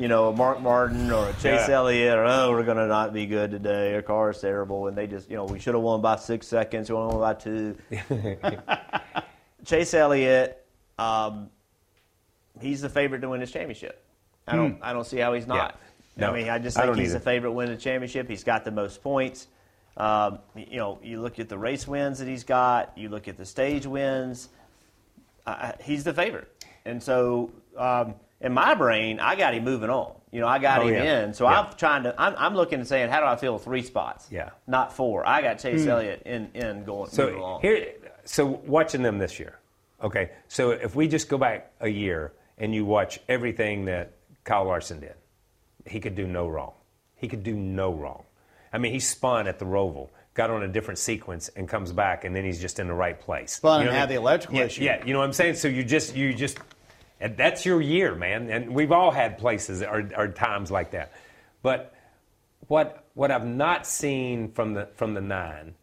you 0.00 0.08
know, 0.08 0.28
a 0.30 0.32
Mark 0.32 0.62
Martin 0.62 1.10
or 1.12 1.30
Chase 1.34 1.68
Yeah. 1.68 1.74
Elliott 1.76 2.16
or, 2.16 2.24
oh, 2.24 2.50
we're 2.52 2.64
going 2.64 2.78
to 2.78 2.86
not 2.86 3.12
be 3.12 3.26
good 3.26 3.50
today, 3.50 3.94
our 3.94 4.00
car 4.00 4.30
is 4.30 4.40
terrible, 4.40 4.86
and 4.86 4.96
they 4.96 5.06
just, 5.06 5.28
you 5.28 5.36
know, 5.36 5.44
we 5.44 5.58
should 5.58 5.74
have 5.74 5.82
won 5.82 6.00
by 6.00 6.16
six 6.16 6.46
seconds, 6.46 6.88
we 6.88 6.96
won 6.96 7.18
by 7.18 7.34
two. 7.34 7.76
Chase 9.66 9.92
Elliott, 9.92 10.64
um, 10.98 11.50
he's 12.60 12.80
the 12.80 12.88
favorite 12.88 13.20
to 13.20 13.28
win 13.28 13.40
this 13.40 13.52
championship. 13.52 14.02
I 14.48 14.56
don't, 14.56 14.78
I 14.82 14.94
don't 14.94 15.06
see 15.06 15.18
how 15.18 15.34
he's 15.34 15.46
not. 15.46 15.72
Hmm. 16.14 16.20
No, 16.22 16.30
I 16.30 16.32
mean, 16.34 16.48
I 16.48 16.58
just 16.58 16.76
think 16.76 16.86
don't 16.86 16.98
he's 16.98 17.10
either. 17.10 17.18
the 17.18 17.24
favorite 17.24 17.50
to 17.50 17.54
win 17.54 17.68
the 17.68 17.76
championship. 17.76 18.26
He's 18.26 18.42
got 18.42 18.64
the 18.64 18.70
most 18.70 19.02
points. 19.02 19.48
Um, 19.98 20.38
you 20.56 20.78
know, 20.78 20.98
you 21.02 21.20
look 21.20 21.38
at 21.38 21.48
the 21.50 21.58
race 21.58 21.86
wins 21.86 22.18
that 22.20 22.26
he's 22.28 22.42
got. 22.44 22.96
You 22.96 23.10
look 23.10 23.28
at 23.28 23.36
the 23.36 23.44
stage 23.44 23.86
wins. 23.86 24.48
Uh, 25.46 25.72
he's 25.82 26.04
the 26.04 26.14
favorite, 26.14 26.48
and 26.86 27.02
so 27.02 27.50
um, 27.76 28.14
in 28.40 28.52
my 28.54 28.74
brain, 28.74 29.20
I 29.20 29.36
got 29.36 29.54
him 29.54 29.64
moving 29.64 29.90
on. 29.90 30.12
You 30.30 30.40
know, 30.40 30.46
I 30.48 30.58
got 30.58 30.80
Oh, 30.82 30.86
him 30.86 30.94
yeah. 30.94 31.24
in. 31.24 31.34
So 31.34 31.44
Yeah. 31.48 31.60
I'm 31.60 31.72
trying 31.76 32.04
to. 32.04 32.14
I'm, 32.20 32.34
I'm 32.38 32.54
looking 32.54 32.78
and 32.78 32.88
saying, 32.88 33.10
how 33.10 33.20
do 33.20 33.26
I 33.26 33.36
fill 33.36 33.58
three 33.58 33.82
spots? 33.82 34.28
Yeah. 34.30 34.50
not 34.66 34.92
four. 34.94 35.26
I 35.26 35.42
got 35.42 35.58
Chase 35.58 35.84
hmm. 35.84 35.90
Elliott 35.90 36.22
in 36.24 36.50
in 36.54 36.84
going 36.84 37.00
moving 37.00 37.14
So 37.14 37.36
along. 37.36 37.60
here, 37.62 37.94
so 38.24 38.46
watching 38.46 39.02
them 39.02 39.18
this 39.18 39.38
year. 39.38 39.58
Okay, 40.02 40.30
so 40.48 40.70
if 40.70 40.94
we 40.94 41.08
just 41.08 41.28
go 41.28 41.36
back 41.36 41.72
a 41.80 41.88
year 41.88 42.32
and 42.56 42.74
you 42.74 42.86
watch 42.86 43.20
everything 43.28 43.84
that 43.86 44.12
Kyle 44.44 44.64
Larson 44.64 45.00
did, 45.00 45.14
he 45.84 46.00
could 46.00 46.14
do 46.14 46.26
no 46.26 46.48
wrong. 46.48 46.72
He 47.16 47.28
could 47.28 47.42
do 47.42 47.54
no 47.54 47.92
wrong. 47.92 48.24
I 48.72 48.78
mean, 48.78 48.92
he 48.92 49.00
spun 49.00 49.46
at 49.46 49.58
the 49.58 49.66
Roval, 49.66 50.08
got 50.32 50.48
on 50.48 50.62
a 50.62 50.68
different 50.68 50.98
sequence, 50.98 51.50
and 51.54 51.68
comes 51.68 51.92
back, 51.92 52.24
and 52.24 52.34
then 52.34 52.44
he's 52.46 52.60
just 52.60 52.78
in 52.78 52.86
the 52.86 52.94
right 52.94 53.18
place. 53.20 53.52
Spun 53.56 53.80
You 53.80 53.84
know 53.86 53.90
and 53.90 53.94
what 53.94 53.96
I 53.96 54.00
had 54.00 54.08
mean? 54.08 54.16
the 54.16 54.20
electrical 54.22 54.58
yeah, 54.58 54.64
issue. 54.64 54.82
Yeah, 54.84 55.04
you 55.04 55.12
know 55.12 55.18
what 55.18 55.26
I'm 55.26 55.32
saying. 55.34 55.56
So 55.56 55.68
you 55.68 55.84
just, 55.84 56.16
you 56.16 56.32
just, 56.32 56.58
and 57.20 57.36
that's 57.36 57.66
your 57.66 57.80
year, 57.80 58.14
man. 58.14 58.48
And 58.50 58.74
we've 58.74 58.92
all 58.92 59.10
had 59.10 59.38
places 59.38 59.82
or, 59.82 60.10
or 60.16 60.28
times 60.28 60.70
like 60.70 60.92
that. 60.92 61.12
But 61.62 61.94
what 62.68 63.04
what 63.14 63.30
I've 63.30 63.46
not 63.46 63.86
seen 63.86 64.52
from 64.52 64.74
the 64.74 64.88
from 64.94 65.14
the 65.14 65.20
nine 65.20 65.74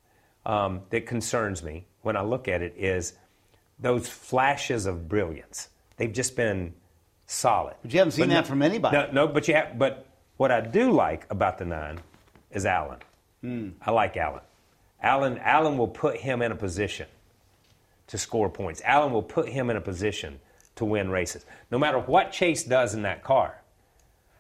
um, 0.46 0.82
that 0.90 1.06
concerns 1.06 1.62
me 1.62 1.86
when 2.02 2.18
I 2.18 2.22
look 2.22 2.48
at 2.48 2.62
it 2.62 2.74
is 2.78 3.14
those 3.80 4.08
flashes 4.08 4.86
of 4.86 5.08
brilliance. 5.08 5.70
They've 5.98 6.12
just 6.12 6.36
been 6.36 6.74
solid. 7.28 7.76
But 7.82 7.94
you 7.94 8.00
haven't 8.00 8.14
seen 8.14 8.30
that 8.30 8.48
from 8.48 8.62
anybody. 8.62 8.98
No, 8.98 9.12
no, 9.12 9.28
but 9.28 9.48
you 9.48 9.54
have. 9.54 9.78
But 9.78 10.08
what 10.38 10.52
I 10.52 10.62
do 10.62 10.92
like 10.92 11.28
about 11.30 11.60
the 11.60 11.66
nine 11.66 12.00
is 12.52 12.66
Alan. 12.66 13.00
Hmm. 13.42 13.70
I 13.82 13.92
like 13.92 14.18
Alan. 14.18 14.42
Alan 15.02 15.38
Alan 15.38 15.78
will 15.78 15.88
put 15.88 16.18
him 16.18 16.42
in 16.42 16.52
a 16.52 16.56
position 16.56 17.08
to 18.08 18.18
score 18.18 18.50
points. 18.50 18.82
Alan 18.84 19.12
will 19.12 19.22
put 19.22 19.50
him 19.50 19.70
in 19.70 19.78
a 19.78 19.82
position 19.82 20.40
to 20.78 20.86
win 20.86 21.10
races. 21.10 21.46
No 21.72 21.78
matter 21.78 22.00
what 22.00 22.32
Chase 22.32 22.64
does 22.64 22.94
in 22.94 23.04
that 23.04 23.24
car, 23.24 23.62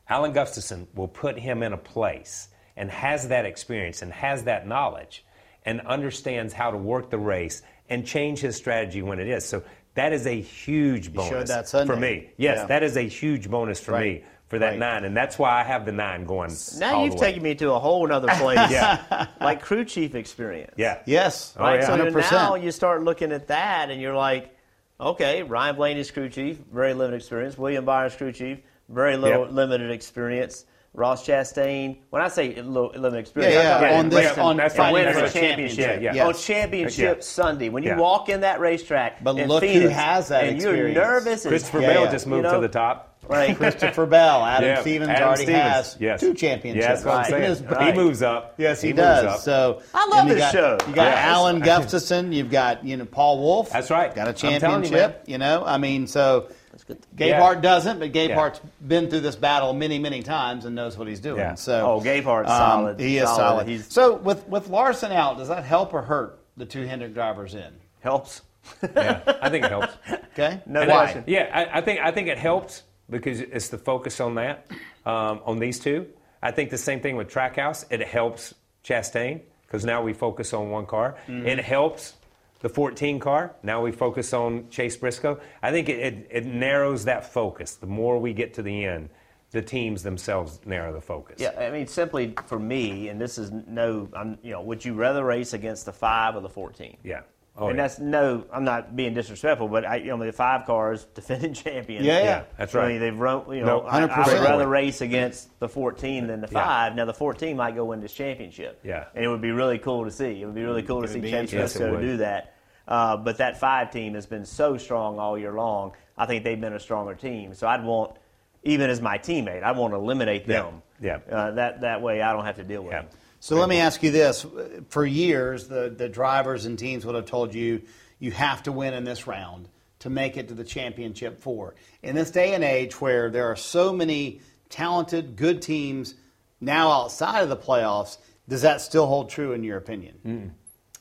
Alan 0.09 0.31
Gustafson 0.33 0.87
will 0.95 1.07
put 1.07 1.37
him 1.37 1.63
in 1.63 1.73
a 1.73 1.77
place 1.77 2.47
and 2.75 2.89
has 2.89 3.27
that 3.29 3.45
experience 3.45 4.01
and 4.01 4.11
has 4.13 4.43
that 4.43 4.67
knowledge 4.67 5.25
and 5.65 5.81
understands 5.81 6.53
how 6.53 6.71
to 6.71 6.77
work 6.77 7.09
the 7.09 7.17
race 7.17 7.61
and 7.89 8.05
change 8.05 8.39
his 8.39 8.55
strategy 8.55 9.01
when 9.01 9.19
it 9.19 9.27
is. 9.27 9.43
So 9.45 9.63
that 9.95 10.13
is 10.13 10.25
a 10.27 10.39
huge 10.39 11.13
bonus 11.13 11.49
that 11.49 11.67
for 11.85 11.95
me. 11.95 12.29
Yes, 12.37 12.57
Yeah. 12.59 12.65
that 12.67 12.83
is 12.83 12.95
a 12.97 13.01
huge 13.01 13.49
bonus 13.49 13.79
for 13.79 13.93
Right. 13.93 14.03
me 14.21 14.23
for 14.47 14.59
that 14.59 14.69
Right. 14.71 14.79
nine, 14.79 15.03
and 15.03 15.17
that's 15.17 15.37
why 15.37 15.59
I 15.59 15.63
have 15.63 15.85
the 15.85 15.91
nine 15.91 16.23
going. 16.25 16.51
now 16.77 16.95
all 16.97 17.03
you've 17.03 17.15
the 17.15 17.19
way. 17.19 17.27
taken 17.27 17.43
me 17.43 17.55
to 17.55 17.71
a 17.73 17.79
whole 17.79 18.09
other 18.13 18.27
place, 18.37 18.71
Yeah. 18.71 19.25
like 19.41 19.61
crew 19.61 19.83
chief 19.83 20.15
experience. 20.15 20.73
Yeah. 20.77 20.99
Yes, 21.05 21.53
Oh, 21.57 21.63
right? 21.63 21.79
yeah. 21.81 21.85
So 21.87 21.97
hundred 21.97 22.15
now 22.31 22.55
you 22.55 22.71
start 22.71 23.03
looking 23.03 23.33
at 23.33 23.47
that, 23.47 23.89
and 23.89 23.99
you're 24.01 24.15
like, 24.15 24.55
okay, 24.99 25.43
Ryan 25.43 25.75
Blaney's 25.75 26.11
crew 26.11 26.29
chief, 26.29 26.57
very 26.71 26.93
limited 26.93 27.17
experience. 27.17 27.57
William 27.57 27.85
Byron's 27.85 28.15
crew 28.15 28.31
chief, 28.31 28.59
very 28.89 29.17
little 29.17 29.43
Yep. 29.45 29.51
limited 29.53 29.91
experience. 29.91 30.65
Ross 30.93 31.27
Chastain. 31.27 31.97
When 32.09 32.23
I 32.23 32.27
say 32.27 32.55
little, 32.55 32.89
limited 32.95 33.19
experience, 33.19 33.53
Yeah, 33.53 33.75
I'm 33.77 33.83
yeah, 33.83 33.99
on 33.99 34.09
this- 34.09 34.37
on 34.37 34.59
and 34.59 34.71
fighting 34.71 34.93
winning 34.93 35.13
for 35.13 35.19
a 35.19 35.21
the 35.23 35.29
championship. 35.29 35.77
championship, 35.85 36.15
yeah. 36.15 36.25
On 36.27 36.33
championship 36.33 37.17
Yeah. 37.17 37.23
Sunday, 37.23 37.69
when 37.69 37.83
you 37.83 37.89
Yeah. 37.89 37.97
walk 37.99 38.29
in 38.29 38.41
that 38.41 38.59
racetrack, 38.59 39.23
But 39.23 39.37
in 39.37 39.47
look 39.47 39.63
who 39.63 39.89
has 39.89 40.29
that 40.29 40.45
and 40.45 40.55
experience. 40.55 40.95
you're 40.95 41.03
nervous. 41.05 41.45
Christopher 41.45 41.81
Yeah, 41.81 41.93
Bell 41.93 42.03
yeah. 42.05 42.11
just 42.11 42.25
You 42.25 42.31
moved 42.31 42.43
know? 42.45 42.55
to 42.55 42.59
the 42.61 42.67
top. 42.67 43.16
Right? 43.29 43.55
Christopher 43.57 44.05
Bell, 44.05 44.43
Adam 44.45 44.69
Yeah, 44.69 44.81
Stevens 44.81 45.09
Adam 45.09 45.27
already 45.27 45.43
Stevens, 45.43 45.63
has 45.63 45.97
yes. 45.99 46.19
two 46.19 46.33
championships. 46.33 46.83
Yeah, 46.85 46.93
that's 46.93 47.05
what 47.05 47.13
I'm 47.13 47.31
Right. 47.33 47.57
saying. 47.59 47.79
in 47.81 47.87
He 47.87 47.93
moves 47.93 48.21
up. 48.21 48.55
Yes, 48.57 48.81
he, 48.81 48.89
moves 48.89 48.97
does. 48.97 49.25
up. 49.25 49.39
So 49.41 49.81
I 49.93 50.07
love 50.07 50.27
this 50.27 50.37
got, 50.39 50.51
show. 50.53 50.77
You 50.87 50.93
got 50.95 51.05
Yes. 51.05 51.25
Alan 51.27 51.59
Gustafson. 51.61 52.31
You've 52.31 52.49
got 52.51 52.85
you 52.85 52.97
know 52.97 53.05
Paul 53.05 53.39
Wolfe. 53.39 53.69
That's 53.71 53.89
right. 53.91 54.13
Got 54.13 54.27
a 54.27 54.29
I'm 54.29 54.35
telling 54.35 54.53
you, 54.55 54.59
championship. 54.89 55.23
You, 55.27 55.37
know, 55.37 55.63
I 55.65 55.77
mean, 55.77 56.07
so 56.07 56.49
Gabe 56.87 57.33
Gabehart 57.35 57.55
Yeah. 57.55 57.61
doesn't, 57.61 57.99
but 57.99 58.11
Gabehart's 58.13 58.61
been 58.85 59.09
through 59.09 59.21
this 59.21 59.35
battle 59.35 59.73
many, 59.73 59.99
many 59.99 60.21
times 60.23 60.65
and 60.65 60.75
knows 60.75 60.97
what 60.97 61.07
he's 61.07 61.19
doing. 61.19 61.39
Yeah. 61.39 61.55
So 61.55 61.85
Oh, 61.93 62.01
Gabehart's 62.01 62.49
um, 62.51 62.57
solid. 62.57 62.99
He 62.99 63.17
is 63.17 63.23
Solid. 63.25 63.37
solid. 63.37 63.67
He's- 63.67 63.87
so 63.91 64.15
with 64.15 64.47
with 64.47 64.69
Larson 64.69 65.11
out, 65.11 65.37
does 65.37 65.47
that 65.49 65.63
help 65.65 65.93
or 65.93 66.01
hurt 66.03 66.39
the 66.55 66.65
two 66.65 66.83
Hendrick 66.85 67.13
drivers 67.13 67.55
in? 67.55 67.73
Helps. 67.99 68.41
Yeah, 68.95 69.21
I 69.41 69.49
think 69.49 69.63
it 69.63 69.69
helps. 69.71 69.93
Okay, 70.33 70.59
No 70.65 70.81
And 70.81 70.89
Why? 70.89 70.97
question. 70.97 71.23
Yeah, 71.25 71.49
I, 71.53 71.77
I 71.77 71.81
think 71.81 72.01
I 72.01 72.11
think 72.11 72.27
it 72.27 72.37
helps 72.37 72.83
because 73.09 73.41
it's 73.41 73.69
the 73.69 73.77
focus 73.77 74.19
on 74.19 74.35
that, 74.35 74.67
um, 75.05 75.41
on 75.45 75.59
these 75.59 75.79
two. 75.79 76.07
I 76.41 76.51
think 76.51 76.69
the 76.69 76.77
same 76.77 76.99
thing 76.99 77.15
with 77.15 77.29
Trackhouse. 77.29 77.85
It 77.89 78.01
helps 78.01 78.53
Chastain 78.83 79.41
because 79.63 79.85
now 79.85 80.01
we 80.01 80.13
focus 80.13 80.53
on 80.53 80.69
one 80.69 80.85
car. 80.85 81.17
Mm-hmm. 81.27 81.47
It 81.47 81.59
helps 81.59 82.13
the 82.61 82.69
14 82.69 83.19
car. 83.19 83.55
Now 83.63 83.81
we 83.81 83.91
focus 83.91 84.33
on 84.33 84.69
Chase 84.69 84.97
Briscoe. 84.97 85.39
I 85.61 85.71
think 85.71 85.89
it, 85.89 85.99
it, 85.99 86.27
it 86.31 86.45
narrows 86.45 87.05
that 87.05 87.31
focus. 87.31 87.75
The 87.75 87.87
more 87.87 88.19
we 88.19 88.33
get 88.33 88.53
to 88.55 88.61
the 88.61 88.85
end, 88.85 89.09
the 89.51 89.61
teams 89.61 90.03
themselves 90.03 90.59
narrow 90.65 90.93
the 90.93 91.01
focus. 91.01 91.39
Yeah, 91.39 91.51
I 91.57 91.71
mean, 91.71 91.87
simply 91.87 92.33
for 92.47 92.59
me, 92.59 93.07
and 93.07 93.19
this 93.19 93.37
is 93.37 93.51
no, 93.51 94.09
I'm, 94.13 94.37
you 94.43 94.51
know, 94.51 94.61
would 94.61 94.83
you 94.83 94.93
rather 94.93 95.23
race 95.23 95.53
against 95.53 95.85
the 95.85 95.93
five 95.93 96.35
or 96.35 96.41
the 96.41 96.49
fourteen? 96.49 96.97
Yeah. 97.03 97.21
Oh, 97.59 97.69
and 97.69 97.77
yeah. 97.77 97.83
that's 97.83 97.97
no, 97.99 98.45
I'm 98.53 98.63
not 98.63 98.95
being 98.95 99.15
disrespectful, 99.15 99.67
but 99.67 99.83
I, 99.83 99.95
you 99.95 100.15
know, 100.15 100.23
the 100.23 100.31
five 100.31 100.65
cars 100.67 101.05
defending 101.15 101.53
champions. 101.55 102.05
Yeah, 102.05 102.19
yeah. 102.19 102.23
Yeah, 102.23 102.43
that's 102.57 102.75
I 102.75 102.79
right. 102.79 102.87
mean, 102.89 102.99
they've 102.99 103.17
run, 103.19 103.45
you 103.51 103.61
No, 103.61 103.79
know, 103.79 103.81
I, 103.81 104.03
I 104.03 104.07
100%. 104.07 104.27
would 104.33 104.43
rather 104.43 104.67
race 104.67 105.01
against 105.01 105.59
the 105.59 105.67
14 105.67 106.27
than 106.27 106.41
the 106.41 106.47
Yeah. 106.51 106.63
five. 106.63 106.95
Now, 106.95 107.05
the 107.05 107.13
14 107.15 107.57
might 107.57 107.73
go 107.75 107.85
win 107.85 107.99
this 107.99 108.13
championship. 108.13 108.79
Yeah. 108.83 109.05
And 109.15 109.25
it 109.25 109.27
would 109.27 109.41
be 109.41 109.49
really 109.51 109.79
cool 109.79 110.05
to 110.05 110.11
see. 110.11 110.39
It 110.41 110.45
would 110.45 110.53
be 110.53 110.63
really 110.63 110.83
cool 110.83 111.01
to 111.01 111.07
see 111.07 111.19
would 111.19 111.23
Chase 111.31 111.51
interesting. 111.51 111.81
Briscoe 111.81 111.93
Yes, 111.93 112.03
it 112.03 112.05
do 112.05 112.17
that. 112.17 112.53
Uh, 112.87 113.17
but 113.17 113.37
that 113.39 113.59
five 113.59 113.89
team 113.91 114.13
has 114.13 114.27
been 114.27 114.45
so 114.45 114.77
strong 114.77 115.17
all 115.17 115.35
year 115.37 115.53
long. 115.53 115.93
I 116.15 116.27
think 116.27 116.43
they've 116.43 116.61
been 116.61 116.73
a 116.73 116.79
stronger 116.79 117.15
team. 117.15 117.53
So 117.55 117.67
I'd 117.67 117.83
want, 117.83 118.17
even 118.63 118.89
as 118.91 119.01
my 119.01 119.17
teammate, 119.17 119.63
I 119.63 119.71
want 119.71 119.93
to 119.93 119.97
eliminate 119.99 120.47
Yeah. 120.47 120.61
them. 120.61 120.81
Yeah. 121.01 121.17
Uh, 121.31 121.51
that 121.51 121.81
that 121.81 122.01
way, 122.03 122.21
I 122.21 122.33
don't 122.33 122.45
have 122.45 122.55
to 122.57 122.63
deal 122.63 122.83
with 122.83 122.93
Yeah. 122.93 123.01
them. 123.01 123.09
So 123.39 123.55
let 123.55 123.69
me 123.69 123.77
ask 123.77 124.03
you 124.03 124.11
this: 124.11 124.45
For 124.89 125.05
years, 125.05 125.67
the 125.67 125.93
the 125.95 126.09
drivers 126.09 126.65
and 126.65 126.77
teams 126.77 127.05
would 127.05 127.15
have 127.15 127.25
told 127.25 127.53
you 127.53 127.81
you 128.19 128.31
have 128.31 128.63
to 128.63 128.71
win 128.71 128.93
in 128.93 129.03
this 129.03 129.27
round 129.27 129.69
to 129.99 130.09
make 130.09 130.37
it 130.37 130.47
to 130.47 130.53
the 130.53 130.63
championship 130.63 131.39
four. 131.39 131.75
In 132.03 132.15
this 132.15 132.31
day 132.31 132.53
and 132.53 132.63
age, 132.63 132.99
where 133.01 133.29
there 133.29 133.45
are 133.45 133.55
so 133.55 133.93
many 133.93 134.41
talented, 134.69 135.35
good 135.35 135.61
teams 135.61 136.15
now 136.59 136.91
outside 136.91 137.41
of 137.41 137.49
the 137.49 137.57
playoffs, 137.57 138.17
does 138.47 138.63
that 138.63 138.81
still 138.81 139.07
hold 139.07 139.29
true 139.29 139.53
in 139.53 139.63
your 139.63 139.77
opinion? 139.77 140.55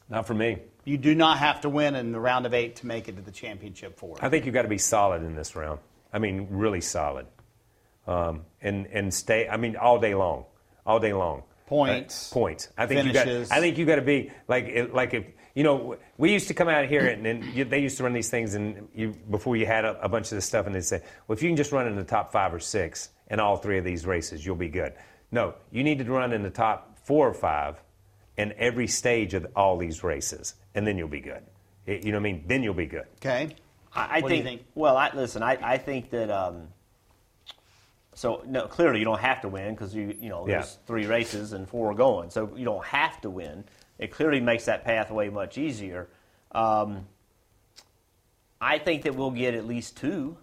Not 0.08 0.26
for 0.26 0.34
me. 0.34 0.58
You 0.84 0.98
do 0.98 1.14
not 1.14 1.38
have 1.38 1.62
to 1.62 1.68
win 1.68 1.94
in 1.96 2.12
the 2.12 2.20
round 2.20 2.46
of 2.46 2.54
eight 2.54 2.76
to 2.76 2.86
make 2.86 3.08
it 3.08 3.16
to 3.16 3.22
the 3.22 3.32
championship 3.32 3.98
four. 3.98 4.16
I 4.20 4.28
think 4.28 4.44
you've 4.44 4.54
got 4.54 4.62
to 4.62 4.68
be 4.68 4.78
solid 4.78 5.22
in 5.22 5.34
this 5.34 5.56
round. 5.56 5.80
I 6.12 6.18
mean, 6.18 6.46
really 6.50 6.80
solid. 6.80 7.26
Um, 8.06 8.44
and 8.62 8.86
and 8.86 9.12
stay. 9.12 9.48
I 9.48 9.56
mean, 9.56 9.76
all 9.76 9.98
day 9.98 10.14
long, 10.14 10.44
all 10.86 11.00
day 11.00 11.12
long. 11.12 11.42
Points. 11.66 12.30
Uh, 12.32 12.34
points. 12.34 12.68
I 12.78 12.86
think 12.86 13.00
Finishes. 13.00 13.26
you 13.26 13.48
got. 13.48 13.56
I 13.56 13.60
think 13.60 13.78
you 13.78 13.86
got 13.86 13.96
to 13.96 14.02
be 14.02 14.30
like 14.48 14.64
it- 14.66 14.94
like 14.94 15.14
if 15.14 15.24
you 15.54 15.64
know 15.64 15.96
we 16.16 16.32
used 16.32 16.48
to 16.48 16.54
come 16.54 16.68
out 16.68 16.86
here 16.86 17.06
and, 17.06 17.26
and 17.26 17.44
you, 17.44 17.64
they 17.64 17.80
used 17.80 17.96
to 17.96 18.04
run 18.04 18.12
these 18.12 18.30
things 18.30 18.54
and 18.54 18.88
you 18.94 19.14
before 19.30 19.56
you 19.56 19.66
had 19.66 19.84
a, 19.84 20.00
a 20.02 20.08
bunch 20.08 20.26
of 20.26 20.36
this 20.36 20.46
stuff 20.46 20.66
and 20.66 20.74
they'd 20.74 20.84
say, 20.84 21.02
well, 21.26 21.36
if 21.36 21.42
you 21.42 21.48
can 21.48 21.56
just 21.56 21.72
run 21.72 21.86
in 21.88 21.96
the 21.96 22.04
top 22.04 22.30
five 22.32 22.54
or 22.54 22.60
six 22.60 23.10
in 23.30 23.40
all 23.40 23.56
three 23.56 23.78
of 23.78 23.84
these 23.84 24.06
races, 24.06 24.46
you'll 24.46 24.54
be 24.56 24.68
good. 24.68 24.92
No, 25.32 25.54
you 25.72 25.82
need 25.82 25.98
to 25.98 26.04
run 26.04 26.32
in 26.32 26.42
the 26.42 26.50
top 26.50 26.98
four 27.04 27.28
or 27.28 27.34
five 27.34 27.82
in 28.36 28.52
every 28.58 28.86
stage 28.86 29.34
of 29.34 29.46
all 29.56 29.76
these 29.76 30.04
races, 30.04 30.54
and 30.74 30.86
then 30.86 30.96
you'll 30.98 31.08
be 31.08 31.20
good. 31.20 31.42
You 31.86 31.98
know 32.12 32.12
what 32.12 32.16
I 32.16 32.32
mean? 32.32 32.44
Then 32.46 32.62
you'll 32.62 32.74
be 32.74 32.86
good. 32.86 33.06
Okay. 33.16 33.56
I, 33.94 34.18
I 34.18 34.20
What 34.20 34.28
do 34.28 34.34
you 34.36 34.42
think, 34.42 34.60
think? 34.60 34.70
Well, 34.74 34.96
I, 34.96 35.10
listen. 35.14 35.42
I, 35.42 35.58
I 35.62 35.78
think 35.78 36.10
that. 36.10 36.30
Um, 36.30 36.68
so 38.16 38.42
no, 38.46 38.66
clearly 38.66 38.98
you 38.98 39.04
don't 39.04 39.20
have 39.20 39.42
to 39.42 39.48
win 39.48 39.74
because 39.74 39.94
you 39.94 40.16
you 40.18 40.30
know 40.30 40.46
Yeah. 40.48 40.54
there's 40.56 40.78
three 40.86 41.06
races 41.06 41.52
and 41.52 41.68
four 41.68 41.92
are 41.92 41.94
going, 41.94 42.30
so 42.30 42.50
you 42.56 42.64
don't 42.64 42.84
have 42.86 43.20
to 43.20 43.30
win. 43.30 43.64
It 43.98 44.10
clearly 44.10 44.40
makes 44.40 44.64
that 44.64 44.84
pathway 44.84 45.28
much 45.28 45.58
easier. 45.58 46.08
Um, 46.52 47.06
I 48.60 48.78
think 48.78 49.02
that 49.02 49.14
we'll 49.14 49.30
get 49.30 49.54
at 49.54 49.66
least 49.66 49.98
two 49.98 50.38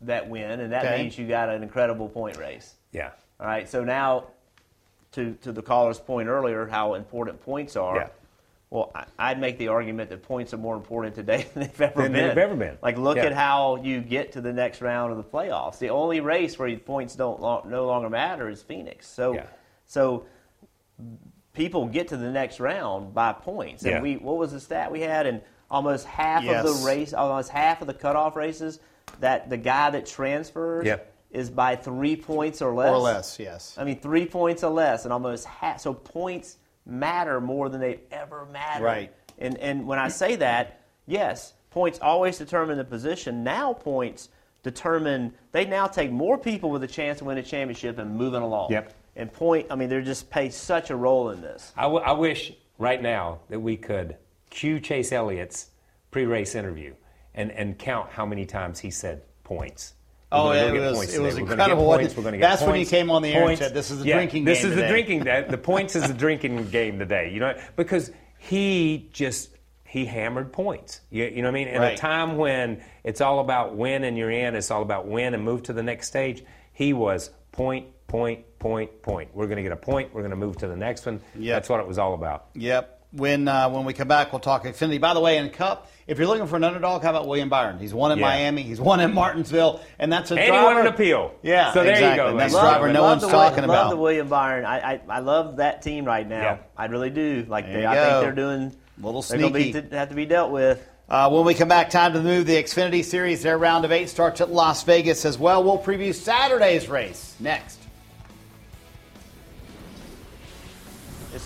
that 0.00 0.28
win, 0.28 0.60
and 0.60 0.72
that 0.72 0.86
Okay. 0.86 1.02
means 1.02 1.18
you 1.18 1.28
got 1.28 1.50
an 1.50 1.62
incredible 1.62 2.08
point 2.08 2.38
race. 2.38 2.74
Yeah. 2.92 3.10
All 3.38 3.46
right, 3.46 3.68
so 3.68 3.84
now 3.84 4.24
to 5.12 5.34
to 5.42 5.52
the 5.52 5.62
caller's 5.62 6.00
point 6.00 6.28
earlier, 6.28 6.66
how 6.66 6.94
important 6.94 7.42
points 7.42 7.76
are. 7.76 7.96
Yeah. 7.96 8.08
Well, 8.76 8.92
I, 8.94 9.06
I'd 9.18 9.40
make 9.40 9.56
the 9.56 9.68
argument 9.68 10.10
that 10.10 10.22
points 10.22 10.52
are 10.52 10.58
more 10.58 10.76
important 10.76 11.14
today 11.14 11.46
than 11.54 11.62
they've 11.62 11.80
ever 11.80 12.02
Than 12.02 12.12
been. 12.12 12.28
they've 12.28 12.36
ever 12.36 12.56
been. 12.56 12.76
Like, 12.82 12.98
look 12.98 13.16
Yeah. 13.16 13.24
at 13.24 13.32
how 13.32 13.76
you 13.76 14.02
get 14.02 14.32
to 14.32 14.42
the 14.42 14.52
next 14.52 14.82
round 14.82 15.12
of 15.12 15.16
the 15.16 15.24
playoffs. 15.24 15.78
The 15.78 15.88
only 15.88 16.20
race 16.20 16.58
where 16.58 16.76
points 16.76 17.16
don't 17.16 17.40
no 17.40 17.86
longer 17.86 18.10
matter 18.10 18.50
is 18.50 18.60
Phoenix. 18.62 19.08
So, 19.08 19.32
Yeah. 19.32 19.46
so 19.86 20.26
people 21.54 21.86
get 21.86 22.08
to 22.08 22.18
the 22.18 22.30
next 22.30 22.60
round 22.60 23.14
by 23.14 23.32
points. 23.32 23.82
And 23.84 23.92
Yeah. 23.92 24.02
we, 24.02 24.16
what 24.18 24.36
was 24.36 24.52
the 24.52 24.60
stat 24.60 24.92
we 24.92 25.00
had? 25.00 25.26
And 25.26 25.40
almost 25.70 26.04
half 26.04 26.44
Yes. 26.44 26.66
of 26.66 26.78
the 26.80 26.86
race, 26.86 27.14
almost 27.14 27.48
half 27.48 27.80
of 27.80 27.86
the 27.86 27.94
cutoff 27.94 28.36
races, 28.36 28.78
that 29.20 29.48
the 29.48 29.56
guy 29.56 29.88
that 29.88 30.04
transfers 30.04 30.84
Yeah. 30.84 30.98
is 31.30 31.48
by 31.48 31.76
three 31.76 32.14
points 32.16 32.60
or 32.60 32.74
less. 32.74 32.90
Or 32.92 32.98
less, 32.98 33.38
yes. 33.40 33.74
I 33.78 33.84
mean, 33.84 34.00
three 34.00 34.26
points 34.26 34.62
or 34.62 34.70
less, 34.70 35.04
and 35.04 35.14
almost 35.14 35.46
half. 35.46 35.80
So 35.80 35.94
points 35.94 36.58
matter 36.86 37.40
more 37.40 37.68
than 37.68 37.80
they've 37.80 38.00
ever 38.10 38.46
mattered. 38.46 38.84
Right. 38.84 39.12
And 39.38 39.58
and 39.58 39.86
when 39.86 39.98
I 39.98 40.08
say 40.08 40.36
that, 40.36 40.80
yes, 41.06 41.52
points 41.70 41.98
always 42.00 42.38
determine 42.38 42.78
the 42.78 42.84
position. 42.84 43.44
Now 43.44 43.72
points 43.72 44.28
determine. 44.62 45.34
They 45.52 45.64
now 45.66 45.86
take 45.86 46.10
more 46.10 46.38
people 46.38 46.70
with 46.70 46.82
a 46.82 46.88
chance 46.88 47.18
to 47.18 47.24
win 47.24 47.38
a 47.38 47.42
championship 47.42 47.98
and 47.98 48.16
moving 48.16 48.42
along. 48.42 48.72
Yep. 48.72 48.94
And 49.16 49.32
point. 49.32 49.66
I 49.70 49.74
mean, 49.76 49.88
they're 49.88 50.02
just 50.02 50.30
play 50.30 50.50
such 50.50 50.90
a 50.90 50.96
role 50.96 51.30
in 51.30 51.40
this. 51.40 51.72
I, 51.76 51.82
w- 51.82 52.04
I 52.04 52.12
wish 52.12 52.52
right 52.78 53.00
now 53.00 53.40
that 53.48 53.60
we 53.60 53.76
could 53.76 54.16
cue 54.50 54.78
Chase 54.78 55.10
Elliott's 55.10 55.70
pre-race 56.10 56.54
interview 56.54 56.94
and, 57.34 57.50
and 57.52 57.78
count 57.78 58.10
how 58.10 58.26
many 58.26 58.46
times 58.46 58.78
he 58.78 58.90
said 58.90 59.22
points. 59.44 59.94
We're 60.32 60.38
Oh, 60.38 60.52
yeah, 60.52 60.62
it 60.72 60.72
was, 60.80 61.14
it 61.14 61.20
was 61.22 61.34
today. 61.34 61.42
We're 61.44 61.50
incredible, 61.52 61.66
get 61.66 61.76
wasn't 61.76 62.00
points. 62.00 62.12
it? 62.12 62.16
We're 62.18 62.24
gonna 62.24 62.36
get 62.38 62.48
That's 62.50 62.62
when 62.62 62.74
he 62.74 62.84
came 62.84 63.10
on 63.10 63.22
the 63.22 63.32
air 63.32 63.48
and 63.48 63.58
said, 63.58 63.74
"This 63.74 63.90
is 63.92 64.00
the 64.00 64.06
Yeah, 64.06 64.16
drinking 64.16 64.44
This 64.44 64.58
game 64.62 64.70
is 64.70 64.74
today." 64.74 64.86
the 64.86 64.92
drinking. 64.92 65.18
The, 65.24 65.46
the 65.50 65.58
points 65.58 65.94
is 65.96 66.06
the 66.08 66.14
drinking 66.14 66.68
game 66.70 66.98
today. 66.98 67.30
You 67.32 67.40
know, 67.40 67.56
because 67.76 68.10
he 68.38 69.08
just 69.12 69.50
he 69.84 70.04
hammered 70.04 70.52
points. 70.52 71.00
You, 71.10 71.24
you 71.26 71.42
know 71.42 71.48
what 71.48 71.50
I 71.50 71.64
mean? 71.64 71.68
In 71.68 71.80
Right. 71.80 71.92
a 71.94 71.96
time 71.96 72.36
when 72.36 72.82
it's 73.04 73.20
all 73.20 73.38
about 73.38 73.76
win 73.76 74.02
and 74.04 74.18
you're 74.18 74.30
in, 74.32 74.56
it's 74.56 74.70
all 74.72 74.82
about 74.82 75.06
win 75.06 75.32
and 75.32 75.44
move 75.44 75.62
to 75.64 75.72
the 75.72 75.82
next 75.82 76.08
stage. 76.08 76.44
He 76.72 76.92
was 76.92 77.30
point, 77.52 77.86
point, 78.08 78.44
point, 78.58 79.00
point. 79.02 79.30
We're 79.32 79.46
going 79.46 79.56
to 79.58 79.62
get 79.62 79.72
a 79.72 79.76
point. 79.76 80.12
We're 80.12 80.22
going 80.22 80.30
to 80.32 80.36
move 80.36 80.56
to 80.58 80.66
the 80.66 80.76
next 80.76 81.06
one. 81.06 81.20
Yep. 81.36 81.56
That's 81.56 81.68
what 81.68 81.78
it 81.80 81.86
was 81.86 81.98
all 81.98 82.14
about. 82.14 82.46
Yep. 82.54 82.95
When 83.16 83.48
uh, 83.48 83.68
when 83.70 83.84
we 83.84 83.92
come 83.92 84.08
back, 84.08 84.32
we'll 84.32 84.40
talk 84.40 84.64
Xfinity. 84.64 85.00
By 85.00 85.14
the 85.14 85.20
way, 85.20 85.38
in 85.38 85.48
Cup, 85.50 85.90
if 86.06 86.18
you're 86.18 86.26
looking 86.26 86.46
for 86.46 86.56
an 86.56 86.64
underdog, 86.64 87.02
how 87.02 87.10
about 87.10 87.26
William 87.26 87.48
Byron? 87.48 87.78
He's 87.78 87.94
won 87.94 88.12
at 88.12 88.18
Yeah. 88.18 88.24
Miami. 88.26 88.62
He's 88.62 88.80
won 88.80 89.00
at 89.00 89.12
Martinsville, 89.12 89.80
and 89.98 90.12
that's 90.12 90.30
a 90.30 90.34
And 90.34 90.44
he 90.44 90.50
won 90.50 90.78
an 90.78 90.86
appeal. 90.86 91.32
Yeah, 91.42 91.72
So 91.72 91.82
there 91.82 91.92
you 91.92 92.06
exactly. 92.06 92.32
go. 92.32 92.36
That's 92.36 92.52
Love- 92.54 92.62
driver 92.62 92.92
no 92.92 93.02
love 93.02 93.10
one's 93.12 93.22
the 93.22 93.28
talking 93.28 93.58
Love 93.66 93.70
about. 93.70 93.90
the 93.90 93.96
William 93.96 94.28
Byron. 94.28 94.64
I, 94.64 94.94
I 94.94 95.00
I 95.08 95.18
love 95.20 95.56
that 95.56 95.82
team 95.82 96.04
right 96.04 96.28
now. 96.28 96.42
Yeah. 96.42 96.56
I 96.76 96.86
really 96.86 97.10
do. 97.10 97.46
Like 97.48 97.64
There 97.66 97.74
they, 97.74 97.80
you 97.82 97.88
I 97.88 97.94
go. 97.94 98.04
think 98.10 98.22
they're 98.22 98.44
doing. 98.44 98.76
A 99.02 99.04
little 99.06 99.22
sneaky. 99.22 99.72
they're 99.72 99.82
gonna 99.82 99.96
have 99.98 100.08
to 100.10 100.14
be 100.14 100.26
dealt 100.26 100.50
with. 100.50 100.82
Uh, 101.08 101.30
when 101.30 101.44
we 101.44 101.54
come 101.54 101.68
back, 101.68 101.88
time 101.90 102.12
to 102.14 102.20
move 102.20 102.46
the 102.46 102.56
Xfinity 102.56 103.04
Series. 103.04 103.42
Their 103.42 103.56
round 103.58 103.84
of 103.84 103.92
eight 103.92 104.08
starts 104.08 104.40
at 104.40 104.50
Las 104.50 104.82
Vegas 104.84 105.24
as 105.24 105.38
well. 105.38 105.62
We'll 105.62 105.78
preview 105.78 106.12
Saturday's 106.14 106.88
race 106.88 107.34
next. 107.38 107.78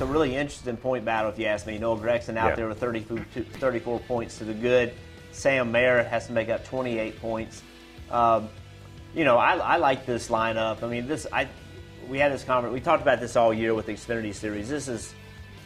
It's 0.00 0.08
a 0.08 0.10
really 0.10 0.34
interesting 0.34 0.78
point 0.78 1.04
battle, 1.04 1.30
if 1.30 1.38
you 1.38 1.44
ask 1.44 1.66
me. 1.66 1.76
Noah 1.76 1.98
Gragson 1.98 2.38
out 2.38 2.48
Yeah. 2.48 2.54
there 2.54 2.68
with 2.68 2.80
32 2.80 3.18
34 3.58 3.98
points 4.00 4.38
to 4.38 4.44
the 4.44 4.54
good. 4.54 4.94
Sam 5.30 5.70
Mayer 5.70 6.02
has 6.04 6.26
to 6.28 6.32
make 6.32 6.48
up 6.48 6.64
28 6.64 7.20
points. 7.20 7.62
Um, 8.10 8.48
you 9.14 9.24
know, 9.26 9.36
I, 9.36 9.56
I 9.58 9.76
like 9.76 10.06
this 10.06 10.30
lineup. 10.30 10.82
I 10.82 10.86
mean, 10.86 11.06
this 11.06 11.26
I 11.30 11.48
we 12.08 12.18
had 12.18 12.32
this 12.32 12.42
conference. 12.44 12.72
We 12.72 12.80
talked 12.80 13.02
about 13.02 13.20
this 13.20 13.36
all 13.36 13.52
year 13.52 13.74
with 13.74 13.84
the 13.84 13.92
Xfinity 13.92 14.34
Series. 14.34 14.70
This 14.70 14.88
is, 14.88 15.12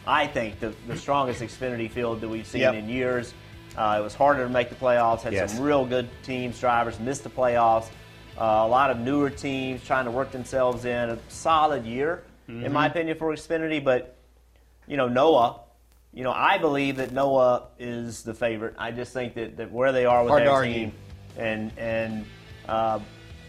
I 0.05 0.27
think, 0.27 0.59
the, 0.59 0.73
the 0.85 0.97
strongest 0.97 1.39
Xfinity 1.39 1.89
field 1.89 2.19
that 2.19 2.27
we've 2.27 2.45
seen 2.45 2.59
Yep. 2.59 2.73
in 2.73 2.89
years. 2.89 3.33
Uh, 3.77 3.95
it 4.01 4.03
was 4.03 4.15
harder 4.15 4.43
to 4.43 4.49
make 4.49 4.67
the 4.67 4.75
playoffs. 4.75 5.21
Had 5.21 5.31
Yes. 5.31 5.53
some 5.53 5.63
real 5.63 5.85
good 5.85 6.09
teams, 6.23 6.59
drivers 6.59 6.99
missed 6.99 7.23
the 7.23 7.29
playoffs. 7.29 7.85
Uh, 8.37 8.63
a 8.63 8.67
lot 8.67 8.89
of 8.91 8.97
newer 8.99 9.29
teams 9.29 9.81
trying 9.85 10.03
to 10.03 10.11
work 10.11 10.31
themselves 10.33 10.83
in. 10.83 11.09
A 11.11 11.17
solid 11.29 11.85
year, 11.85 12.23
in 12.49 12.73
my 12.73 12.87
opinion, 12.87 13.17
for 13.17 13.31
Xfinity. 13.33 13.81
But 13.81 14.14
you 14.87 14.97
know, 14.97 15.07
Noah. 15.07 15.61
You 16.13 16.23
know, 16.23 16.31
I 16.31 16.57
believe 16.57 16.95
that 16.97 17.11
Noah 17.11 17.63
is 17.77 18.23
the 18.23 18.33
favorite. 18.33 18.75
I 18.77 18.91
just 18.91 19.11
think 19.11 19.33
that, 19.33 19.57
that 19.57 19.71
where 19.71 19.91
they 19.91 20.05
are 20.05 20.23
with 20.23 20.31
Hard 20.31 20.47
argue. 20.47 20.73
team, 20.73 20.91
and 21.37 21.71
and 21.77 22.25
uh, 22.69 22.99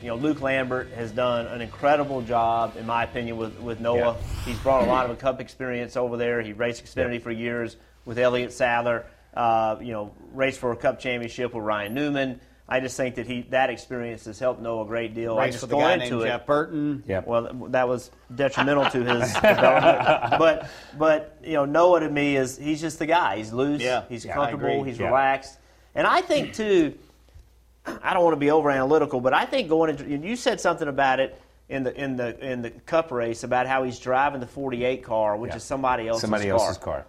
you 0.02 0.08
know, 0.08 0.16
Luke 0.16 0.40
Lambert 0.40 0.90
has 0.90 1.12
done 1.12 1.46
an 1.46 1.60
incredible 1.60 2.22
job, 2.22 2.76
in 2.76 2.84
my 2.84 3.04
opinion, 3.04 3.36
with 3.36 3.56
with 3.60 3.78
Noah. 3.80 3.96
Yeah. 3.98 4.14
He's 4.44 4.58
brought 4.58 4.82
a 4.82 4.90
lot 4.90 5.04
of 5.04 5.12
a 5.12 5.16
Cup 5.16 5.40
experience 5.40 5.96
over 5.96 6.16
there. 6.16 6.42
He 6.42 6.52
raced 6.52 6.84
Xfinity 6.84 7.14
Yeah. 7.14 7.20
for 7.20 7.30
years 7.30 7.76
with 8.04 8.18
Elliott 8.18 8.52
Sadler. 8.52 9.06
Uh, 9.32 9.76
you 9.80 9.92
know, 9.92 10.12
raced 10.32 10.58
for 10.58 10.72
a 10.72 10.76
Cup 10.76 10.98
championship 10.98 11.54
with 11.54 11.62
Ryan 11.62 11.94
Newman. 11.94 12.40
I 12.68 12.80
just 12.80 12.96
think 12.96 13.14
that 13.14 13.26
he 13.28 13.42
that 13.50 13.70
experience 13.70 14.24
has 14.24 14.38
helped 14.40 14.60
Noah 14.60 14.82
a 14.82 14.86
great 14.86 15.14
deal. 15.14 15.38
I 15.38 15.44
Race 15.44 15.54
just 15.54 15.62
with 15.64 15.70
a 15.70 15.74
go 15.74 15.80
guy 15.80 15.92
into 15.94 16.10
named 16.10 16.22
it. 16.22 16.26
Jeff 16.26 16.46
Burton. 16.46 17.04
Yep. 17.06 17.26
Well, 17.26 17.48
that 17.68 17.86
was 17.88 18.10
detrimental 18.34 18.86
to 18.90 19.04
his 19.04 19.32
development. 19.34 20.38
But 20.38 20.68
but 20.98 21.38
you 21.44 21.52
know, 21.52 21.64
Noah 21.64 22.00
to 22.00 22.10
me 22.10 22.36
is 22.36 22.56
he's 22.58 22.80
just 22.80 22.98
the 22.98 23.06
guy. 23.06 23.36
He's 23.36 23.52
loose. 23.52 23.80
Yeah. 23.82 24.02
He's 24.08 24.24
Yeah, 24.24 24.34
comfortable. 24.34 24.82
He's 24.82 24.98
Yeah. 24.98 25.06
relaxed. 25.06 25.58
And 25.94 26.06
I 26.06 26.20
think 26.22 26.54
too. 26.54 26.94
I 28.02 28.14
don't 28.14 28.24
want 28.24 28.32
to 28.34 28.40
be 28.40 28.50
over 28.50 28.68
analytical, 28.68 29.20
but 29.20 29.32
I 29.32 29.44
think 29.44 29.68
going 29.68 29.90
into 29.90 30.04
you 30.28 30.34
said 30.34 30.60
something 30.60 30.88
about 30.88 31.20
it 31.20 31.40
in 31.68 31.84
the 31.84 31.94
in 31.94 32.16
the 32.16 32.36
in 32.44 32.62
the 32.62 32.70
Cup 32.70 33.12
race 33.12 33.44
about 33.44 33.68
how 33.68 33.84
he's 33.84 34.00
driving 34.00 34.40
the 34.40 34.46
48 34.48 35.04
car, 35.04 35.36
which 35.36 35.50
Yeah. 35.50 35.56
is 35.58 35.62
somebody 35.62 36.08
else's 36.08 36.22
Somebody 36.22 36.48
car. 36.50 36.54
else's 36.58 36.78
car. 36.78 37.06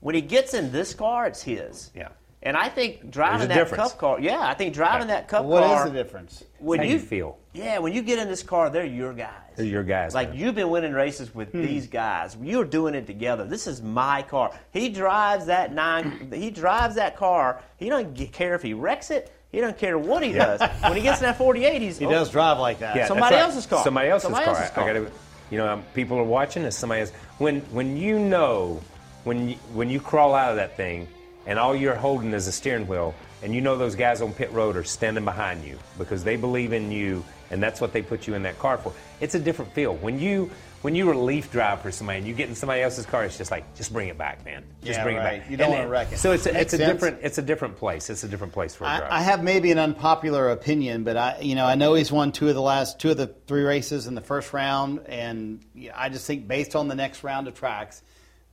When 0.00 0.14
he 0.14 0.20
gets 0.20 0.52
in 0.52 0.70
this 0.70 0.92
car, 0.92 1.26
it's 1.26 1.42
his. 1.42 1.90
Yeah. 1.94 2.08
And 2.42 2.56
I 2.56 2.68
think 2.68 3.10
driving 3.10 3.48
that 3.48 3.54
difference. 3.54 3.90
Cup 3.90 3.98
car, 3.98 4.20
yeah, 4.20 4.38
I 4.40 4.54
think 4.54 4.72
driving 4.72 5.08
Yeah. 5.08 5.16
that 5.16 5.28
Cup 5.28 5.44
What 5.44 5.64
car. 5.64 5.86
is 5.86 5.92
the 5.92 5.98
difference? 5.98 6.44
When 6.60 6.78
How 6.78 6.84
you 6.84 6.92
you 6.92 6.98
feel. 7.00 7.36
Yeah, 7.52 7.78
when 7.78 7.92
you 7.92 8.02
get 8.02 8.20
in 8.20 8.28
this 8.28 8.44
car, 8.44 8.70
they're 8.70 8.84
your 8.84 9.12
guys. 9.12 9.32
They're 9.56 9.66
your 9.66 9.82
guys, 9.82 10.14
Like 10.14 10.30
man. 10.30 10.38
you've 10.38 10.54
been 10.54 10.70
winning 10.70 10.92
races 10.92 11.34
with 11.34 11.50
Hmm. 11.50 11.62
these 11.62 11.88
guys. 11.88 12.36
You're 12.40 12.64
doing 12.64 12.94
it 12.94 13.06
together. 13.08 13.44
This 13.44 13.66
is 13.66 13.82
my 13.82 14.22
car. 14.22 14.52
He 14.70 14.88
drives 14.88 15.46
that 15.46 15.74
nine. 15.74 16.30
he 16.32 16.50
drives 16.50 16.94
that 16.94 17.16
car. 17.16 17.60
He 17.76 17.88
doesn't 17.88 18.14
care 18.32 18.54
if 18.54 18.62
he 18.62 18.72
wrecks 18.72 19.10
it. 19.10 19.32
He 19.50 19.60
doesn't 19.60 19.78
care 19.78 19.98
what 19.98 20.22
he 20.22 20.32
does. 20.32 20.60
When 20.82 20.94
he 20.94 21.00
gets 21.02 21.20
in 21.20 21.24
that 21.26 21.38
48, 21.38 21.80
he's 21.82 21.98
He 21.98 22.06
oh, 22.06 22.10
does 22.10 22.30
drive 22.30 22.58
like 22.60 22.78
that. 22.80 22.94
Yeah, 22.94 23.06
Somebody 23.06 23.34
right. 23.34 23.42
else's 23.44 23.66
car. 23.66 23.82
Somebody 23.82 24.10
else's 24.10 24.24
Somebody 24.26 24.44
car. 24.44 24.54
else's 24.54 24.70
I- 24.70 24.74
car. 24.74 24.84
I 24.84 24.92
gotta, 24.92 25.10
you 25.50 25.58
know, 25.58 25.68
um, 25.72 25.82
people 25.94 26.18
are 26.18 26.22
watching. 26.24 26.62
It's 26.64 26.76
somebody 26.76 27.00
else. 27.00 27.10
When 27.38 27.60
when 27.72 27.96
you 27.96 28.18
know 28.20 28.80
when 29.24 29.48
you, 29.48 29.54
when 29.72 29.90
you 29.90 29.98
crawl 30.00 30.34
out 30.34 30.50
of 30.50 30.56
that 30.56 30.76
thing 30.76 31.08
and 31.48 31.58
all 31.58 31.74
you're 31.74 31.96
holding 31.96 32.32
is 32.32 32.46
a 32.46 32.52
steering 32.52 32.86
wheel, 32.86 33.12
and 33.42 33.52
you 33.52 33.60
know 33.60 33.76
those 33.76 33.96
guys 33.96 34.20
on 34.22 34.32
pit 34.32 34.52
road 34.52 34.76
are 34.76 34.84
standing 34.84 35.24
behind 35.24 35.64
you 35.64 35.76
because 35.98 36.22
they 36.22 36.36
believe 36.36 36.72
in 36.72 36.92
you, 36.92 37.24
and 37.50 37.60
that's 37.60 37.80
what 37.80 37.92
they 37.92 38.02
put 38.02 38.28
you 38.28 38.34
in 38.34 38.42
that 38.44 38.56
car 38.60 38.78
for. 38.78 38.92
It's 39.20 39.34
a 39.34 39.40
different 39.40 39.72
feel 39.72 39.96
when 39.96 40.20
you. 40.20 40.50
When 40.80 40.94
you 40.94 41.08
relief 41.08 41.50
drive 41.50 41.80
for 41.82 41.90
somebody 41.90 42.18
and 42.18 42.26
you 42.28 42.34
get 42.34 42.48
in 42.48 42.54
somebody 42.54 42.82
else's 42.82 43.04
car, 43.04 43.24
it's 43.24 43.36
just 43.36 43.50
like, 43.50 43.74
just 43.74 43.92
bring 43.92 44.06
it 44.10 44.16
back, 44.16 44.44
man. 44.44 44.62
Just 44.84 44.98
Yeah, 44.98 45.02
bring 45.02 45.16
right. 45.16 45.34
it 45.34 45.40
back. 45.40 45.50
You 45.50 45.56
don't 45.56 45.70
And 45.72 45.78
wanna 45.80 45.88
wreck 45.88 46.12
it. 46.12 46.18
So 46.18 46.30
it's 46.30 46.46
a, 46.46 46.56
it's 46.56 46.72
a 46.72 46.76
sense. 46.76 46.92
different 46.92 47.18
it's 47.20 47.36
a 47.36 47.42
different 47.42 47.76
place. 47.78 48.08
It's 48.10 48.22
a 48.22 48.28
different 48.28 48.52
place 48.52 48.76
for 48.76 48.84
a 48.84 48.86
driver. 48.86 49.08
I, 49.10 49.16
I 49.18 49.22
have 49.22 49.42
maybe 49.42 49.72
an 49.72 49.78
unpopular 49.78 50.50
opinion, 50.50 51.02
but 51.02 51.16
I, 51.16 51.40
you 51.40 51.56
know, 51.56 51.66
I 51.66 51.74
know 51.74 51.94
he's 51.94 52.12
won 52.12 52.30
two 52.30 52.48
of 52.48 52.54
the 52.54 52.62
last 52.62 53.00
two 53.00 53.10
of 53.10 53.16
the 53.16 53.26
three 53.26 53.64
races 53.64 54.06
in 54.06 54.14
the 54.14 54.20
first 54.20 54.52
round, 54.52 55.00
and 55.08 55.58
I 55.96 56.10
just 56.10 56.28
think 56.28 56.46
based 56.46 56.76
on 56.76 56.86
the 56.86 56.94
next 56.94 57.24
round 57.24 57.48
of 57.48 57.54
tracks, 57.54 58.00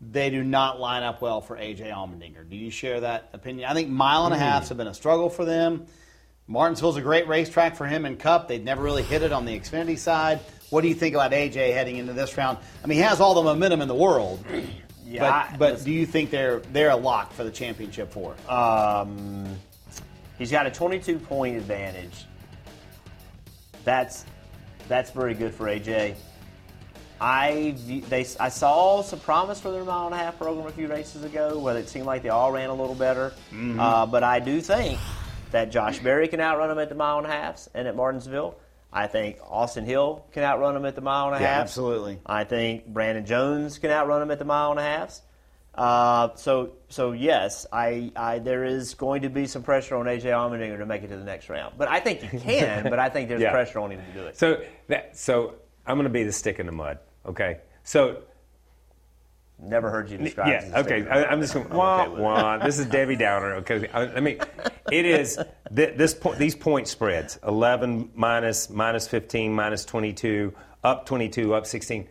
they 0.01 0.29
do 0.29 0.43
not 0.43 0.79
line 0.79 1.03
up 1.03 1.21
well 1.21 1.41
for 1.41 1.55
AJ 1.55 1.91
Allmendinger. 1.91 2.49
Do 2.49 2.55
you 2.55 2.69
share 2.69 3.01
that 3.01 3.29
opinion? 3.33 3.69
I 3.69 3.73
think 3.73 3.89
mile 3.89 4.25
and 4.25 4.33
a 4.33 4.37
halfs 4.37 4.69
have 4.69 4.77
been 4.77 4.87
a 4.87 4.93
struggle 4.93 5.29
for 5.29 5.45
them. 5.45 5.85
Martinsville's 6.47 6.97
a 6.97 7.01
great 7.01 7.27
racetrack 7.27 7.75
for 7.75 7.87
him 7.87 8.05
in 8.05 8.17
Cup. 8.17 8.47
They've 8.47 8.63
never 8.63 8.83
really 8.83 9.03
hit 9.03 9.23
it 9.23 9.31
on 9.31 9.45
the 9.45 9.59
Xfinity 9.59 9.97
side. 9.97 10.39
What 10.69 10.81
do 10.81 10.87
you 10.87 10.93
think 10.93 11.15
about 11.15 11.31
AJ 11.31 11.73
heading 11.73 11.97
into 11.97 12.13
this 12.13 12.37
round? 12.37 12.59
I 12.83 12.87
mean, 12.87 12.97
he 12.97 13.03
has 13.03 13.19
all 13.19 13.33
the 13.33 13.43
momentum 13.43 13.81
in 13.81 13.87
the 13.87 13.95
world. 13.95 14.43
Yeah, 15.07 15.49
but, 15.51 15.59
but 15.59 15.85
do 15.85 15.91
you 15.91 16.07
think 16.07 16.31
they're 16.31 16.61
they're 16.71 16.89
a 16.89 16.95
lock 16.95 17.31
for 17.31 17.43
the 17.43 17.51
championship 17.51 18.11
four? 18.11 18.35
Um, 18.49 19.45
he's 20.39 20.49
got 20.49 20.65
a 20.65 20.71
22 20.71 21.19
point 21.19 21.57
advantage. 21.57 22.25
That's 23.83 24.25
that's 24.87 25.11
very 25.11 25.35
good 25.35 25.53
for 25.53 25.65
AJ. 25.65 26.15
I 27.21 27.75
they 28.09 28.25
I 28.39 28.49
saw 28.49 29.01
some 29.01 29.19
promise 29.19 29.59
for 29.59 29.71
their 29.71 29.83
mile 29.83 30.05
and 30.07 30.15
a 30.15 30.17
half 30.17 30.37
program 30.37 30.67
a 30.67 30.71
few 30.71 30.87
races 30.87 31.23
ago, 31.23 31.57
where 31.59 31.77
it 31.77 31.87
seemed 31.89 32.05
like 32.05 32.23
they 32.23 32.29
all 32.29 32.51
ran 32.51 32.69
a 32.69 32.73
little 32.73 32.95
better. 32.95 33.33
Uh, 33.79 34.05
but 34.05 34.23
I 34.23 34.39
do 34.39 34.59
think 34.61 34.99
that 35.51 35.71
Josh 35.71 35.99
Berry 35.99 36.27
can 36.27 36.41
outrun 36.41 36.69
them 36.69 36.79
at 36.79 36.89
the 36.89 36.95
mile 36.95 37.17
and 37.19 37.27
a 37.27 37.29
halfs 37.29 37.69
and 37.73 37.87
at 37.87 37.95
Martinsville. 37.95 38.57
I 38.91 39.07
think 39.07 39.37
Austin 39.49 39.85
Hill 39.85 40.25
can 40.31 40.43
outrun 40.43 40.73
them 40.73 40.85
at 40.85 40.95
the 40.95 41.01
mile 41.01 41.27
and 41.27 41.35
a 41.35 41.39
Yeah, 41.41 41.53
half. 41.53 41.61
absolutely. 41.63 42.19
I 42.25 42.45
think 42.45 42.85
Brandon 42.87 43.25
Jones 43.25 43.77
can 43.77 43.91
outrun 43.91 44.21
them 44.21 44.31
at 44.31 44.39
the 44.39 44.45
mile 44.45 44.71
and 44.71 44.79
a 44.79 44.83
halfs. 44.83 45.21
Uh, 45.73 46.29
so, 46.35 46.71
so 46.87 47.11
yes, 47.11 47.65
I, 47.73 48.11
I, 48.15 48.39
there 48.39 48.63
is 48.63 48.93
going 48.93 49.23
to 49.23 49.29
be 49.29 49.47
some 49.47 49.63
pressure 49.63 49.97
on 49.97 50.05
AJ 50.05 50.23
Allmendinger 50.23 50.77
to 50.77 50.85
make 50.85 51.03
it 51.03 51.09
to 51.09 51.17
the 51.17 51.25
next 51.25 51.49
round. 51.49 51.75
But 51.77 51.89
I 51.89 51.99
think 51.99 52.21
he 52.21 52.39
can. 52.39 52.83
but 52.89 52.97
I 52.99 53.09
think 53.09 53.27
there's 53.27 53.41
Yeah. 53.41 53.51
pressure 53.51 53.79
on 53.79 53.91
him 53.91 53.99
to 54.13 54.13
do 54.21 54.25
it. 54.27 54.37
So 54.37 54.61
that 54.87 55.17
so 55.17 55.55
I'm 55.87 55.95
going 55.97 56.05
to 56.05 56.09
be 56.09 56.23
the 56.23 56.31
stick 56.31 56.59
in 56.59 56.65
the 56.65 56.71
mud. 56.71 56.99
Okay. 57.25 57.59
So 57.83 58.23
Never 59.57 59.89
heard 59.89 60.09
you 60.09 60.17
describe. 60.17 60.49
it 60.49 60.55
as 60.55 60.69
yeah. 60.69 60.75
a 60.75 60.79
Okay. 60.81 61.01
stick. 61.01 61.11
I, 61.11 61.25
I'm 61.25 61.39
just 61.39 61.53
going. 61.53 61.65
I'm 61.71 61.77
Wah, 61.77 62.03
okay 62.07 62.21
wah. 62.21 62.57
This 62.57 62.77
is 62.77 62.87
Debbie 62.87 63.15
Downer. 63.15 63.55
Okay. 63.55 63.87
I, 63.93 64.01
I 64.01 64.19
mean, 64.19 64.39
it 64.91 65.05
is 65.05 65.39
th- 65.73 65.95
this 65.97 66.13
point. 66.13 66.39
These 66.39 66.55
point 66.55 66.87
spreads: 66.89 67.39
11 67.47 68.11
minus 68.15 68.69
minus 68.69 69.07
15 69.07 69.53
minus 69.55 69.85
22 69.85 70.53
up 70.83 71.05
22 71.05 71.53
up 71.53 71.65
16. 71.65 72.07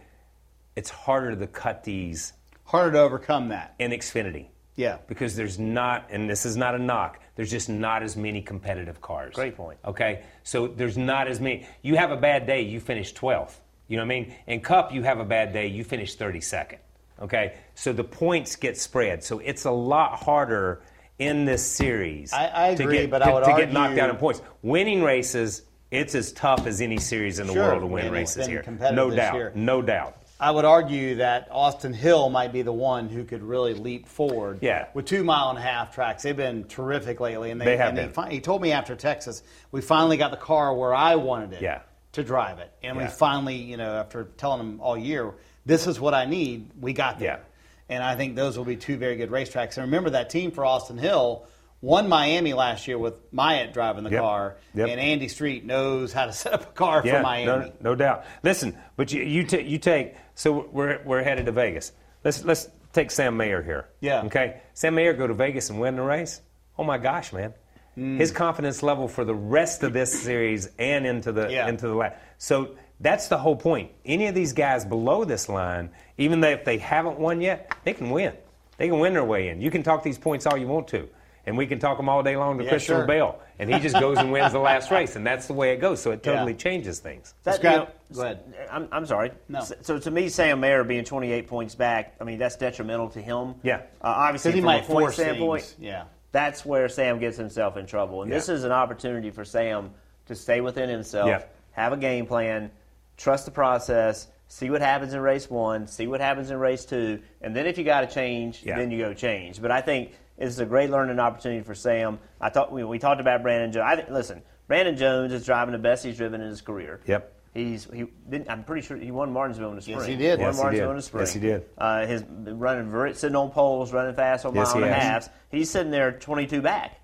It's 0.75 0.89
harder 0.91 1.37
to 1.37 1.47
cut 1.47 1.85
these 1.85 2.33
Harder 2.65 2.93
to 2.93 3.01
overcome 3.01 3.49
that. 3.51 3.75
in 3.79 3.91
Xfinity. 3.91 4.47
Yeah. 4.75 4.97
Because 5.07 5.37
there's 5.37 5.59
not, 5.59 6.07
and 6.11 6.29
this 6.29 6.45
is 6.47 6.57
not 6.57 6.75
a 6.75 6.79
knock, 6.79 7.21
there's 7.37 7.51
just 7.51 7.69
not 7.69 8.03
as 8.03 8.17
many 8.17 8.41
competitive 8.43 9.01
cars. 9.01 9.35
Great 9.35 9.55
point. 9.57 9.79
Okay? 9.85 10.25
So 10.43 10.67
there's 10.67 10.97
not 10.99 11.29
as 11.29 11.39
many. 11.41 11.67
You 11.83 11.95
have 11.97 12.11
a 12.11 12.17
bad 12.17 12.47
day, 12.47 12.63
you 12.63 12.81
finish 12.81 13.15
12th. 13.15 13.55
You 13.95 14.01
know 14.01 14.07
what 14.07 14.13
I 14.13 14.21
mean? 14.23 14.35
In 14.49 14.61
Cup, 14.61 14.93
you 14.93 15.05
have 15.05 15.21
a 15.21 15.25
bad 15.25 15.53
day, 15.53 15.69
you 15.69 15.85
finish 15.85 16.17
32nd. 16.17 16.79
Okay? 17.23 17.55
So 17.77 17.93
the 17.93 18.03
points 18.03 18.57
get 18.57 18.77
spread. 18.77 19.23
So 19.23 19.39
it's 19.39 19.67
a 19.67 19.71
lot 19.71 20.17
harder 20.17 20.83
in 21.21 21.45
this 21.45 21.65
series. 21.65 22.33
I- 22.33 22.71
I 22.71 22.75
to 22.75 22.91
get, 22.91 23.09
but 23.09 23.21
to, 23.21 23.27
I 23.27 23.33
would 23.33 23.45
to 23.45 23.51
argue- 23.53 23.67
get 23.67 23.73
knocked 23.73 23.97
out 23.99 24.11
in 24.11 24.17
points. 24.17 24.43
Winning 24.63 25.01
races, 25.05 25.63
it's 25.93 26.17
as 26.17 26.33
tough 26.33 26.67
as 26.67 26.81
any 26.81 26.99
series 26.99 27.39
in 27.39 27.47
the 27.47 27.53
Sure, 27.53 27.69
world 27.69 27.83
to 27.83 27.87
win 27.87 28.11
races 28.11 28.49
here. 28.49 28.65
No 28.93 29.13
doubt. 29.13 29.35
year. 29.37 29.53
No 29.55 29.81
doubt. 29.81 30.17
I 30.41 30.51
would 30.51 30.65
argue 30.65 31.15
that 31.15 31.47
Austin 31.53 31.93
Hill 31.93 32.31
might 32.31 32.53
be 32.53 32.63
the 32.63 32.73
one 32.73 33.09
who 33.09 33.23
could 33.23 33.45
really 33.45 33.75
leap 33.75 34.09
forward. 34.09 34.59
Yeah. 34.61 34.87
With 34.93 35.05
two 35.07 35.23
mile 35.23 35.51
and 35.51 35.59
a 35.61 35.63
half 35.63 35.95
tracks, 35.95 36.25
they've 36.25 36.37
been 36.37 36.65
terrific 36.65 37.21
lately, 37.21 37.53
and 37.53 37.61
they, 37.61 37.65
They 37.67 37.77
have 37.77 37.91
and 37.91 37.97
been. 37.97 38.09
He, 38.09 38.13
fi- 38.13 38.31
he 38.33 38.41
told 38.41 38.61
me 38.61 38.73
after 38.73 38.97
Texas, 38.97 39.45
we 39.71 39.81
finally 39.83 40.17
got 40.17 40.33
the 40.33 40.37
car 40.37 40.75
where 40.75 40.93
I 40.93 41.15
wanted 41.15 41.53
it. 41.53 41.63
Yeah. 41.63 41.83
To 42.15 42.25
drive 42.25 42.59
it, 42.61 42.73
and 42.83 42.97
we 42.97 43.07
finally, 43.07 43.57
you 43.57 43.77
know, 43.77 43.97
after 43.97 44.25
telling 44.37 44.59
them 44.59 44.81
all 44.81 44.97
year, 44.97 45.33
this 45.67 45.87
is 45.87 45.99
what 46.01 46.15
I 46.15 46.25
need, 46.27 46.71
we 46.81 46.93
got 46.93 47.19
there. 47.19 47.41
Yeah. 47.89 47.95
And 47.97 48.03
I 48.03 48.17
think 48.17 48.35
those 48.37 48.57
will 48.57 48.65
be 48.65 48.77
two 48.77 48.97
very 48.97 49.17
good 49.17 49.31
racetracks. 49.31 49.77
And 49.77 49.87
remember 49.87 50.11
that 50.11 50.31
team 50.31 50.51
for 50.53 50.65
Austin 50.65 50.97
Hill 50.97 51.47
won 51.81 52.09
Miami 52.09 52.55
last 52.55 52.89
year 52.89 52.97
with 52.97 53.21
Myatt 53.33 53.75
driving 53.75 54.05
the 54.05 54.11
Yep. 54.11 54.21
car, 54.21 54.57
Yep. 54.75 54.89
and 54.89 55.01
Andy 55.01 55.29
Street 55.29 55.65
knows 55.67 56.13
how 56.13 56.27
to 56.27 56.33
set 56.43 56.53
up 56.55 56.63
a 56.63 56.73
car 56.73 57.03
yeah, 57.05 57.17
for 57.19 57.23
Miami. 57.23 57.47
No, 57.47 57.73
no 57.91 57.95
doubt. 57.95 58.25
Listen, 58.43 58.79
but 58.97 59.13
you 59.13 59.23
you, 59.23 59.45
ta- 59.47 59.59
you 59.59 59.79
take 59.79 60.15
so 60.35 60.69
we're 60.73 61.01
we're 61.05 61.23
headed 61.23 61.47
to 61.47 61.53
Vegas. 61.53 61.93
Let's 62.25 62.43
let's 62.45 62.69
take 62.93 63.11
Sam 63.11 63.37
Mayer 63.37 63.63
here. 63.63 63.89
Yeah. 64.01 64.23
Okay. 64.23 64.63
Sam 64.73 64.95
Mayer 64.95 65.13
go 65.13 65.27
to 65.27 65.35
Vegas 65.35 65.69
and 65.69 65.81
win 65.81 65.97
the 65.97 66.03
race. 66.03 66.41
Oh 66.79 66.85
my 66.85 66.97
gosh, 66.99 67.33
man. 67.33 67.53
Mm. 67.97 68.19
His 68.19 68.31
confidence 68.33 68.83
level 68.83 69.07
for 69.09 69.25
the 69.25 69.35
rest 69.35 69.83
of 69.83 69.93
this 69.93 70.13
series 70.23 70.69
and 70.79 71.07
into 71.07 71.33
the 71.33 71.49
Yeah. 71.51 71.69
into 71.69 71.87
the 71.89 71.95
last. 71.95 72.17
So 72.39 72.71
that's 73.01 73.29
the 73.29 73.39
whole 73.39 73.57
point. 73.57 73.91
Any 74.05 74.27
of 74.27 74.35
these 74.35 74.53
guys 74.53 74.85
below 74.85 75.25
this 75.25 75.49
line, 75.49 75.91
even 76.19 76.41
though 76.41 76.49
if 76.51 76.65
they 76.65 76.79
haven't 76.79 77.19
won 77.19 77.41
yet, 77.41 77.75
they 77.85 77.93
can 77.93 78.11
win. 78.11 78.35
They 78.79 78.89
can 78.89 78.99
win 78.99 79.13
their 79.13 79.25
way 79.25 79.49
in. 79.49 79.61
You 79.61 79.71
can 79.71 79.83
talk 79.83 80.03
these 80.03 80.19
points 80.19 80.47
all 80.47 80.57
you 80.57 80.67
want 80.67 80.89
to, 80.89 81.09
and 81.47 81.57
we 81.57 81.67
can 81.67 81.79
talk 81.79 81.97
them 81.97 82.09
all 82.09 82.23
day 82.25 82.37
long 82.37 82.59
to 82.59 82.65
Yeah, 82.65 82.71
Christopher 82.71 83.01
sure. 83.01 83.07
Bell, 83.07 83.39
and 83.61 83.73
he 83.73 83.79
just 83.79 83.99
goes 84.01 84.19
and 84.19 84.33
wins 84.33 84.53
the 84.53 84.59
last 84.59 84.91
race, 84.93 85.15
and 85.15 85.25
that's 85.25 85.47
the 85.47 85.53
way 85.53 85.73
it 85.73 85.81
goes. 85.81 86.03
So 86.03 86.11
it 86.11 86.23
totally 86.25 86.53
Yeah. 86.53 86.59
changes 86.59 86.99
things. 86.99 87.35
That, 87.45 87.57
Scott, 87.57 87.73
you 87.73 87.79
know, 87.79 87.89
go 88.17 88.23
ahead. 88.23 88.55
I'm, 88.73 88.89
I'm 88.91 89.07
sorry. 89.07 89.31
No. 89.49 89.61
So, 89.61 89.75
so 89.83 89.99
to 90.01 90.11
me, 90.11 90.29
Sam 90.29 90.59
Mayer 90.61 90.83
being 90.83 91.05
28 91.05 91.47
points 91.47 91.75
back, 91.77 92.15
I 92.21 92.25
mean 92.25 92.39
that's 92.39 92.57
detrimental 92.57 93.11
to 93.11 93.21
him. 93.23 93.55
Yeah. 93.63 93.77
Uh, 93.77 93.81
obviously, 94.03 94.51
Because 94.51 94.55
he 94.55 94.61
from 94.61 94.67
might 94.67 94.83
a 94.85 94.87
point 94.87 95.03
force 95.05 95.15
standpoint, 95.15 95.63
things. 95.63 95.77
Yeah. 95.81 96.05
That's 96.35 96.67
where 96.67 96.89
Sam 96.89 97.21
gets 97.21 97.37
himself 97.37 97.77
in 97.77 97.87
trouble. 97.87 98.23
And 98.25 98.31
this 98.33 98.49
is 98.49 98.65
an 98.65 98.73
opportunity 98.73 99.31
for 99.31 99.45
Sam 99.45 99.93
to 100.27 100.35
stay 100.35 100.61
within 100.61 100.89
himself, 100.89 101.29
Yeah. 101.29 101.43
have 101.71 101.93
a 101.93 101.97
game 101.97 102.27
plan, 102.27 102.73
trust 103.17 103.45
the 103.45 103.53
process, 103.53 104.27
see 104.49 104.69
what 104.69 104.81
happens 104.81 105.15
in 105.15 105.21
race 105.21 105.49
one, 105.49 105.87
see 105.87 106.09
what 106.09 106.21
happens 106.21 106.51
in 106.51 106.59
race 106.59 106.85
two, 106.85 107.21
and 107.41 107.55
then 107.55 107.67
if 107.67 107.79
you 107.79 107.85
got 107.85 108.01
to 108.01 108.09
change, 108.09 108.63
Yeah. 108.65 108.77
then 108.77 108.91
you 108.91 108.99
go 108.99 109.15
change. 109.15 109.63
But 109.63 109.71
I 109.71 109.81
think 109.81 110.11
this 110.37 110.49
is 110.49 110.59
a 110.59 110.67
great 110.67 110.91
learning 110.91 111.21
opportunity 111.21 111.63
for 111.63 111.77
Sam. 111.77 112.19
I 112.41 112.49
thought 112.51 112.73
we, 112.73 112.83
we 112.83 112.99
talked 112.99 113.21
about 113.21 113.43
Brandon 113.43 113.71
Jones. 113.71 113.85
I 114.09 114.13
listen, 114.13 114.43
Brandon 114.67 114.97
Jones 114.97 115.33
is 115.33 115.47
driving 115.47 115.71
the 115.71 115.79
best 115.79 116.05
he's 116.05 116.17
driven 116.17 116.41
in 116.41 116.49
his 116.49 116.63
career. 116.63 117.01
Yep. 117.07 117.33
He's 117.55 117.85
he 117.93 118.05
didn't, 118.29 118.51
I'm 118.51 118.65
pretty 118.65 118.85
sure 118.85 118.97
he 118.97 119.13
won 119.13 119.33
Martinsville 119.33 119.71
in 119.71 119.77
the 119.77 119.83
spring. 119.83 119.99
Yes, 119.99 120.07
he 120.09 120.17
did. 120.17 120.41
Won 120.41 120.49
Yes, 120.49 120.57
he 120.57 120.63
Martinsville 120.63 120.87
did. 120.89 120.91
in 120.91 120.97
the 120.97 121.03
spring. 121.03 121.21
Yes, 121.23 121.33
he 121.35 121.41
did. 121.41 121.65
Uh, 121.79 122.07
his 122.07 122.25
running 122.25 122.91
ver- 122.91 123.15
sitting 123.15 123.37
on 123.37 123.51
poles, 123.51 123.93
running 123.93 124.15
fast 124.15 124.45
on 124.45 124.55
Yes, 124.57 124.69
mile 124.75 124.77
he 124.79 124.83
and 124.83 124.91
a 124.91 124.95
has. 124.95 125.27
half. 125.27 125.29
He's 125.51 125.71
sitting 125.71 125.93
there 125.93 126.11
22 126.13 126.61
back. 126.63 127.01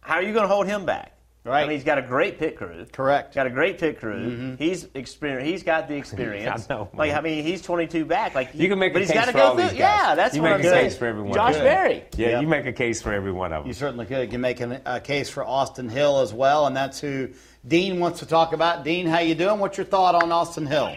How 0.00 0.14
are 0.16 0.22
you 0.22 0.32
going 0.32 0.42
to 0.48 0.52
hold 0.52 0.66
him 0.66 0.84
back? 0.86 1.12
Right. 1.46 1.62
I 1.62 1.66
mean, 1.68 1.76
he's 1.76 1.84
got 1.84 1.98
a 1.98 2.02
great 2.02 2.38
pit 2.38 2.56
crew. 2.56 2.84
Correct. 2.92 3.34
Got 3.34 3.46
a 3.46 3.50
great 3.50 3.78
pit 3.78 4.00
crew. 4.00 4.56
He's 4.58 4.88
experienced. 4.94 5.46
He's 5.50 5.62
got 5.62 5.86
the 5.86 5.94
experience. 5.94 6.66
I 6.70 6.74
know, 6.74 6.88
Like. 6.92 7.12
I 7.14 7.20
mean, 7.20 7.44
he's 7.44 7.62
22 7.62 8.04
back. 8.04 8.34
Like 8.34 8.50
You 8.54 8.68
can 8.68 8.78
make 8.80 8.92
but 8.92 8.98
a 8.98 9.04
he's 9.04 9.10
case 9.12 9.20
gotta 9.20 9.32
for 9.32 9.38
go 9.38 9.44
all 9.44 9.54
through. 9.54 9.62
these 9.68 9.72
guys. 9.72 9.78
Yeah, 9.78 10.14
that's 10.16 10.34
you 10.34 10.42
what 10.42 10.48
make 10.50 10.60
I'm 10.60 10.66
a 10.66 10.70
saying. 10.70 10.84
case 10.86 10.98
for 10.98 11.06
everyone. 11.06 11.32
Josh 11.34 11.54
Yeah. 11.54 11.62
Berry. 11.62 12.04
Yeah, 12.16 12.28
Yep. 12.30 12.42
you 12.42 12.48
make 12.48 12.66
a 12.66 12.72
case 12.72 13.00
for 13.00 13.12
every 13.12 13.30
one 13.32 13.52
of 13.52 13.62
them. 13.62 13.68
You 13.68 13.74
certainly 13.74 14.06
could. 14.06 14.22
You 14.22 14.28
can 14.28 14.40
make 14.40 14.60
an, 14.60 14.80
a 14.84 15.00
case 15.00 15.30
for 15.30 15.44
Austin 15.44 15.88
Hill 15.88 16.18
as 16.20 16.34
well, 16.34 16.66
and 16.66 16.76
that's 16.76 17.00
who 17.00 17.28
Dean 17.66 18.00
wants 18.00 18.18
to 18.20 18.26
talk 18.26 18.52
about. 18.52 18.82
Dean, 18.84 19.06
how 19.06 19.20
you 19.20 19.34
doing? 19.36 19.60
What's 19.60 19.78
your 19.78 19.86
thought 19.86 20.14
on 20.20 20.32
Austin 20.32 20.66
Hill? 20.66 20.96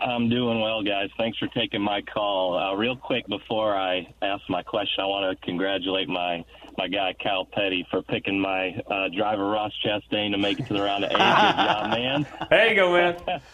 I'm 0.00 0.28
doing 0.28 0.60
well, 0.60 0.82
guys. 0.82 1.10
Thanks 1.16 1.38
for 1.38 1.46
taking 1.48 1.80
my 1.80 2.02
call. 2.02 2.58
Uh, 2.58 2.74
real 2.74 2.96
quick 2.96 3.24
before 3.28 3.76
I 3.76 4.12
ask 4.20 4.42
my 4.48 4.62
question, 4.62 5.04
I 5.04 5.06
want 5.06 5.38
to 5.38 5.46
congratulate 5.46 6.08
my 6.08 6.44
my 6.76 6.88
guy 6.88 7.14
Kyle 7.22 7.44
Petty 7.44 7.86
for 7.90 8.02
picking 8.02 8.40
my 8.40 8.70
uh, 8.90 9.08
driver 9.16 9.46
Ross 9.48 9.72
Chastain 9.84 10.32
to 10.32 10.38
make 10.38 10.60
it 10.60 10.66
to 10.66 10.74
the 10.74 10.82
round 10.82 11.04
of 11.04 11.10
eight. 11.10 11.16
Good 11.16 11.18
job, 11.20 11.90
man. 11.90 12.26
There 12.50 12.68
you 12.68 12.74
go, 12.74 12.92
man. 12.92 13.40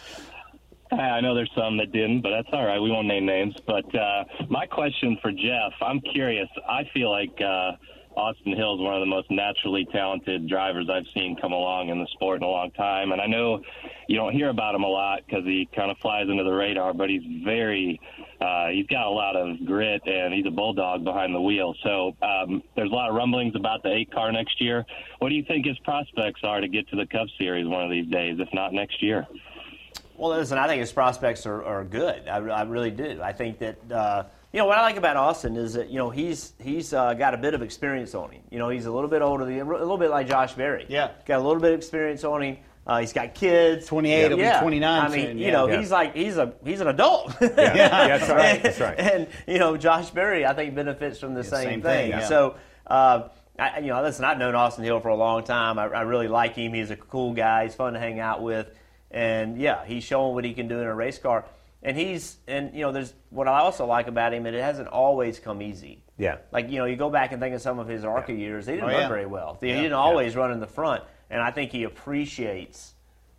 I 0.90 1.20
know 1.20 1.34
there's 1.34 1.50
some 1.54 1.76
that 1.78 1.92
didn't, 1.92 2.22
but 2.22 2.30
that's 2.30 2.48
all 2.52 2.64
right. 2.64 2.80
We 2.80 2.90
won't 2.90 3.06
name 3.06 3.26
names. 3.26 3.54
But 3.66 3.94
uh, 3.94 4.24
my 4.48 4.66
question 4.66 5.18
for 5.20 5.30
Jeff, 5.30 5.72
I'm 5.82 6.00
curious. 6.00 6.48
I 6.66 6.84
feel 6.94 7.10
like 7.10 7.38
uh, 7.42 7.72
Austin 8.16 8.56
Hill 8.56 8.74
is 8.74 8.80
one 8.80 8.94
of 8.94 9.00
the 9.00 9.06
most 9.06 9.30
naturally 9.30 9.86
talented 9.92 10.48
drivers 10.48 10.88
I've 10.90 11.06
seen 11.14 11.36
come 11.40 11.52
along 11.52 11.90
in 11.90 11.98
the 11.98 12.06
sport 12.14 12.38
in 12.38 12.42
a 12.42 12.48
long 12.50 12.70
time. 12.72 13.12
And 13.12 13.20
I 13.20 13.26
know 13.26 13.60
you 14.08 14.16
don't 14.16 14.32
hear 14.32 14.48
about 14.48 14.74
him 14.74 14.82
a 14.82 14.88
lot 14.88 15.20
because 15.26 15.44
he 15.44 15.68
kind 15.74 15.90
of 15.90 15.98
flies 15.98 16.26
under 16.30 16.44
the 16.44 16.52
radar, 16.52 16.94
but 16.94 17.10
he's 17.10 17.22
very, 17.44 18.00
uh, 18.40 18.68
he's 18.68 18.86
got 18.86 19.06
a 19.06 19.10
lot 19.10 19.36
of 19.36 19.64
grit 19.64 20.02
and 20.06 20.32
he's 20.32 20.46
a 20.46 20.50
bulldog 20.50 21.04
behind 21.04 21.34
the 21.34 21.40
wheel. 21.40 21.74
So 21.82 22.16
um, 22.22 22.62
there's 22.76 22.90
a 22.90 22.94
lot 22.94 23.08
of 23.08 23.16
rumblings 23.16 23.56
about 23.56 23.82
the 23.82 23.92
eight 23.92 24.12
car 24.12 24.30
next 24.30 24.60
year. 24.60 24.84
What 25.18 25.30
do 25.30 25.34
you 25.34 25.44
think 25.44 25.66
his 25.66 25.78
prospects 25.80 26.40
are 26.44 26.60
to 26.60 26.68
get 26.68 26.88
to 26.90 26.96
the 26.96 27.06
Cup 27.06 27.26
Series 27.38 27.66
one 27.66 27.84
of 27.84 27.90
these 27.90 28.06
days, 28.06 28.38
if 28.38 28.48
not 28.52 28.72
next 28.72 29.02
year? 29.02 29.26
Well, 30.16 30.30
listen, 30.30 30.58
I 30.58 30.66
think 30.66 30.80
his 30.80 30.92
prospects 30.92 31.46
are, 31.46 31.64
are 31.64 31.84
good. 31.84 32.28
I, 32.28 32.38
I 32.38 32.62
really 32.62 32.90
do. 32.90 33.20
I 33.22 33.32
think 33.32 33.58
that 33.60 33.78
uh, 33.90 34.24
you 34.52 34.58
know 34.58 34.66
what 34.66 34.78
I 34.78 34.82
like 34.82 34.96
about 34.96 35.16
Austin 35.16 35.56
is 35.56 35.74
that 35.74 35.90
you 35.90 35.98
know 35.98 36.10
he's 36.10 36.54
he's 36.60 36.92
uh, 36.92 37.14
got 37.14 37.34
a 37.34 37.36
bit 37.36 37.54
of 37.54 37.62
experience 37.62 38.14
on 38.16 38.30
him. 38.32 38.42
You 38.50 38.58
know, 38.58 38.68
he's 38.68 38.86
a 38.86 38.90
little 38.90 39.10
bit 39.10 39.22
older, 39.22 39.44
a 39.44 39.64
little 39.64 39.96
bit 39.96 40.10
like 40.10 40.26
Josh 40.26 40.54
Berry. 40.54 40.86
Yeah. 40.88 41.10
got 41.24 41.38
a 41.38 41.42
little 41.42 41.60
bit 41.60 41.72
of 41.72 41.78
experience 41.78 42.24
on 42.24 42.42
him. 42.42 42.56
Uh, 42.88 43.00
he's 43.00 43.12
got 43.12 43.34
kids. 43.34 43.86
28, 43.86 44.28
he'll 44.28 44.36
be 44.38 44.42
29 44.60 44.82
I 44.82 45.08
mean, 45.14 45.26
soon, 45.26 45.38
you 45.38 45.44
yeah. 45.46 45.52
know, 45.52 45.68
Yeah. 45.68 45.78
he's 45.78 45.90
like 45.90 46.16
he's 46.16 46.38
a 46.38 46.54
he's 46.64 46.80
an 46.80 46.88
adult. 46.88 47.34
Yeah, 47.40 47.48
that's 48.18 48.28
right. 48.30 48.62
That's 48.62 48.80
right. 48.80 48.98
and 48.98 49.26
you 49.46 49.58
know, 49.58 49.76
Josh 49.76 50.08
Berry, 50.10 50.46
I 50.46 50.54
think 50.54 50.74
benefits 50.74 51.20
from 51.20 51.34
the 51.34 51.44
same, 51.44 51.64
same 51.64 51.82
thing. 51.82 51.82
thing, 51.82 52.10
yeah. 52.12 52.26
So, 52.26 52.56
uh, 52.86 53.28
I, 53.58 53.80
you 53.80 53.88
know, 53.88 54.00
listen, 54.02 54.24
I've 54.24 54.38
known 54.38 54.54
Austin 54.54 54.84
Hill 54.84 55.00
for 55.00 55.08
a 55.08 55.16
long 55.16 55.44
time. 55.44 55.78
I, 55.78 55.84
I 55.88 56.00
really 56.02 56.28
like 56.28 56.54
him. 56.54 56.72
He's 56.72 56.90
a 56.90 56.96
cool 56.96 57.34
guy. 57.34 57.64
He's 57.64 57.74
fun 57.74 57.92
to 57.92 57.98
hang 57.98 58.20
out 58.20 58.40
with, 58.42 58.70
and 59.10 59.58
yeah, 59.60 59.84
he's 59.84 60.04
showing 60.04 60.34
what 60.34 60.44
he 60.44 60.54
can 60.54 60.66
do 60.68 60.78
in 60.80 60.86
a 60.86 60.94
race 60.94 61.18
car. 61.18 61.44
And 61.82 61.96
he's 61.96 62.36
and 62.48 62.74
you 62.74 62.80
know, 62.80 62.92
there's 62.92 63.12
what 63.30 63.48
I 63.48 63.58
also 63.60 63.84
like 63.86 64.08
about 64.08 64.32
him, 64.32 64.46
and 64.46 64.56
it 64.56 64.62
hasn't 64.62 64.88
always 64.88 65.38
come 65.38 65.60
easy. 65.60 66.02
Yeah. 66.16 66.38
Like 66.52 66.70
you 66.70 66.78
know, 66.78 66.86
you 66.86 66.96
go 66.96 67.10
back 67.10 67.32
and 67.32 67.40
think 67.40 67.54
of 67.54 67.60
some 67.60 67.78
of 67.78 67.86
his 67.86 68.04
ARCA 68.04 68.32
years; 68.32 68.64
they 68.66 68.72
didn't 68.72 68.84
Oh, 68.88 68.92
run 68.92 69.00
yeah. 69.02 69.08
very 69.08 69.26
well. 69.26 69.58
He 69.60 69.68
Yeah. 69.68 69.76
didn't 69.76 69.92
always 69.92 70.34
run 70.34 70.50
in 70.52 70.58
the 70.60 70.66
front, 70.66 71.04
and 71.30 71.40
I 71.42 71.50
think 71.50 71.70
he 71.72 71.84
appreciates 71.84 72.94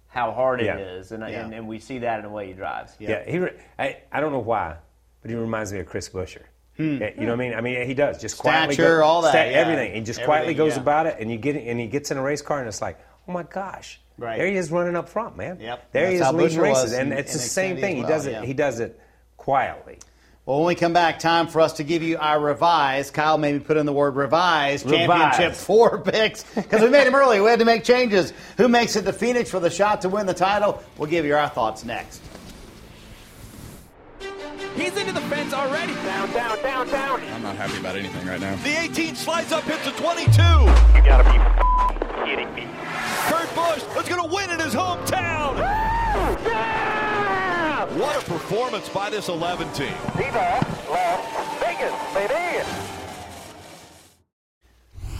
how 0.07 0.31
hard 0.31 0.61
Yeah. 0.61 0.75
it 0.77 0.81
is, 0.81 1.11
and, 1.11 1.21
Yeah. 1.23 1.45
and 1.45 1.53
and 1.53 1.67
we 1.67 1.79
see 1.79 1.99
that 1.99 2.19
in 2.19 2.23
the 2.25 2.31
way 2.31 2.47
he 2.47 2.53
drives. 2.53 2.95
Yeah, 2.99 3.23
he. 3.25 3.39
Re- 3.39 3.53
I, 3.77 3.97
I 4.11 4.19
don't 4.21 4.31
know 4.31 4.39
why, 4.39 4.75
but 5.21 5.29
he 5.31 5.37
reminds 5.37 5.71
me 5.73 5.79
of 5.79 5.85
Chris 5.85 6.09
Buescher. 6.09 6.41
Yeah, 6.77 6.85
you 6.85 7.25
know 7.25 7.27
what 7.27 7.33
I 7.33 7.35
mean? 7.35 7.53
I 7.55 7.59
mean, 7.61 7.85
he 7.85 7.93
does 7.93 8.21
just 8.21 8.37
quietly 8.37 8.73
Hmm. 8.75 8.81
Stature, 8.81 8.97
go- 8.99 9.03
all 9.03 9.21
that, 9.23 9.29
sta- 9.31 9.51
yeah. 9.51 9.57
everything. 9.57 9.93
He 9.95 10.01
just 10.01 10.23
quietly 10.23 10.53
goes 10.53 10.75
yeah. 10.77 10.81
about 10.81 11.07
it, 11.07 11.17
and 11.19 11.29
you 11.29 11.37
get 11.37 11.57
and 11.57 11.77
he 11.79 11.87
gets 11.87 12.09
in 12.09 12.17
a 12.17 12.21
race 12.21 12.41
car, 12.41 12.59
and 12.59 12.67
it's 12.69 12.81
like, 12.81 12.97
oh 13.27 13.33
my 13.33 13.43
gosh, 13.43 13.99
Right. 14.17 14.37
there 14.37 14.47
he 14.47 14.55
is 14.55 14.71
running 14.71 14.95
up 14.95 15.09
front, 15.09 15.35
man. 15.35 15.59
Yep. 15.59 15.91
there 15.91 16.07
he 16.09 16.15
is 16.15 16.21
how 16.21 16.31
leading 16.31 16.57
races, 16.59 16.83
was 16.83 16.93
and 16.93 17.11
it's 17.13 17.33
the 17.33 17.39
same 17.39 17.77
thing. 17.77 17.97
as 17.99 18.03
he 18.05 18.07
does 18.13 18.25
it. 18.27 18.31
yeah. 18.31 18.45
He 18.45 18.53
does 18.53 18.79
it 18.79 18.97
quietly. 19.35 19.99
Well, 20.49 20.57
when 20.61 20.67
we 20.69 20.73
come 20.73 20.93
back, 20.93 21.19
time 21.19 21.45
for 21.45 21.61
us 21.61 21.73
to 21.73 21.83
give 21.83 22.01
you 22.01 22.17
our 22.17 22.39
revised. 22.39 23.13
Kyle 23.13 23.37
maybe 23.37 23.59
put 23.59 23.77
in 23.77 23.85
the 23.85 23.93
word 23.93 24.15
revised, 24.15 24.83
Revised. 24.89 25.07
championship 25.37 25.53
four 25.55 25.99
picks 26.01 26.43
because 26.55 26.81
we 26.81 26.89
made 26.89 27.05
them 27.05 27.13
early. 27.13 27.39
We 27.39 27.51
had 27.51 27.59
to 27.59 27.65
make 27.65 27.83
changes. 27.83 28.33
Who 28.57 28.67
makes 28.67 28.95
it 28.95 29.03
to 29.03 29.13
Phoenix 29.13 29.51
for 29.51 29.59
the 29.59 29.69
shot 29.69 30.01
to 30.01 30.09
win 30.09 30.25
the 30.25 30.33
title? 30.33 30.81
We'll 30.97 31.07
give 31.07 31.23
you 31.23 31.35
our 31.35 31.49
thoughts 31.49 31.85
next. 31.85 32.19
He's 34.75 34.97
into 34.97 35.11
the 35.11 35.21
fence 35.21 35.53
already. 35.53 35.93
Down, 35.93 36.31
down, 36.33 36.57
down, 36.63 36.87
down. 36.87 37.21
I'm 37.21 37.43
not 37.43 37.55
happy 37.55 37.77
about 37.77 37.95
anything 37.95 38.25
right 38.25 38.41
now. 38.41 38.55
The 38.63 38.75
18 38.75 39.13
slides 39.13 39.51
up, 39.51 39.65
hits 39.65 39.85
the 39.85 39.91
22. 39.91 40.31
You 40.31 41.05
gotta 41.05 41.25
be 41.25 41.37
f- 41.37 42.25
kidding 42.25 42.51
me. 42.55 42.67
Kurt 43.27 43.53
Busch 43.53 43.83
is 44.01 44.09
going 44.09 44.27
to 44.27 44.35
win 44.35 44.49
in 44.49 44.59
his 44.59 44.73
hometown. 44.73 45.57
Yeah! 47.99 48.05
What 48.05 48.21
a 48.23 48.25
performance 48.25 48.89
by 48.89 49.09
this 49.09 49.27
11 49.29 49.71
team. 49.73 49.93
Viva 50.15 50.65
Las 50.89 51.59
Vegas, 51.63 52.13
baby! 52.13 52.65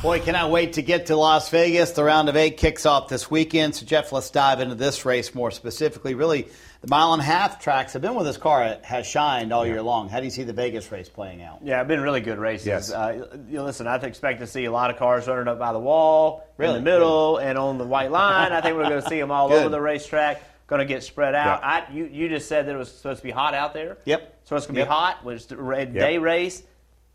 Boy, 0.02 0.22
cannot 0.22 0.50
wait 0.50 0.74
to 0.74 0.82
get 0.82 1.08
to 1.08 1.18
Las 1.18 1.50
Vegas. 1.50 1.92
The 1.92 2.06
round 2.06 2.30
of 2.30 2.38
eight 2.38 2.56
kicks 2.56 2.86
off 2.86 3.10
this 3.10 3.30
weekend. 3.30 3.76
So, 3.76 3.86
Jeff, 3.86 4.14
let's 4.14 4.30
dive 4.30 4.62
into 4.62 4.76
this 4.76 5.04
race 5.04 5.36
more 5.36 5.52
specifically. 5.52 6.14
Really, 6.16 6.48
the 6.80 6.88
mile 6.88 7.12
and 7.12 7.22
a 7.22 7.26
half 7.26 7.62
tracks 7.62 7.92
have 7.92 8.02
been 8.02 8.16
with 8.16 8.26
this 8.26 8.38
car 8.38 8.78
has 8.84 9.06
shined 9.06 9.52
all 9.52 9.66
year 9.68 9.82
long. 9.82 10.08
How 10.08 10.20
do 10.20 10.26
you 10.26 10.32
see 10.32 10.44
the 10.44 10.54
Vegas 10.54 10.90
race 10.90 11.10
playing 11.10 11.42
out? 11.42 11.60
Yeah, 11.66 11.82
it's 11.82 11.88
been 11.90 12.00
really 12.00 12.22
good 12.22 12.38
races. 12.40 12.66
Yes. 12.68 12.92
Uh, 12.94 13.28
you 13.50 13.58
know, 13.58 13.66
listen, 13.66 13.88
I 13.88 13.98
expect 13.98 14.40
to 14.40 14.48
see 14.48 14.64
a 14.64 14.72
lot 14.72 14.90
of 14.90 14.96
cars 14.96 15.28
running 15.28 15.50
up 15.50 15.60
by 15.60 15.74
the 15.74 15.80
wall, 15.80 16.48
Really? 16.56 16.78
in 16.78 16.84
the 16.86 16.90
middle, 16.90 17.36
and 17.36 17.58
on 17.58 17.78
the 17.78 17.84
white 17.84 18.10
line. 18.10 18.54
I 18.54 18.62
think 18.62 18.78
we're 18.78 18.88
going 18.88 19.02
to 19.04 19.10
see 19.10 19.20
them 19.20 19.32
all 19.32 19.50
Good. 19.50 19.60
over 19.64 19.70
the 19.70 19.82
racetrack. 19.82 20.42
Going 20.70 20.80
to 20.80 20.86
get 20.86 21.02
spread 21.04 21.34
out. 21.34 21.62
Yeah. 21.62 21.68
I, 21.68 21.92
you, 21.92 22.06
you 22.06 22.30
just 22.30 22.48
said 22.48 22.68
that 22.68 22.76
it 22.76 22.78
was 22.78 22.92
supposed 22.92 23.20
to 23.22 23.24
be 23.24 23.32
hot 23.32 23.56
out 23.56 23.74
there. 23.74 23.98
Yep. 24.06 24.42
So 24.46 24.56
it's 24.56 24.68
going 24.68 24.76
to 24.76 24.82
Yep. 24.82 24.88
be 24.88 24.92
hot. 24.94 25.26
When 25.26 25.36
it's 25.36 25.46
the 25.48 25.58
ra- 25.58 25.86
day 25.86 26.20
race, 26.20 26.62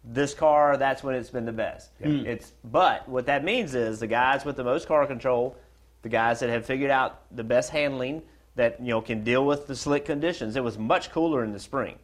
this 0.02 0.34
car, 0.34 0.76
that's 0.76 1.04
when 1.04 1.14
it's 1.14 1.30
been 1.30 1.44
the 1.46 1.52
best. 1.52 1.90
Hmm. 2.02 2.26
It's 2.26 2.52
But 2.64 3.08
what 3.08 3.26
that 3.26 3.44
means 3.44 3.74
is 3.76 4.00
the 4.00 4.08
guys 4.08 4.44
with 4.44 4.56
the 4.56 4.64
most 4.64 4.88
car 4.88 5.06
control, 5.06 5.56
the 6.02 6.08
guys 6.08 6.40
that 6.40 6.50
have 6.50 6.66
figured 6.66 6.90
out 6.90 7.20
the 7.34 7.44
best 7.44 7.70
handling, 7.70 8.22
that 8.56 8.80
you 8.80 8.88
know 8.88 9.00
can 9.00 9.24
deal 9.24 9.46
with 9.46 9.66
the 9.68 9.74
slick 9.76 10.04
conditions. 10.04 10.56
It 10.56 10.62
was 10.64 10.76
much 10.76 11.10
cooler 11.12 11.42
in 11.44 11.52
the 11.52 11.58
spring, 11.58 11.96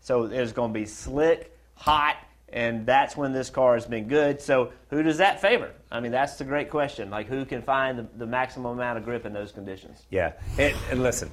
so 0.00 0.24
it's 0.24 0.52
going 0.52 0.72
to 0.72 0.78
be 0.78 0.86
slick, 0.86 1.52
hot, 1.74 2.16
and 2.50 2.86
that's 2.86 3.16
when 3.16 3.32
this 3.32 3.50
car 3.50 3.74
has 3.74 3.86
been 3.86 4.08
good. 4.08 4.40
So 4.40 4.72
who 4.90 5.02
does 5.02 5.18
that 5.18 5.40
favor? 5.40 5.72
I 5.90 6.00
mean, 6.00 6.12
that's 6.12 6.36
the 6.36 6.44
great 6.44 6.70
question. 6.70 7.10
Like 7.10 7.26
who 7.26 7.44
can 7.44 7.62
find 7.62 7.98
the, 7.98 8.06
the 8.16 8.26
maximum 8.26 8.72
amount 8.72 8.98
of 8.98 9.04
grip 9.04 9.24
in 9.24 9.32
those 9.32 9.52
conditions? 9.52 10.02
Yeah, 10.10 10.32
and, 10.58 10.74
and 10.90 11.02
listen, 11.02 11.30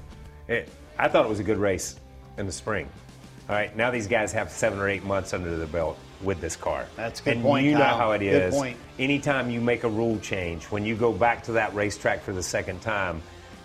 it, 0.48 0.68
I 0.98 1.08
thought 1.08 1.26
it 1.26 1.28
was 1.28 1.40
a 1.40 1.44
good 1.44 1.58
race 1.58 2.00
in 2.38 2.46
the 2.46 2.52
spring. 2.52 2.88
All 3.48 3.54
right, 3.54 3.74
now 3.76 3.90
these 3.90 4.06
guys 4.08 4.32
have 4.32 4.50
seven 4.50 4.78
or 4.78 4.88
eight 4.88 5.04
months 5.04 5.32
under 5.32 5.56
their 5.56 5.66
belt 5.68 5.98
with 6.22 6.40
this 6.40 6.56
car. 6.56 6.86
That's 6.96 7.20
a 7.20 7.24
good 7.24 7.32
and 7.34 7.42
point, 7.42 7.66
You 7.66 7.72
know 7.72 7.84
how 7.84 8.12
it 8.12 8.20
Good 8.20 8.42
is. 8.42 8.54
point. 8.54 8.76
Anytime 8.98 9.50
you 9.50 9.60
make 9.60 9.84
a 9.84 9.88
rule 9.88 10.18
change, 10.18 10.64
when 10.64 10.84
you 10.84 10.96
go 10.96 11.12
back 11.12 11.44
to 11.44 11.52
that 11.52 11.74
racetrack 11.74 12.22
for 12.22 12.32
the 12.32 12.42
second 12.42 12.80
time, 12.80 13.22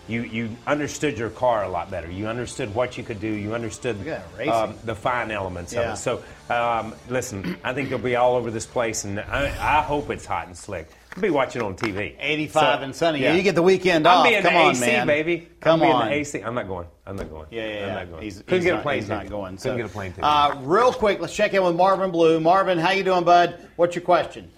you, 0.08 0.22
you 0.22 0.50
understood 0.66 1.16
your 1.18 1.30
car 1.30 1.64
a 1.64 1.68
lot 1.68 1.90
better. 1.90 2.10
You 2.10 2.26
understood 2.26 2.74
what 2.74 2.98
you 2.98 3.04
could 3.04 3.20
do. 3.20 3.28
You 3.28 3.54
understood 3.54 3.98
Look 3.98 4.08
at 4.08 4.22
that 4.32 4.38
racing. 4.38 4.52
um, 4.54 4.74
the 4.84 4.94
fine 4.94 5.30
elements 5.30 5.72
Yeah. 5.72 5.92
of 5.92 5.94
it. 5.94 5.96
So, 5.98 6.22
um, 6.52 6.94
listen, 7.08 7.56
I 7.64 7.72
think 7.72 7.88
they'll 7.88 7.98
be 7.98 8.16
all 8.16 8.34
over 8.36 8.50
this 8.50 8.66
place, 8.66 9.04
and 9.04 9.20
I, 9.20 9.46
I 9.46 9.82
hope 9.82 10.10
it's 10.10 10.26
hot 10.26 10.46
and 10.48 10.56
slick. 10.56 10.88
I'll 11.14 11.22
be 11.22 11.30
watching 11.30 11.60
on 11.62 11.74
TV. 11.76 12.16
85 12.18 12.78
So, 12.78 12.84
and 12.84 12.94
sunny. 12.96 13.20
yeah. 13.20 13.34
You 13.34 13.42
get 13.42 13.54
the 13.54 13.62
weekend 13.62 14.08
I'm 14.08 14.18
off. 14.18 14.28
being 14.28 14.42
Come 14.42 14.54
the 14.54 14.58
on, 14.60 14.70
AC, 14.72 14.80
man. 14.80 15.06
baby. 15.06 15.48
Come 15.60 15.74
I'm 15.74 15.80
being 15.86 15.92
on. 15.92 16.06
the 16.08 16.14
AC. 16.14 16.40
I'm 16.42 16.54
not 16.54 16.66
going. 16.66 16.86
I'm 17.06 17.16
not 17.16 17.28
going. 17.30 17.46
Yeah, 17.50 17.66
yeah, 17.66 17.74
I'm 17.74 17.80
yeah. 17.88 17.94
not 17.94 18.10
going. 18.10 18.22
He's, 18.22 18.38
Couldn't 18.38 18.54
he's 18.54 18.64
get 18.64 18.70
not, 18.72 18.80
a 18.80 18.82
plane 18.82 19.00
he's 19.00 19.08
not 19.08 19.16
ticket. 19.18 19.30
going. 19.30 19.56
Couldn't 19.58 19.76
get 19.76 19.86
a 19.86 19.88
plane 19.90 20.10
ticket. 20.12 20.24
Uh, 20.24 20.56
real 20.62 20.92
quick, 20.92 21.20
let's 21.20 21.34
check 21.36 21.52
in 21.54 21.62
with 21.62 21.76
Marvin 21.76 22.10
Blue. 22.10 22.40
Marvin, 22.40 22.78
how 22.78 22.90
you 22.92 23.04
doing, 23.04 23.24
bud? 23.24 23.68
What's 23.76 23.94
your 23.94 24.04
question? 24.04 24.50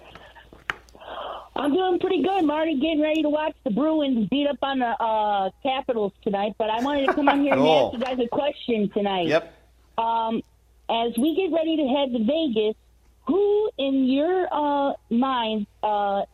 I'm 1.57 1.73
doing 1.73 1.99
pretty 2.01 2.23
good, 2.23 2.45
Marty. 2.45 2.75
Getting 2.75 3.01
ready 3.01 3.23
to 3.23 3.29
watch 3.29 3.55
the 3.63 3.71
Bruins 3.71 4.29
beat 4.29 4.49
up 4.49 4.59
on 4.63 4.81
the 4.81 4.87
uh, 4.87 5.51
Capitals 5.63 6.13
tonight. 6.23 6.55
But 6.59 6.71
I 6.71 6.83
wanted 6.83 7.07
to 7.07 7.15
come 7.15 7.29
on 7.29 7.41
here 7.45 7.55
and 7.55 7.63
ask 7.63 7.93
you 7.93 7.99
guys 8.01 8.19
a 8.19 8.29
question 8.29 8.91
tonight. 8.91 9.29
Yep. 9.29 9.55
Um, 9.97 10.43
as 10.91 11.13
we 11.17 11.37
get 11.37 11.55
ready 11.55 11.77
to 11.77 11.87
head 11.87 12.13
to 12.13 12.25
Vegas, 12.25 12.77
who 13.27 13.71
in 13.79 14.05
your 14.05 14.49
uh, 14.53 14.95
mind 15.11 15.67
uh, 15.83 16.25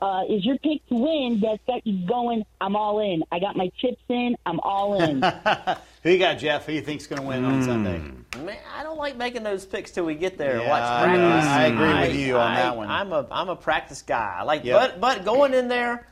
uh, 0.00 0.24
is 0.28 0.44
your 0.44 0.58
pick 0.58 0.86
to 0.88 0.94
win 0.94 1.40
that's 1.40 1.62
got 1.66 1.86
you 1.86 2.06
going, 2.06 2.44
I'm 2.60 2.74
all 2.74 2.98
in. 2.98 3.22
I 3.30 3.38
got 3.38 3.56
my 3.56 3.70
chips 3.78 4.02
in, 4.08 4.36
I'm 4.44 4.58
all 4.60 5.00
in. 5.00 5.20
Who 6.02 6.10
you 6.10 6.18
got, 6.18 6.38
Jeff? 6.38 6.66
Who 6.66 6.72
you 6.72 6.80
think's 6.82 7.06
going 7.06 7.20
to 7.22 7.26
win 7.28 7.44
on 7.44 7.62
Sunday? 7.62 7.98
Man, 8.44 8.56
I 8.76 8.82
don't 8.82 8.98
like 8.98 9.16
making 9.16 9.42
those 9.44 9.64
picks 9.64 9.92
till 9.92 10.04
we 10.04 10.14
get 10.16 10.36
there 10.36 10.60
Yeah, 10.60 10.68
watch 10.68 10.82
I 10.82 11.16
know. 11.16 11.28
practice. 11.28 11.48
I 11.50 11.64
agree 11.66 12.08
with 12.08 12.16
you 12.26 12.36
on 12.38 12.50
I- 12.50 12.56
that 12.56 12.76
one. 12.76 12.90
I'm 12.90 13.12
a 13.12 13.26
I'm 13.30 13.48
a 13.48 13.56
practice 13.56 14.02
guy. 14.02 14.36
I 14.40 14.42
like, 14.42 14.64
Yep. 14.64 14.80
but 14.80 15.00
but 15.00 15.24
going 15.24 15.54
in 15.54 15.68
there, 15.68 16.06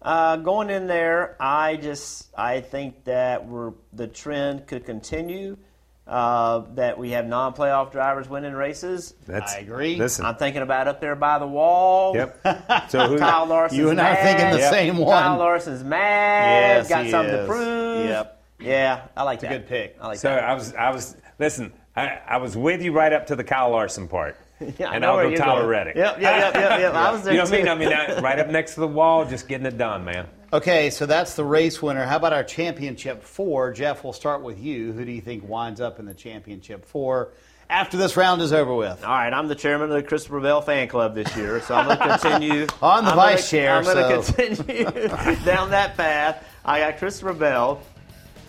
uh, 0.00 0.36
going 0.36 0.70
in 0.70 0.86
there, 0.86 1.36
I 1.40 1.76
just 1.76 2.28
I 2.38 2.60
think 2.62 3.04
that 3.04 3.46
we're 3.46 3.72
the 3.92 4.06
trend 4.06 4.66
could 4.66 4.86
continue. 4.86 5.58
Uh, 6.06 6.64
that 6.74 6.98
we 6.98 7.12
have 7.12 7.24
non-playoff 7.26 7.90
drivers 7.90 8.28
winning 8.28 8.52
races. 8.52 9.14
That's, 9.24 9.54
I 9.54 9.60
agree. 9.60 9.96
Listen. 9.96 10.26
I'm 10.26 10.36
thinking 10.36 10.60
about 10.60 10.86
up 10.86 11.00
there 11.00 11.16
by 11.16 11.38
the 11.38 11.46
wall. 11.46 12.14
Yep. 12.14 12.40
So 12.90 13.08
who? 13.08 13.18
Kyle 13.18 13.46
Larson's 13.46 13.78
You 13.78 13.88
and 13.88 13.98
I 13.98 14.10
are 14.12 14.16
thinking 14.22 14.50
the 14.50 14.58
mad. 14.58 14.70
same 14.70 14.98
one. 14.98 15.22
Kyle 15.22 15.38
Larson's 15.38 15.82
mad. 15.82 16.76
Yes, 16.76 16.88
got 16.90 17.04
he 17.06 17.10
something 17.10 17.34
is. 17.34 17.40
to 17.40 17.46
prove. 17.46 18.06
Yep. 18.06 18.43
Yeah, 18.64 19.06
I 19.16 19.22
like 19.22 19.36
It's 19.36 19.44
a 19.44 19.48
good 19.48 19.66
pick. 19.68 19.96
I 20.00 20.06
like 20.08 20.18
So 20.18 20.28
that. 20.28 20.44
I 20.44 20.54
was, 20.54 20.74
I 20.74 20.90
was. 20.90 21.16
Listen, 21.38 21.72
I, 21.96 22.18
I 22.26 22.36
was 22.38 22.56
with 22.56 22.82
you 22.82 22.92
right 22.92 23.12
up 23.12 23.26
to 23.28 23.36
the 23.36 23.44
Kyle 23.44 23.70
Larson 23.70 24.08
part, 24.08 24.36
Yeah, 24.60 24.90
I 24.90 24.94
and 24.94 25.02
know 25.02 25.10
I'll 25.10 25.16
where 25.16 25.24
go 25.24 25.30
you're 25.30 25.38
Tyler 25.38 25.58
going. 25.60 25.68
Reddick. 25.70 25.96
Yep, 25.96 26.20
yep, 26.20 26.22
yep, 26.22 26.54
yep, 26.54 26.80
yep. 26.80 26.94
I 26.94 27.10
was 27.12 27.22
there 27.24 27.32
You 27.34 27.38
know 27.38 27.44
what 27.44 27.52
I 27.70 27.74
mean? 27.74 27.88
I 27.92 28.06
mean, 28.14 28.22
right 28.22 28.38
up 28.38 28.48
next 28.48 28.74
to 28.74 28.80
the 28.80 28.88
wall, 28.88 29.24
just 29.24 29.48
getting 29.48 29.66
it 29.66 29.76
done, 29.78 30.04
man. 30.04 30.26
Okay, 30.52 30.90
so 30.90 31.06
that's 31.06 31.34
the 31.34 31.44
race 31.44 31.82
winner. 31.82 32.04
How 32.04 32.16
about 32.16 32.32
our 32.32 32.44
championship 32.44 33.22
four? 33.24 33.72
Jeff, 33.72 34.04
we'll 34.04 34.12
start 34.12 34.42
with 34.42 34.60
you. 34.60 34.92
Who 34.92 35.04
do 35.04 35.10
you 35.10 35.20
think 35.20 35.48
winds 35.48 35.80
up 35.80 35.98
in 35.98 36.04
the 36.06 36.14
championship 36.14 36.84
four 36.86 37.32
after 37.68 37.96
this 37.96 38.16
round 38.16 38.40
is 38.40 38.52
over 38.52 38.72
with? 38.72 39.02
All 39.02 39.10
right, 39.10 39.32
I'm 39.32 39.48
the 39.48 39.56
chairman 39.56 39.90
of 39.90 39.96
the 39.96 40.02
Christopher 40.04 40.38
Bell 40.38 40.62
fan 40.62 40.86
club 40.86 41.16
this 41.16 41.36
year, 41.36 41.60
so 41.62 41.74
I'm 41.74 41.86
going 41.86 41.98
to 41.98 42.18
continue. 42.18 42.66
On 42.82 43.04
the 43.04 43.10
I'm 43.10 43.16
vice 43.16 43.50
gonna, 43.50 43.62
chair, 43.62 43.74
I'm 43.74 43.82
going 43.82 44.22
so- 44.22 44.32
to 44.32 44.32
continue 44.32 45.08
down 45.44 45.70
that 45.70 45.96
path. 45.96 46.46
I 46.64 46.78
got 46.78 46.98
Christopher 46.98 47.32
Bell, 47.32 47.80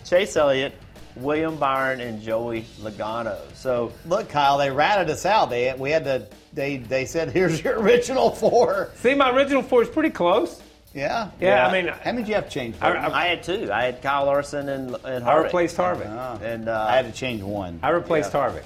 Chase 0.06 0.36
Elliott, 0.36 0.72
William 1.16 1.56
Byron, 1.56 2.00
and 2.00 2.20
Joey 2.22 2.64
Logano. 2.80 3.36
So 3.54 3.92
Look, 4.06 4.28
Kyle, 4.28 4.58
they 4.58 4.70
ratted 4.70 5.10
us 5.10 5.26
out. 5.26 5.50
They 5.50 5.74
we 5.76 5.90
had 5.90 6.04
to. 6.04 6.26
They 6.52 6.78
they 6.78 7.04
said, 7.04 7.30
"Here's 7.30 7.62
your 7.62 7.78
original 7.80 8.30
four. 8.30 8.90
See, 8.96 9.14
my 9.14 9.30
original 9.30 9.62
four 9.62 9.82
is 9.82 9.88
pretty 9.88 10.10
close. 10.10 10.62
Yeah. 10.94 11.28
Yeah, 11.40 11.66
I 11.66 11.72
mean, 11.72 11.88
how 11.88 11.98
many 12.12 12.18
did 12.22 12.28
you 12.28 12.34
have 12.36 12.44
to 12.46 12.50
change? 12.50 12.74
I- 12.80 12.92
I- 12.94 13.22
I 13.24 13.26
had 13.26 13.42
two. 13.42 13.70
I 13.70 13.84
had 13.84 14.00
Kyle 14.00 14.24
Larson 14.24 14.68
and 14.70 14.96
and 15.04 15.24
I 15.24 15.36
replaced 15.36 15.76
Harvick. 15.76 16.06
Ah. 16.08 16.38
and 16.42 16.68
uh, 16.70 16.86
I 16.88 16.96
had 16.96 17.04
to 17.06 17.12
change 17.12 17.42
one. 17.42 17.80
I 17.82 17.90
replaced 17.90 18.32
Harvick. 18.32 18.64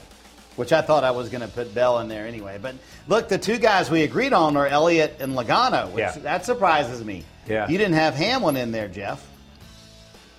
which 0.57 0.73
I 0.73 0.83
thought 0.83 1.05
I 1.05 1.11
was 1.13 1.29
going 1.31 1.41
to 1.41 1.49
put 1.49 1.75
Bell 1.75 2.01
in 2.01 2.09
there 2.09 2.27
anyway. 2.27 2.59
But 2.61 2.75
look, 3.09 3.29
the 3.29 3.39
two 3.39 3.57
guys 3.59 3.91
we 3.91 4.03
agreed 4.03 4.33
on 4.33 4.57
are 4.57 4.67
Elliott 4.67 5.17
and 5.21 5.33
Logano, 5.33 5.91
which 5.91 6.01
Yeah. 6.03 6.19
that 6.23 6.45
surprises 6.45 7.03
me. 7.05 7.25
Yeah. 7.49 7.67
You 7.69 7.79
didn't 7.79 7.95
have 7.95 8.15
Hamlin 8.15 8.57
in 8.57 8.71
there, 8.71 8.87
Jeff. 8.89 9.27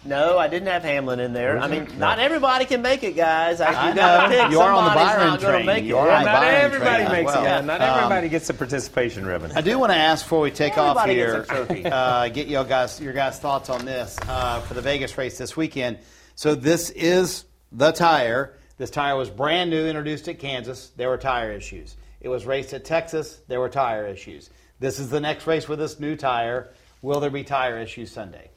No, 0.04 0.38
I 0.39 0.47
didn't 0.47 0.68
have 0.68 0.84
Hamlin 0.84 1.20
in 1.20 1.34
there. 1.34 1.60
I 1.60 1.68
mean, 1.68 1.86
No. 1.86 1.95
not 2.08 2.20
everybody 2.20 2.66
can 2.66 2.82
make 2.82 3.04
it, 3.04 3.16
guys. 3.16 3.62
I, 3.62 3.72
I 3.72 3.89
you 3.89 3.95
got 3.95 4.30
know. 4.30 4.36
to 4.38 4.41
pick. 4.43 4.52
You 4.52 4.60
are 4.60 4.72
on 4.72 4.86
the 4.86 4.89
Byron 4.95 5.28
not 5.28 5.41
gonna 5.41 5.54
train. 5.54 5.66
Make 5.66 5.84
it. 5.84 5.88
You 5.88 5.97
are 5.97 6.08
Yeah, 6.08 6.18
on 6.20 6.26
not 6.26 6.41
Byron 6.41 6.62
everybody 6.62 7.04
train 7.06 7.12
makes 7.12 7.32
well. 7.34 7.41
it. 7.43 7.47
Yeah, 7.47 7.62
not 7.62 7.82
Um, 7.82 7.97
everybody 7.99 8.30
gets 8.30 8.47
the 8.47 8.54
participation 8.54 9.26
ribbon. 9.26 9.52
I 9.56 9.62
do 9.62 9.78
want 9.78 9.91
to 9.91 9.97
ask 9.97 10.26
before 10.26 10.41
we 10.41 10.52
take 10.52 10.78
off 10.78 11.06
here, 11.08 11.38
gets 11.39 11.49
a 11.49 11.54
trophy. 11.54 11.86
uh, 11.86 12.28
get 12.30 12.47
your 12.47 12.64
guys 12.64 12.99
your 12.99 13.14
guys' 13.14 13.39
thoughts 13.39 13.70
on 13.70 13.86
this 13.86 14.18
uh, 14.28 14.62
for 14.62 14.74
the 14.74 14.82
Vegas 14.82 15.18
race 15.18 15.38
this 15.38 15.56
weekend. 15.56 15.99
So 16.36 16.56
this 16.56 16.89
is 16.89 17.45
the 17.72 17.91
tire. 17.91 18.58
This 18.78 18.89
tire 18.89 19.16
was 19.16 19.30
brand 19.30 19.70
new, 19.70 19.86
introduced 19.86 20.28
at 20.28 20.39
Kansas. 20.39 20.91
There 20.97 21.10
were 21.10 21.18
tire 21.18 21.52
issues. 21.52 21.95
It 22.20 22.30
was 22.30 22.45
raced 22.47 22.74
at 22.74 22.84
Texas. 22.86 23.39
There 23.47 23.60
were 23.60 23.70
tire 23.70 24.08
issues. 24.08 24.49
This 24.80 24.97
is 24.97 25.10
the 25.12 25.20
next 25.20 25.45
race 25.45 25.68
with 25.70 25.78
this 25.78 25.99
new 25.99 26.16
tire. 26.16 26.70
Will 27.04 27.20
there 27.20 27.30
be 27.30 27.43
tire 27.43 27.80
issues 27.80 28.12
Sunday? 28.12 28.49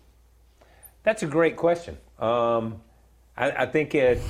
That's 1.04 1.22
a 1.22 1.26
great 1.26 1.56
question. 1.56 1.96
Um, 2.18 2.80
I, 3.36 3.50
I 3.50 3.66
think 3.66 3.94
it. 3.94 4.20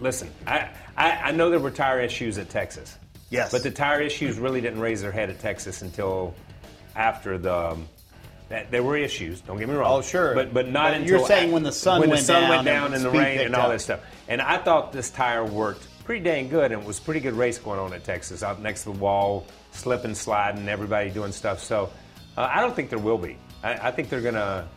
Listen, 0.00 0.30
I, 0.46 0.70
I 0.96 1.10
I 1.10 1.30
know 1.32 1.50
there 1.50 1.60
were 1.60 1.70
tire 1.70 2.00
issues 2.00 2.38
at 2.38 2.50
Texas. 2.50 2.98
Yes. 3.30 3.52
But 3.52 3.62
the 3.62 3.70
tire 3.70 4.00
issues 4.00 4.38
really 4.38 4.60
didn't 4.60 4.80
raise 4.80 5.02
their 5.02 5.12
head 5.12 5.30
at 5.30 5.38
Texas 5.38 5.82
until 5.82 6.34
after 6.94 7.38
the. 7.38 7.54
Um, 7.54 7.88
that, 8.48 8.70
there 8.70 8.82
were 8.82 8.96
issues. 8.96 9.40
Don't 9.40 9.58
get 9.58 9.68
me 9.68 9.74
wrong. 9.74 9.92
Oh, 9.92 10.02
sure. 10.02 10.32
But 10.34 10.54
but 10.54 10.68
not 10.68 10.92
But 10.92 11.00
until 11.00 11.18
you're 11.18 11.26
saying 11.26 11.50
when 11.50 11.64
the 11.64 11.72
sun 11.72 12.00
when 12.00 12.10
went 12.10 12.20
the 12.20 12.26
sun 12.26 12.42
down 12.42 12.50
went 12.50 12.58
and 12.60 12.66
down 12.66 12.94
and 12.94 13.04
the 13.04 13.10
rain 13.10 13.40
and 13.40 13.56
all 13.56 13.66
up. 13.66 13.72
that 13.72 13.80
stuff. 13.80 14.00
And 14.28 14.40
I 14.40 14.58
thought 14.58 14.92
this 14.92 15.10
tire 15.10 15.44
worked 15.44 15.88
pretty 16.04 16.22
dang 16.22 16.48
good, 16.48 16.70
and 16.70 16.80
it 16.80 16.86
was 16.86 17.00
a 17.00 17.02
pretty 17.02 17.18
good 17.18 17.34
race 17.34 17.58
going 17.58 17.80
on 17.80 17.92
at 17.92 18.04
Texas, 18.04 18.44
out 18.44 18.62
next 18.62 18.84
to 18.84 18.92
the 18.92 18.98
wall, 18.98 19.46
slipping, 19.72 20.14
sliding, 20.14 20.68
everybody 20.68 21.10
doing 21.10 21.32
stuff. 21.32 21.60
So 21.60 21.90
uh, 22.36 22.48
I 22.52 22.60
don't 22.60 22.76
think 22.76 22.88
there 22.88 23.00
will 23.00 23.18
be. 23.18 23.36
I, 23.64 23.88
I 23.88 23.90
think 23.90 24.08
they're 24.08 24.20
gonna. 24.20 24.68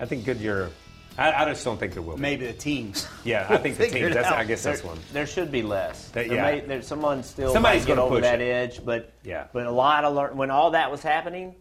I 0.00 0.06
think 0.06 0.24
Goodyear. 0.24 0.70
I, 1.18 1.32
I 1.32 1.44
just 1.44 1.62
don't 1.64 1.78
think 1.78 1.92
there 1.92 2.02
will 2.02 2.16
be. 2.16 2.22
Maybe 2.22 2.46
the 2.46 2.54
teams. 2.54 3.06
Yeah, 3.22 3.46
I 3.48 3.58
think 3.58 3.76
the 3.76 3.86
teams. 3.88 4.14
That's, 4.14 4.28
I 4.28 4.40
out. 4.40 4.46
guess 4.46 4.62
that's 4.62 4.82
one. 4.82 4.98
There 5.12 5.26
should 5.26 5.52
be 5.52 5.62
less. 5.62 6.08
That- 6.10 6.28
There 6.28 6.36
yeah. 6.38 6.42
may- 6.42 6.60
there- 6.60 6.82
someone 6.82 7.22
still 7.22 7.52
Somebody's 7.52 7.82
might 7.82 7.86
get 7.88 7.96
gonna 7.96 8.06
over 8.08 8.20
that 8.22 8.40
it. 8.40 8.44
edge, 8.50 8.84
but 8.84 9.12
Yeah. 9.22 9.46
but 9.52 9.66
a 9.66 9.70
lot 9.70 10.04
of 10.04 10.14
lear- 10.14 10.32
when 10.32 10.50
all 10.50 10.70
that 10.70 10.90
was 10.90 11.02
happening, 11.02 11.54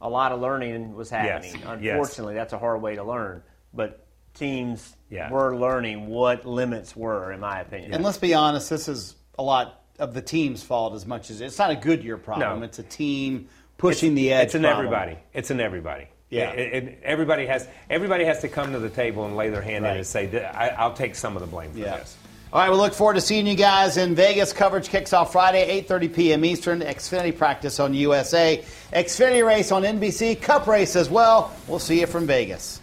a 0.00 0.08
lot 0.08 0.30
of 0.32 0.40
learning 0.40 0.94
was 0.94 1.10
happening. 1.10 1.52
yes. 1.80 1.94
Unfortunately, 1.94 2.34
that's 2.34 2.52
a 2.52 2.58
hard 2.58 2.80
way 2.80 2.94
to 2.94 3.02
learn. 3.04 3.42
But 3.74 4.06
teams 4.34 4.96
Yeah. 5.10 5.30
were 5.30 5.56
learning 5.56 6.06
what 6.06 6.46
limits 6.46 6.94
were, 6.96 7.32
in 7.32 7.40
my 7.40 7.60
opinion. 7.60 7.94
And 7.94 8.04
let's 8.04 8.18
be 8.18 8.34
honest, 8.34 8.70
this 8.70 8.86
is 8.88 9.16
a 9.38 9.42
lot 9.42 9.82
of 9.98 10.14
the 10.14 10.22
team's 10.22 10.62
fault 10.62 10.94
as 10.94 11.06
much 11.06 11.28
as 11.30 11.40
it's 11.40 11.58
not 11.58 11.70
a 11.70 11.76
Goodyear 11.76 12.18
problem. 12.18 12.60
No. 12.60 12.64
It's 12.64 12.78
a 12.78 12.82
team 12.84 13.48
pushing 13.78 14.14
the 14.14 14.32
edge. 14.32 14.46
It's 14.46 14.54
an 14.54 14.62
problem. 14.62 14.86
everybody. 14.86 15.18
It's 15.34 15.50
an 15.50 15.60
everybody. 15.60 16.06
Yeah. 16.32 16.50
It- 16.50 16.98
everybody 17.04 17.46
has 17.46 17.66
everybody 17.90 18.24
has 18.24 18.40
to 18.40 18.48
come 18.48 18.72
to 18.72 18.78
the 18.78 18.88
table 18.90 19.24
and 19.26 19.36
lay 19.36 19.50
their 19.50 19.62
hand 19.62 19.78
in 19.78 19.82
Right. 19.84 19.96
and 19.98 20.06
say, 20.06 20.28
I, 20.54 20.68
"I'll 20.70 20.94
take 20.94 21.14
some 21.14 21.36
of 21.36 21.40
the 21.42 21.46
blame 21.46 21.72
for 21.72 21.78
Yeah. 21.78 21.98
this." 21.98 22.16
All 22.52 22.60
right, 22.60 22.70
we 22.70 22.76
look 22.76 22.92
forward 22.92 23.14
to 23.14 23.20
seeing 23.22 23.46
you 23.46 23.54
guys 23.54 23.96
in 23.96 24.14
Vegas. 24.14 24.52
Coverage 24.52 24.90
kicks 24.90 25.14
off 25.14 25.32
Friday, 25.32 25.66
8:30 25.70 26.08
p.m. 26.08 26.44
Eastern. 26.44 26.80
Xfinity 26.80 27.36
practice 27.36 27.80
on 27.80 27.94
USA. 27.94 28.62
Xfinity 28.92 29.46
race 29.46 29.72
on 29.72 29.84
NBC. 29.84 30.34
Cup 30.34 30.66
race 30.66 30.94
as 30.94 31.08
well. 31.08 31.50
We'll 31.66 31.78
see 31.78 32.00
you 32.00 32.06
from 32.06 32.26
Vegas. 32.26 32.80